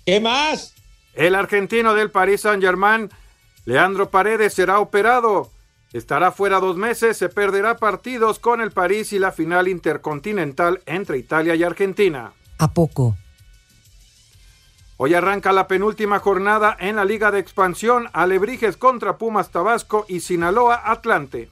¿Qué 0.07 0.21
más? 0.21 0.75
El 1.15 1.35
argentino 1.35 1.95
del 1.95 2.13
Paris 2.13 2.43
Saint-Germain, 2.43 3.11
Leandro 3.65 4.09
Paredes, 4.09 4.55
será 4.55 4.79
operado. 4.79 5.51
Estará 5.97 6.31
fuera 6.31 6.61
dos 6.61 6.77
meses, 6.77 7.17
se 7.17 7.31
perderá 7.31 7.79
partidos 7.79 8.39
con 8.39 8.61
el 8.61 8.71
París 8.71 9.15
y 9.15 9.19
la 9.19 9.33
final 9.33 9.67
intercontinental 9.67 10.83
entre 10.85 11.17
Italia 11.17 11.55
y 11.55 11.65
Argentina. 11.65 12.33
¿A 12.59 12.69
poco? 12.69 13.17
Hoy 14.99 15.15
arranca 15.15 15.53
la 15.53 15.67
penúltima 15.67 16.19
jornada 16.19 16.77
en 16.79 16.97
la 16.97 17.07
Liga 17.07 17.31
de 17.31 17.39
Expansión, 17.39 18.09
Alebrijes 18.13 18.77
contra 18.77 19.17
Pumas 19.17 19.51
Tabasco 19.51 20.05
y 20.07 20.21
Sinaloa 20.21 20.83
Atlante. 20.85 21.51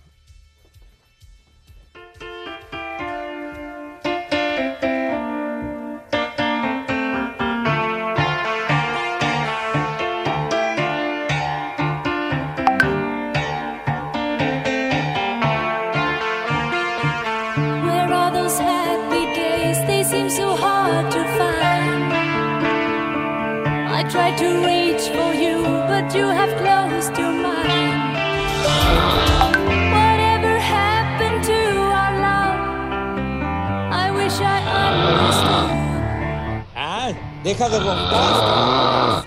Deja 37.45 37.68
de 37.68 37.78
roncar. 37.78 39.24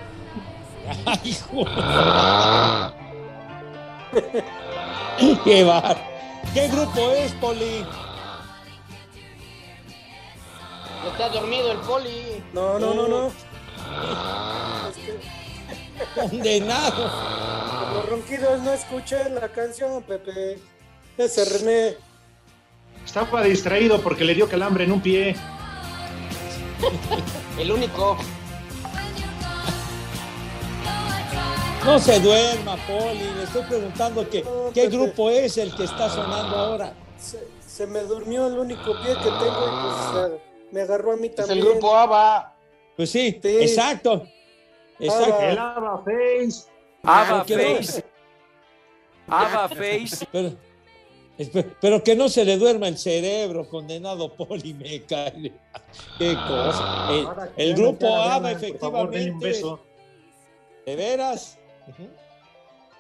Ay, 1.06 1.20
hijo. 1.24 1.66
Qué 5.44 5.64
va. 5.64 5.96
¿Qué 6.54 6.68
grupo 6.68 7.12
es, 7.12 7.32
Poli? 7.34 7.86
Está 11.12 11.30
dormido 11.30 11.72
el 11.72 11.78
poli. 11.80 12.44
No, 12.54 12.78
no, 12.80 12.94
no, 12.94 13.08
no. 13.08 13.32
Condenado. 16.16 17.12
Los 17.94 18.10
ronquidos 18.10 18.62
no 18.62 18.74
escuché 18.74 19.30
la 19.30 19.48
canción, 19.50 20.04
Pepe. 20.04 20.60
Ese 21.18 21.46
René. 21.46 21.96
Estaba 23.06 23.44
distraído 23.44 24.02
porque 24.02 24.26
le 24.26 24.36
dio 24.36 24.50
calambre 24.50 24.84
en 24.84 24.92
un 24.92 25.02
pie. 25.02 25.36
El 27.60 27.72
único. 27.72 28.18
No 31.86 32.00
se 32.00 32.20
duerma, 32.20 32.76
Poli. 32.86 33.20
Le 33.38 33.44
estoy 33.44 33.64
preguntando 33.64 34.30
que, 34.30 34.44
qué 34.74 34.88
grupo 34.90 35.30
es 35.30 35.58
el 35.58 35.74
que 35.76 35.86
está 35.86 36.10
sonando 36.10 36.56
ahora. 36.56 36.94
Se, 37.18 37.48
se 37.66 37.88
me 37.88 38.02
durmió 38.02 38.48
el 38.48 38.58
único 38.60 38.92
pie 39.04 39.14
que 39.16 39.24
tengo 39.30 39.66
y 39.66 40.12
pues 40.22 40.32
me 40.72 40.82
agarró 40.82 41.14
a 41.14 41.18
mí 41.18 41.28
Es 41.28 41.36
también. 41.36 41.60
el 41.60 41.66
grupo 41.66 41.96
ABBA. 41.96 42.54
Pues 42.98 43.10
sí, 43.12 43.40
Sí. 43.42 43.58
exacto. 43.62 44.24
Exacto. 45.00 45.40
El 45.42 45.58
Ava 45.58 46.04
Face. 46.04 46.66
Que 47.46 47.56
no- 47.56 47.76
Face. 47.78 48.06
Ava 49.28 49.70
Face. 49.70 50.28
Pero, 50.32 50.52
pero 51.80 52.04
que 52.04 52.16
no 52.16 52.30
se 52.30 52.44
le 52.44 52.58
duerma 52.58 52.88
el 52.88 52.98
cerebro, 52.98 53.68
condenado 53.70 54.34
Poli, 54.34 54.74
me 54.74 55.04
cae. 55.04 55.54
Qué 56.18 56.34
cosa. 56.34 57.50
El, 57.56 57.76
grupo 57.76 58.08
un 58.08 58.46
efectivamente. 58.48 59.62
¿De 60.86 60.96
veras? 60.96 61.58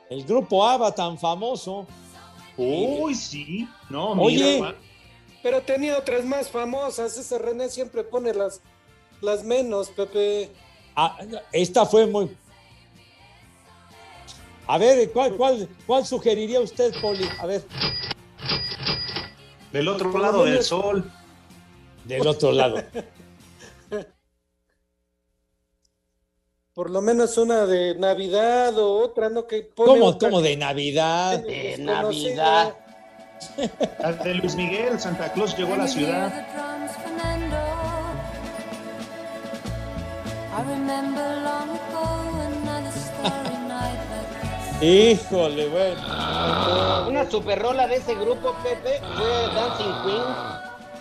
El 0.09 0.23
grupo 0.23 0.65
ABBA 0.65 0.93
tan 0.93 1.17
famoso. 1.17 1.87
Uy, 2.57 3.15
sí. 3.15 3.67
No, 3.89 4.15
mira. 4.15 4.45
Oye. 4.45 4.75
Pero 5.41 5.61
tenía 5.61 5.97
otras 5.97 6.23
más 6.25 6.49
famosas. 6.49 7.17
Ese 7.17 7.37
René 7.37 7.69
siempre 7.69 8.03
pone 8.03 8.33
las, 8.33 8.61
las 9.21 9.43
menos, 9.43 9.89
Pepe. 9.89 10.51
Ah, 10.95 11.17
esta 11.51 11.85
fue 11.85 12.05
muy. 12.07 12.35
A 14.67 14.77
ver, 14.77 15.11
¿cuál, 15.11 15.35
cuál, 15.37 15.69
cuál 15.85 16.05
sugeriría 16.05 16.59
usted, 16.59 16.93
Poli? 17.01 17.25
A 17.39 17.45
ver, 17.45 17.63
Del 19.71 19.87
otro 19.87 20.11
Por 20.11 20.21
lo 20.21 20.25
lado 20.25 20.45
del 20.45 20.63
sol. 20.63 21.11
del 22.05 22.25
otro 22.25 22.51
lado. 22.51 22.83
Por 26.73 26.89
lo 26.91 27.01
menos 27.01 27.37
una 27.39 27.65
de 27.65 27.95
Navidad 27.95 28.77
o 28.77 28.99
otra, 28.99 29.29
¿no? 29.29 29.47
Que 29.47 29.63
pone 29.63 29.99
¿Cómo, 30.19 30.41
de 30.41 30.55
Navidad? 30.57 31.39
De. 31.39 31.75
Navidad. 31.79 32.75
La 33.99 34.13
de 34.13 34.33
Luis 34.35 34.55
Miguel, 34.55 34.99
Santa 34.99 35.33
Claus 35.33 35.57
llegó 35.57 35.73
a 35.73 35.77
la 35.77 35.87
ciudad. 35.87 36.31
I 40.57 40.61
remember 40.63 41.41
long 41.43 41.69
ago 41.69 42.36
Híjole, 44.81 45.67
bueno. 45.69 47.07
Una 47.07 47.29
super 47.29 47.59
rola 47.59 47.87
de 47.87 47.95
ese 47.95 48.13
grupo, 48.13 48.55
Pepe, 48.63 49.01
fue 49.15 49.27
Dancing 49.55 49.93
Queen. 50.03 50.23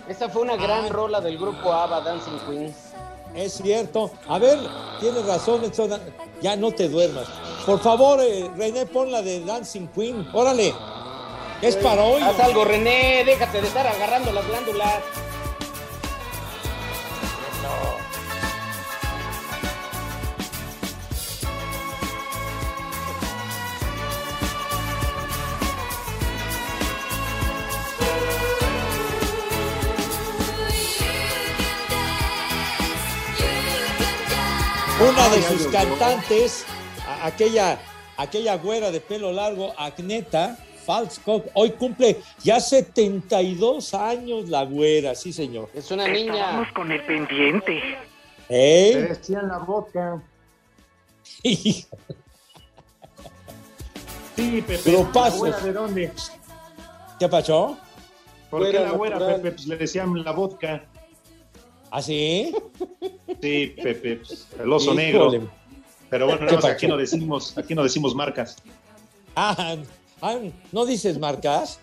Esa 0.07 0.29
fue 0.29 0.41
una 0.41 0.55
gran 0.55 0.89
rola 0.89 1.21
del 1.21 1.37
grupo 1.37 1.71
ABBA, 1.71 2.01
Dancing 2.01 2.39
Queen. 2.47 2.75
Es 3.35 3.53
cierto. 3.53 4.09
A 4.27 4.39
ver, 4.39 4.57
tienes 4.99 5.25
razón, 5.25 5.63
Edson. 5.63 5.91
Ya 6.41 6.55
no 6.55 6.71
te 6.71 6.89
duermas. 6.89 7.27
Por 7.65 7.79
favor, 7.79 8.19
eh, 8.21 8.49
René, 8.55 8.85
pon 8.87 9.11
la 9.11 9.21
de 9.21 9.41
Dancing 9.41 9.87
Queen. 9.87 10.27
Órale. 10.33 10.73
Es 11.61 11.75
para 11.75 12.03
hoy. 12.03 12.21
Haz 12.21 12.39
algo, 12.39 12.65
René, 12.65 13.23
déjate 13.25 13.61
de 13.61 13.67
estar 13.67 13.85
agarrando 13.85 14.31
las 14.31 14.47
glándulas. 14.47 14.93
Una 35.07 35.29
de 35.29 35.41
sus 35.41 35.67
cantantes, 35.67 36.65
aquella, 37.23 37.79
aquella 38.17 38.57
güera 38.57 38.91
de 38.91 38.99
pelo 38.99 39.31
largo, 39.31 39.73
Agneta, 39.77 40.57
Falskog. 40.85 41.45
Hoy 41.53 41.71
cumple 41.71 42.21
ya 42.43 42.59
72 42.59 43.93
años 43.93 44.49
la 44.49 44.65
güera, 44.65 45.15
sí, 45.15 45.31
señor. 45.31 45.69
Es 45.73 45.89
una 45.91 46.07
niña. 46.07 46.33
Estábamos 46.33 46.71
con 46.73 46.91
el 46.91 47.05
pendiente. 47.05 47.79
¿Eh? 48.49 49.05
Decían 49.09 49.47
la 49.47 49.59
vodka. 49.59 50.21
Sí, 54.35 54.61
Pepe. 54.61 54.79
Pero 54.85 55.01
¿La 55.03 55.11
pasos. 55.11 55.39
güera 55.39 55.57
de 55.57 55.73
dónde? 55.73 56.11
¿Qué 57.19 57.27
pasó? 57.27 57.75
¿Por 58.51 58.61
qué 58.61 58.69
Güera 58.69 58.83
la 58.83 58.91
güera, 58.91 59.15
natural. 59.15 59.41
Pepe? 59.41 59.51
Pues 59.53 59.65
le 59.65 59.77
decían 59.77 60.23
la 60.23 60.31
vodka. 60.31 60.85
¿Ah, 61.91 62.01
sí? 62.01 62.53
Sí, 63.41 63.73
Pepe. 63.81 64.17
pues, 64.17 64.47
el 64.59 64.71
oso 64.71 64.93
Híjole. 64.93 65.05
negro. 65.39 65.51
Pero 66.09 66.25
bueno, 66.25 66.39
¿Qué 66.39 66.45
nada 66.45 66.57
más 66.57 66.65
aquí 66.65 66.87
no 66.87 66.97
decimos, 66.97 67.57
aquí 67.57 67.75
no 67.75 67.83
decimos 67.83 68.15
marcas. 68.15 68.57
Ah, 69.35 69.75
ah, 70.21 70.37
¿no 70.71 70.85
dices 70.85 71.19
marcas? 71.19 71.79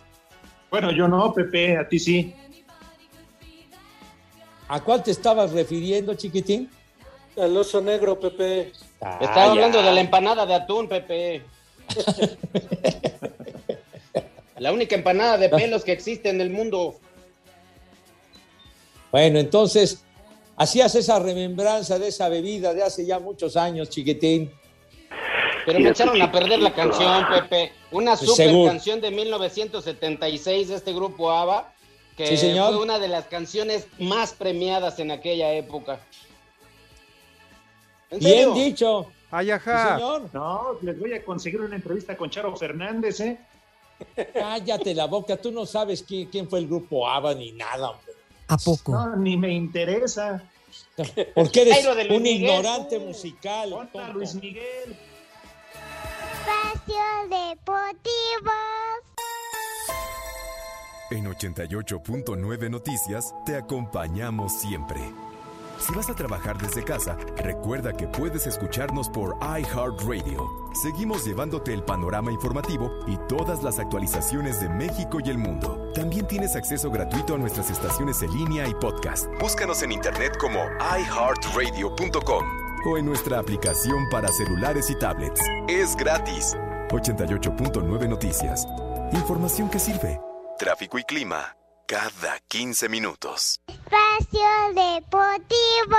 Bueno, 0.70 0.90
yo 0.90 1.06
no, 1.08 1.32
Pepe, 1.32 1.76
a 1.76 1.88
ti 1.88 1.98
sí. 1.98 2.34
¿A 4.68 4.80
cuál 4.82 5.02
te 5.02 5.10
estabas 5.10 5.52
refiriendo, 5.52 6.14
chiquitín? 6.14 6.70
Al 7.36 7.56
oso 7.56 7.80
negro, 7.80 8.18
Pepe. 8.18 8.72
Ah, 9.00 9.18
Estaba 9.20 9.46
ya. 9.46 9.50
hablando 9.52 9.82
de 9.82 9.92
la 9.92 10.00
empanada 10.00 10.46
de 10.46 10.54
atún, 10.54 10.88
Pepe. 10.88 11.42
la 14.58 14.72
única 14.72 14.94
empanada 14.94 15.36
de 15.36 15.48
pelos 15.50 15.84
que 15.84 15.92
existe 15.92 16.30
en 16.30 16.40
el 16.40 16.50
mundo. 16.50 16.96
Bueno, 19.14 19.38
entonces, 19.38 20.02
hacías 20.56 20.92
esa 20.96 21.20
remembranza 21.20 22.00
de 22.00 22.08
esa 22.08 22.28
bebida 22.28 22.74
de 22.74 22.82
hace 22.82 23.06
ya 23.06 23.20
muchos 23.20 23.56
años, 23.56 23.88
chiquitín. 23.88 24.50
Pero 25.64 25.78
me 25.78 25.90
echaron 25.90 26.20
a 26.20 26.32
perder 26.32 26.58
la 26.58 26.74
canción, 26.74 27.24
Pepe. 27.28 27.70
Una 27.92 28.16
super 28.16 28.34
Seguro. 28.34 28.72
canción 28.72 29.00
de 29.00 29.12
1976 29.12 30.66
de 30.66 30.74
este 30.74 30.92
grupo 30.92 31.30
ABBA, 31.30 31.72
que 32.16 32.26
Sí, 32.26 32.36
señor. 32.36 32.74
fue 32.74 32.82
una 32.82 32.98
de 32.98 33.06
las 33.06 33.26
canciones 33.26 33.86
más 34.00 34.32
premiadas 34.32 34.98
en 34.98 35.12
aquella 35.12 35.52
época. 35.52 36.00
¿En 38.10 38.18
Bien 38.18 38.32
serio? 38.48 38.54
dicho. 38.54 39.06
Ay, 39.30 39.46
Sí, 39.46 39.52
ajá. 39.52 39.94
señor. 39.94 40.28
No, 40.32 40.76
les 40.82 40.98
voy 40.98 41.12
a 41.14 41.24
conseguir 41.24 41.60
una 41.60 41.76
entrevista 41.76 42.16
con 42.16 42.30
Charo 42.30 42.56
Fernández, 42.56 43.20
¿eh? 43.20 43.38
Cállate 44.34 44.92
la 44.92 45.04
boca, 45.06 45.36
tú 45.36 45.52
no 45.52 45.64
sabes 45.66 46.02
quién, 46.02 46.26
quién 46.28 46.50
fue 46.50 46.58
el 46.58 46.66
grupo 46.66 47.08
ABBA 47.08 47.34
ni 47.34 47.52
nada, 47.52 47.90
hombre. 47.90 48.13
¿A 48.48 48.56
poco? 48.58 48.92
No, 48.92 49.16
ni 49.16 49.36
me 49.36 49.52
interesa. 49.52 50.42
Porque 51.34 51.62
eres 51.62 51.84
de 51.84 52.14
un 52.14 52.22
Miguel, 52.22 52.42
ignorante 52.42 52.98
musical. 52.98 53.70
Tonto. 53.70 54.12
Luis 54.12 54.34
Miguel. 54.34 54.96
Espacio 56.32 57.04
Deportivo. 57.30 58.52
En 61.10 61.26
88.9 61.26 62.70
Noticias 62.70 63.34
te 63.46 63.56
acompañamos 63.56 64.52
siempre. 64.60 65.00
Si 65.78 65.92
vas 65.94 66.08
a 66.08 66.14
trabajar 66.14 66.56
desde 66.58 66.82
casa, 66.82 67.16
recuerda 67.36 67.92
que 67.92 68.06
puedes 68.08 68.46
escucharnos 68.46 69.08
por 69.08 69.36
iHeartRadio. 69.40 70.70
Seguimos 70.82 71.24
llevándote 71.24 71.72
el 71.72 71.82
panorama 71.82 72.32
informativo 72.32 72.90
y 73.06 73.16
todas 73.28 73.62
las 73.62 73.78
actualizaciones 73.78 74.60
de 74.60 74.68
México 74.68 75.18
y 75.24 75.30
el 75.30 75.38
mundo. 75.38 75.92
También 75.94 76.26
tienes 76.26 76.56
acceso 76.56 76.90
gratuito 76.90 77.34
a 77.34 77.38
nuestras 77.38 77.70
estaciones 77.70 78.22
en 78.22 78.32
línea 78.32 78.66
y 78.66 78.74
podcast. 78.74 79.26
Búscanos 79.40 79.82
en 79.82 79.92
internet 79.92 80.36
como 80.38 80.60
iHeartRadio.com 80.78 82.44
o 82.86 82.98
en 82.98 83.06
nuestra 83.06 83.38
aplicación 83.38 84.08
para 84.10 84.28
celulares 84.28 84.90
y 84.90 84.98
tablets. 84.98 85.40
Es 85.68 85.96
gratis. 85.96 86.54
88.9 86.90 88.08
Noticias. 88.08 88.66
Información 89.12 89.68
que 89.70 89.78
sirve. 89.78 90.20
Tráfico 90.58 90.98
y 90.98 91.04
clima 91.04 91.56
cada 91.86 92.38
15 92.48 92.88
minutos. 92.88 93.60
Espacio 93.66 94.48
Deportivo. 94.74 95.96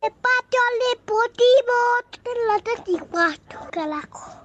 Espacio 0.00 0.60
Deportivo. 0.90 1.78
En 2.24 2.46
la 2.48 2.58
34, 2.60 3.70
carajo. 3.70 4.44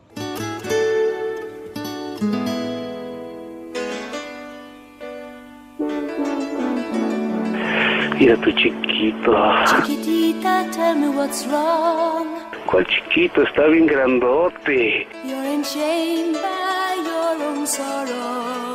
Mira 8.19 8.35
tu 8.41 8.51
chiquito. 8.51 9.31
Chiquitita, 9.65 10.69
tell 10.71 10.95
me 10.95 11.09
what's 11.09 11.47
wrong. 11.47 12.27
¿Cuál 12.65 12.85
chiquito? 12.85 13.43
Está 13.43 13.67
bien 13.67 13.87
grandote. 13.87 15.07
You're 15.25 15.45
enchained 15.45 16.35
by 16.35 16.95
your 17.01 17.43
own 17.47 17.65
sorrow. 17.65 18.68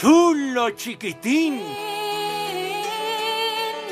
Chulo 0.00 0.70
chiquitín. 0.70 1.60
In 1.60 1.60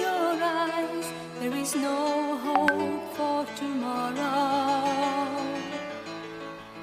your 0.00 0.40
eyes, 0.40 1.04
there 1.38 1.52
is 1.54 1.74
no 1.76 2.38
hope 2.38 3.14
for 3.14 3.44
tomorrow. 3.60 4.16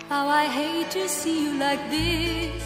How 0.10 0.28
I 0.28 0.46
hate 0.46 0.92
to 0.92 1.10
see 1.10 1.46
you 1.46 1.58
like 1.58 1.82
this. 1.90 2.62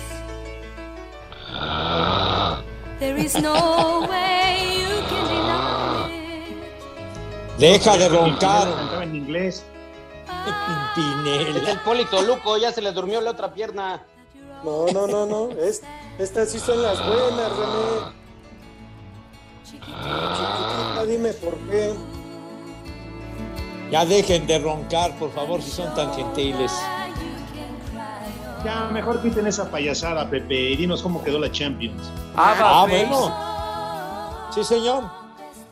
There 2.99 3.15
is 3.15 3.35
no 3.39 4.05
way 4.09 4.83
you 4.83 4.99
can 5.07 5.27
deny 5.31 6.11
it. 6.11 7.57
Deja 7.57 7.95
de 7.95 8.09
roncar, 8.09 8.67
en 9.01 9.15
inglés. 9.15 9.63
Es 10.27 10.53
Pimpinela. 10.93 11.71
el 11.71 11.79
Polito 11.85 12.21
Luco, 12.21 12.57
ya 12.57 12.73
se 12.73 12.81
le 12.81 12.91
durmió 12.91 13.21
la 13.21 13.31
otra 13.31 13.53
pierna. 13.53 14.03
No, 14.65 14.87
no, 14.87 15.07
no, 15.07 15.25
no. 15.25 15.51
Es, 15.51 15.83
estas 16.19 16.49
sí 16.49 16.59
son 16.59 16.81
las 16.83 16.99
buenas, 16.99 17.49
René. 17.57 18.19
Chiquitita, 19.63 21.05
dime 21.07 21.33
por 21.33 21.57
qué. 21.69 21.93
Ya 23.91 24.05
dejen 24.05 24.45
de 24.45 24.59
roncar, 24.59 25.17
por 25.17 25.31
favor, 25.31 25.61
si 25.61 25.71
son 25.71 25.93
tan 25.95 26.13
gentiles. 26.13 26.71
Ya, 28.63 28.89
mejor 28.91 29.21
quiten 29.21 29.47
esa 29.47 29.71
payasada, 29.71 30.29
Pepe, 30.29 30.71
y 30.71 30.75
dinos 30.75 31.01
cómo 31.01 31.23
quedó 31.23 31.39
la 31.39 31.51
Champions. 31.51 32.11
Ah, 32.35 32.85
Face. 32.85 33.05
bueno. 33.05 33.33
Sí, 34.53 34.63
señor. 34.63 35.05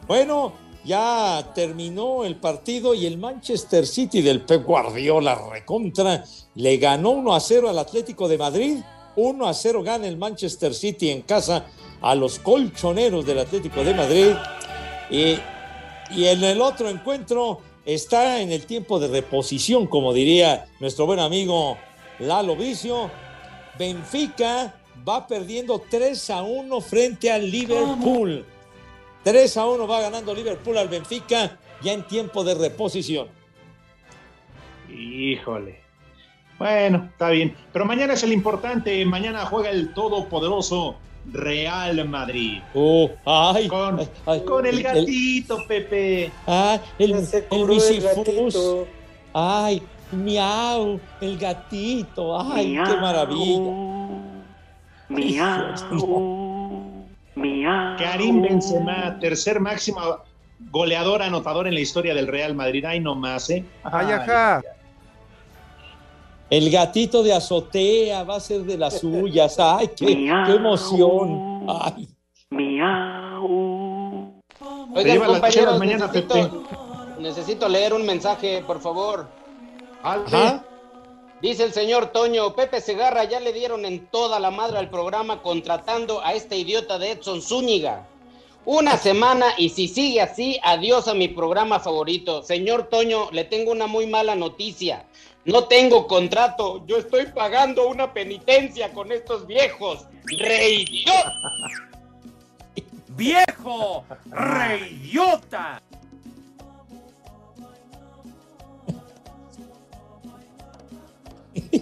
Bueno, 0.08 0.54
ya 0.86 1.52
terminó 1.54 2.24
el 2.24 2.38
partido 2.38 2.94
y 2.94 3.06
el 3.06 3.18
Manchester 3.18 3.86
City 3.86 4.22
del 4.22 4.42
Pep 4.42 4.64
Guardiola 4.66 5.36
recontra 5.52 6.24
le 6.56 6.78
ganó 6.78 7.10
1 7.10 7.36
a 7.36 7.40
0 7.42 7.70
al 7.70 7.78
Atlético 7.78 8.30
de 8.30 8.38
Madrid. 8.38 8.78
1 9.18 9.48
a 9.48 9.54
0 9.54 9.84
gana 9.84 10.08
el 10.08 10.16
Manchester 10.16 10.74
City 10.74 11.10
en 11.10 11.24
casa 11.24 11.66
a 12.02 12.16
los 12.16 12.40
colchoneros 12.40 13.26
del 13.26 13.40
Atlético 13.40 13.84
de 13.84 13.94
Madrid. 13.94 14.34
Y, 15.10 15.38
y 16.12 16.28
en 16.28 16.44
el 16.44 16.62
otro 16.62 16.88
encuentro 16.88 17.60
está 17.84 18.42
en 18.42 18.52
el 18.52 18.66
tiempo 18.66 19.00
de 19.00 19.08
reposición, 19.08 19.88
como 19.88 20.14
diría 20.14 20.68
nuestro 20.80 21.08
buen 21.08 21.20
amigo 21.20 21.78
Lalo 22.20 22.56
Vicio. 22.56 23.10
Benfica 23.78 24.76
va 25.08 25.26
perdiendo 25.26 25.82
3 25.90 26.30
a 26.30 26.44
1 26.44 26.82
frente 26.82 27.32
al 27.32 27.50
Liverpool. 27.50 28.46
3 29.24 29.58
a 29.58 29.66
1 29.66 29.88
va 29.88 30.02
ganando 30.02 30.34
Liverpool 30.34 30.78
al 30.78 30.90
Benfica 30.90 31.60
ya 31.82 31.94
en 31.94 32.06
tiempo 32.08 32.44
de 32.44 32.54
reposición. 32.54 33.28
Híjole. 34.90 35.87
Bueno, 36.60 37.08
está 37.12 37.30
bien. 37.30 37.56
Pero 37.72 37.86
mañana 37.86 38.14
es 38.14 38.24
el 38.24 38.34
importante. 38.34 39.04
Mañana 39.06 39.46
juega 39.46 39.70
el 39.70 39.94
todopoderoso 39.94 40.96
Real 41.32 42.08
Madrid. 42.08 42.62
Uh, 42.74 43.10
ay, 43.26 43.68
Con, 43.68 44.00
ay, 44.26 44.42
con 44.42 44.66
el 44.66 44.78
el- 44.78 44.84
gatito, 44.84 45.60
Pepe. 45.68 46.32
Ah, 46.48 46.80
el, 46.98 47.12
el 47.12 47.28
el. 47.52 48.86
Ay, 49.34 49.82
miau, 50.12 51.00
el 51.22 51.38
gatito. 51.38 52.40
Ay, 52.54 52.74
qué 52.86 52.96
maravilla. 52.96 53.72
Miau. 55.10 55.76
Miau. 57.36 57.98
Karim 57.98 58.42
Benzema, 58.42 59.18
tercer 59.20 59.60
máximo 59.60 60.00
goleador 60.72 61.22
anotador 61.22 61.68
en 61.68 61.76
la 61.76 61.80
historia 61.82 62.16
del 62.16 62.28
Real 62.28 62.56
Madrid. 62.56 62.84
Ay, 62.86 63.00
no 63.00 63.14
más, 63.16 63.50
¿eh? 63.50 63.64
Ay, 63.84 64.12
ajá. 64.12 64.62
El 66.50 66.70
gatito 66.70 67.24
de 67.24 67.34
azotea 67.34 68.24
va 68.24 68.38
a 68.38 68.40
ser 68.40 68.62
de 68.62 68.78
las 68.78 69.00
suyas. 69.00 69.60
Ay, 69.60 69.90
qué, 69.96 70.06
qué 70.06 70.54
emoción. 70.54 71.66
Ay. 71.68 72.08
Miau. 72.50 74.42
Oigan, 74.96 75.26
compañeros, 75.26 75.78
mañana, 75.78 76.08
necesito, 76.08 76.64
necesito 77.20 77.70
leer 77.70 77.94
un 77.94 78.06
mensaje, 78.06 78.64
por 78.66 78.80
favor. 78.80 79.28
Ajá. 80.02 80.64
Dice 81.42 81.66
el 81.66 81.74
señor 81.74 82.08
Toño, 82.08 82.56
Pepe 82.56 82.82
Segarra 82.82 83.26
ya 83.26 83.40
le 83.40 83.54
dieron 83.54 83.86
en 83.86 84.08
toda 84.08 84.40
la 84.40 84.50
madre 84.50 84.80
al 84.80 84.90
programa 84.90 85.44
contratando 85.44 86.24
a 86.24 86.34
este 86.34 86.58
idiota 86.58 86.98
de 86.98 87.12
Edson 87.12 87.42
Zúñiga. 87.42 88.08
Una 88.66 88.98
semana 88.98 89.46
y 89.58 89.70
si 89.70 89.88
sigue 89.88 90.20
así, 90.20 90.60
adiós 90.64 91.08
a 91.08 91.14
mi 91.14 91.28
programa 91.28 91.80
favorito. 91.80 92.42
Señor 92.42 92.90
Toño, 92.90 93.30
le 93.32 93.44
tengo 93.44 93.72
una 93.72 93.86
muy 93.86 94.08
mala 94.08 94.36
noticia. 94.36 95.06
No 95.48 95.64
tengo 95.64 96.08
contrato. 96.08 96.86
Yo 96.86 96.98
estoy 96.98 97.28
pagando 97.28 97.88
una 97.88 98.14
penitencia 98.14 98.92
con 98.92 99.14
estos 99.14 99.48
viejos. 99.48 100.06
¡Reidiota! 100.26 101.34
¡Viejo! 103.08 104.04
¡Reidiota! 104.26 105.82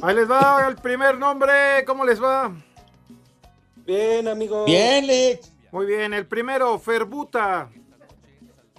Ahí 0.04 0.16
les 0.16 0.30
va 0.30 0.68
el 0.68 0.76
primer 0.76 1.18
nombre. 1.18 1.84
¿Cómo 1.88 2.06
les 2.06 2.22
va? 2.22 2.56
Bien, 3.78 4.28
amigo. 4.28 4.66
Bien, 4.66 5.08
Lex. 5.08 5.52
Muy 5.72 5.88
bien. 5.88 6.14
El 6.14 6.28
primero, 6.28 6.78
Ferbuta. 6.78 7.72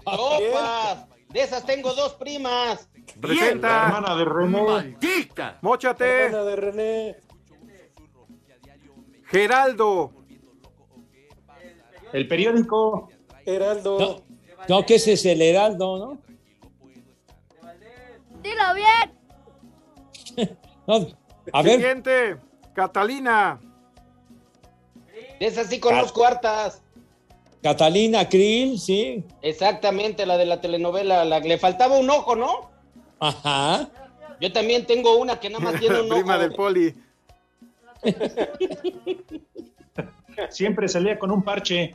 ¡Opa! 0.05 1.09
De 1.30 1.41
esas 1.41 1.66
tengo 1.66 1.93
dos 1.93 2.14
primas. 2.14 2.89
Presenta. 3.21 3.87
hermana 3.87 4.14
de 4.17 4.25
René. 4.25 4.62
¡Maldita! 4.62 5.59
Móchate. 5.62 6.25
Hermana 6.27 6.45
de 6.45 6.57
René. 6.57 7.17
Geraldo. 9.25 10.12
El 12.12 12.29
periódico. 12.29 13.09
Heraldo. 13.45 13.99
No, 13.99 14.23
no, 14.69 14.87
que 14.87 14.97
ese 14.97 15.14
es 15.14 15.25
el 15.27 15.43
Heraldo, 15.43 15.99
¿no? 15.99 16.19
Dilo 18.43 18.75
bien. 18.75 20.57
No, 20.87 21.05
A 21.53 21.62
ver, 21.62 21.73
Siguiente. 21.81 22.37
Catalina. 22.73 23.59
De 25.41 25.47
esas 25.47 25.67
sí 25.67 25.81
conozco 25.81 26.25
hartas. 26.25 26.81
Catalina 27.61 28.29
Krill, 28.29 28.79
sí. 28.79 29.25
Exactamente, 29.43 30.25
la 30.27 30.37
de 30.37 30.47
la 30.47 30.61
telenovela. 30.61 31.25
La, 31.25 31.41
le 31.41 31.59
faltaba 31.59 31.99
un 31.99 32.09
ojo, 32.09 32.37
¿no? 32.37 32.71
Ajá. 33.19 33.89
Yo 34.41 34.53
también 34.53 34.87
tengo 34.87 35.17
una 35.17 35.41
que 35.41 35.49
nada 35.51 35.64
más 35.64 35.81
tiene 35.81 36.01
un 36.03 36.09
Prima 36.11 36.35
ojo. 36.35 36.43
del 36.43 36.53
poli. 36.55 36.95
Siempre 40.51 40.89
salía 40.89 41.19
con 41.19 41.31
un 41.31 41.43
parche. 41.43 41.95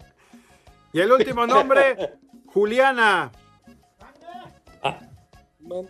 Y 0.94 1.00
el 1.00 1.12
último 1.12 1.46
nombre, 1.46 2.14
Juliana. 2.48 3.32
Man. 5.60 5.88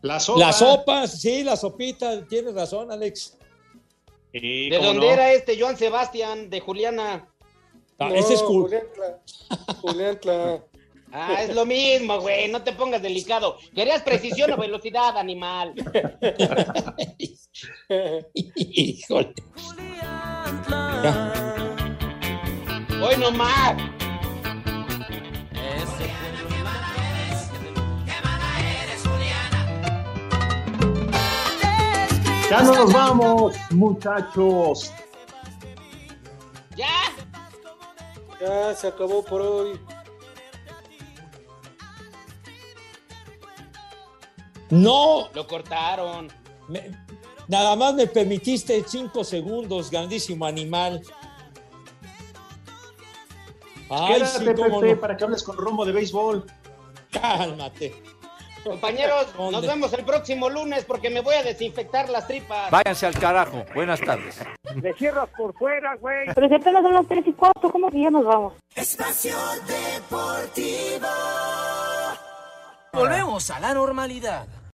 La 0.00 0.18
sopa. 0.20 0.38
Las 0.40 0.58
sopas, 0.58 1.20
sí, 1.20 1.42
la 1.44 1.56
sopita, 1.56 2.26
tienes 2.26 2.54
razón, 2.54 2.90
Alex. 2.90 3.36
Sí, 4.32 4.70
¿De 4.70 4.78
dónde 4.78 5.06
no. 5.06 5.12
era 5.12 5.32
este 5.32 5.60
Joan 5.60 5.76
Sebastián? 5.76 6.48
De 6.50 6.60
Juliana. 6.60 7.28
Ah, 7.98 8.08
No, 8.08 8.14
ese 8.14 8.34
es. 8.34 8.42
Julián. 8.42 8.82
Ah, 11.12 11.42
es 11.42 11.54
lo 11.54 11.66
mismo, 11.66 12.20
güey. 12.20 12.50
No 12.50 12.62
te 12.62 12.72
pongas 12.72 13.02
delicado. 13.02 13.58
Querías 13.74 14.02
precisión 14.02 14.50
o 14.52 14.56
velocidad, 14.56 15.18
animal. 15.18 15.74
Híjole. 18.54 19.34
Hoy 23.02 23.16
nomás. 23.18 23.76
Ya 32.48 32.62
nos 32.62 32.92
vamos, 32.92 33.56
muchachos. 33.70 34.92
Ya. 36.76 36.86
Ya 38.40 38.74
se 38.74 38.88
acabó 38.88 39.24
por 39.24 39.40
hoy. 39.40 39.80
No, 44.72 45.28
Lo 45.34 45.46
cortaron. 45.46 46.28
me- 46.68 46.90
nada 47.46 47.76
más 47.76 47.92
me 47.94 48.06
permitiste 48.06 48.82
cinco 48.86 49.22
segundos, 49.22 49.90
grandísimo 49.90 50.46
animal. 50.46 51.02
Ay, 53.90 54.14
Quédate, 54.14 54.38
sí, 54.38 54.44
Pepe, 54.46 54.68
no. 54.94 55.00
para 55.00 55.16
que 55.16 55.24
hables 55.24 55.42
con 55.42 55.56
Romo 55.58 55.84
de 55.84 55.92
béisbol. 55.92 56.46
Cálmate. 57.10 58.02
Compañeros, 58.64 59.26
¿Dónde? 59.36 59.52
nos 59.58 59.66
vemos 59.66 59.92
el 59.92 60.04
próximo 60.04 60.48
lunes 60.48 60.84
porque 60.86 61.10
me 61.10 61.20
voy 61.20 61.34
a 61.34 61.42
desinfectar 61.42 62.08
las 62.08 62.26
tripas. 62.26 62.70
Váyanse 62.70 63.04
al 63.06 63.18
carajo. 63.18 63.64
Buenas 63.74 64.00
tardes. 64.00 64.38
Le 64.80 64.94
cierras 64.94 65.28
por 65.36 65.52
fuera, 65.58 65.96
güey. 65.96 66.28
Pero 66.34 66.48
si 66.48 66.54
apenas 66.54 66.82
son 66.82 66.94
las 66.94 67.06
3 67.08 67.26
y 67.26 67.32
4, 67.34 67.70
¿cómo 67.70 67.90
que 67.90 68.00
ya 68.00 68.10
nos 68.10 68.24
vamos? 68.24 68.54
Espacio 68.74 69.36
Deportivo. 69.66 71.08
Volvemos 72.94 73.50
a 73.50 73.60
la 73.60 73.74
normalidad. 73.74 74.46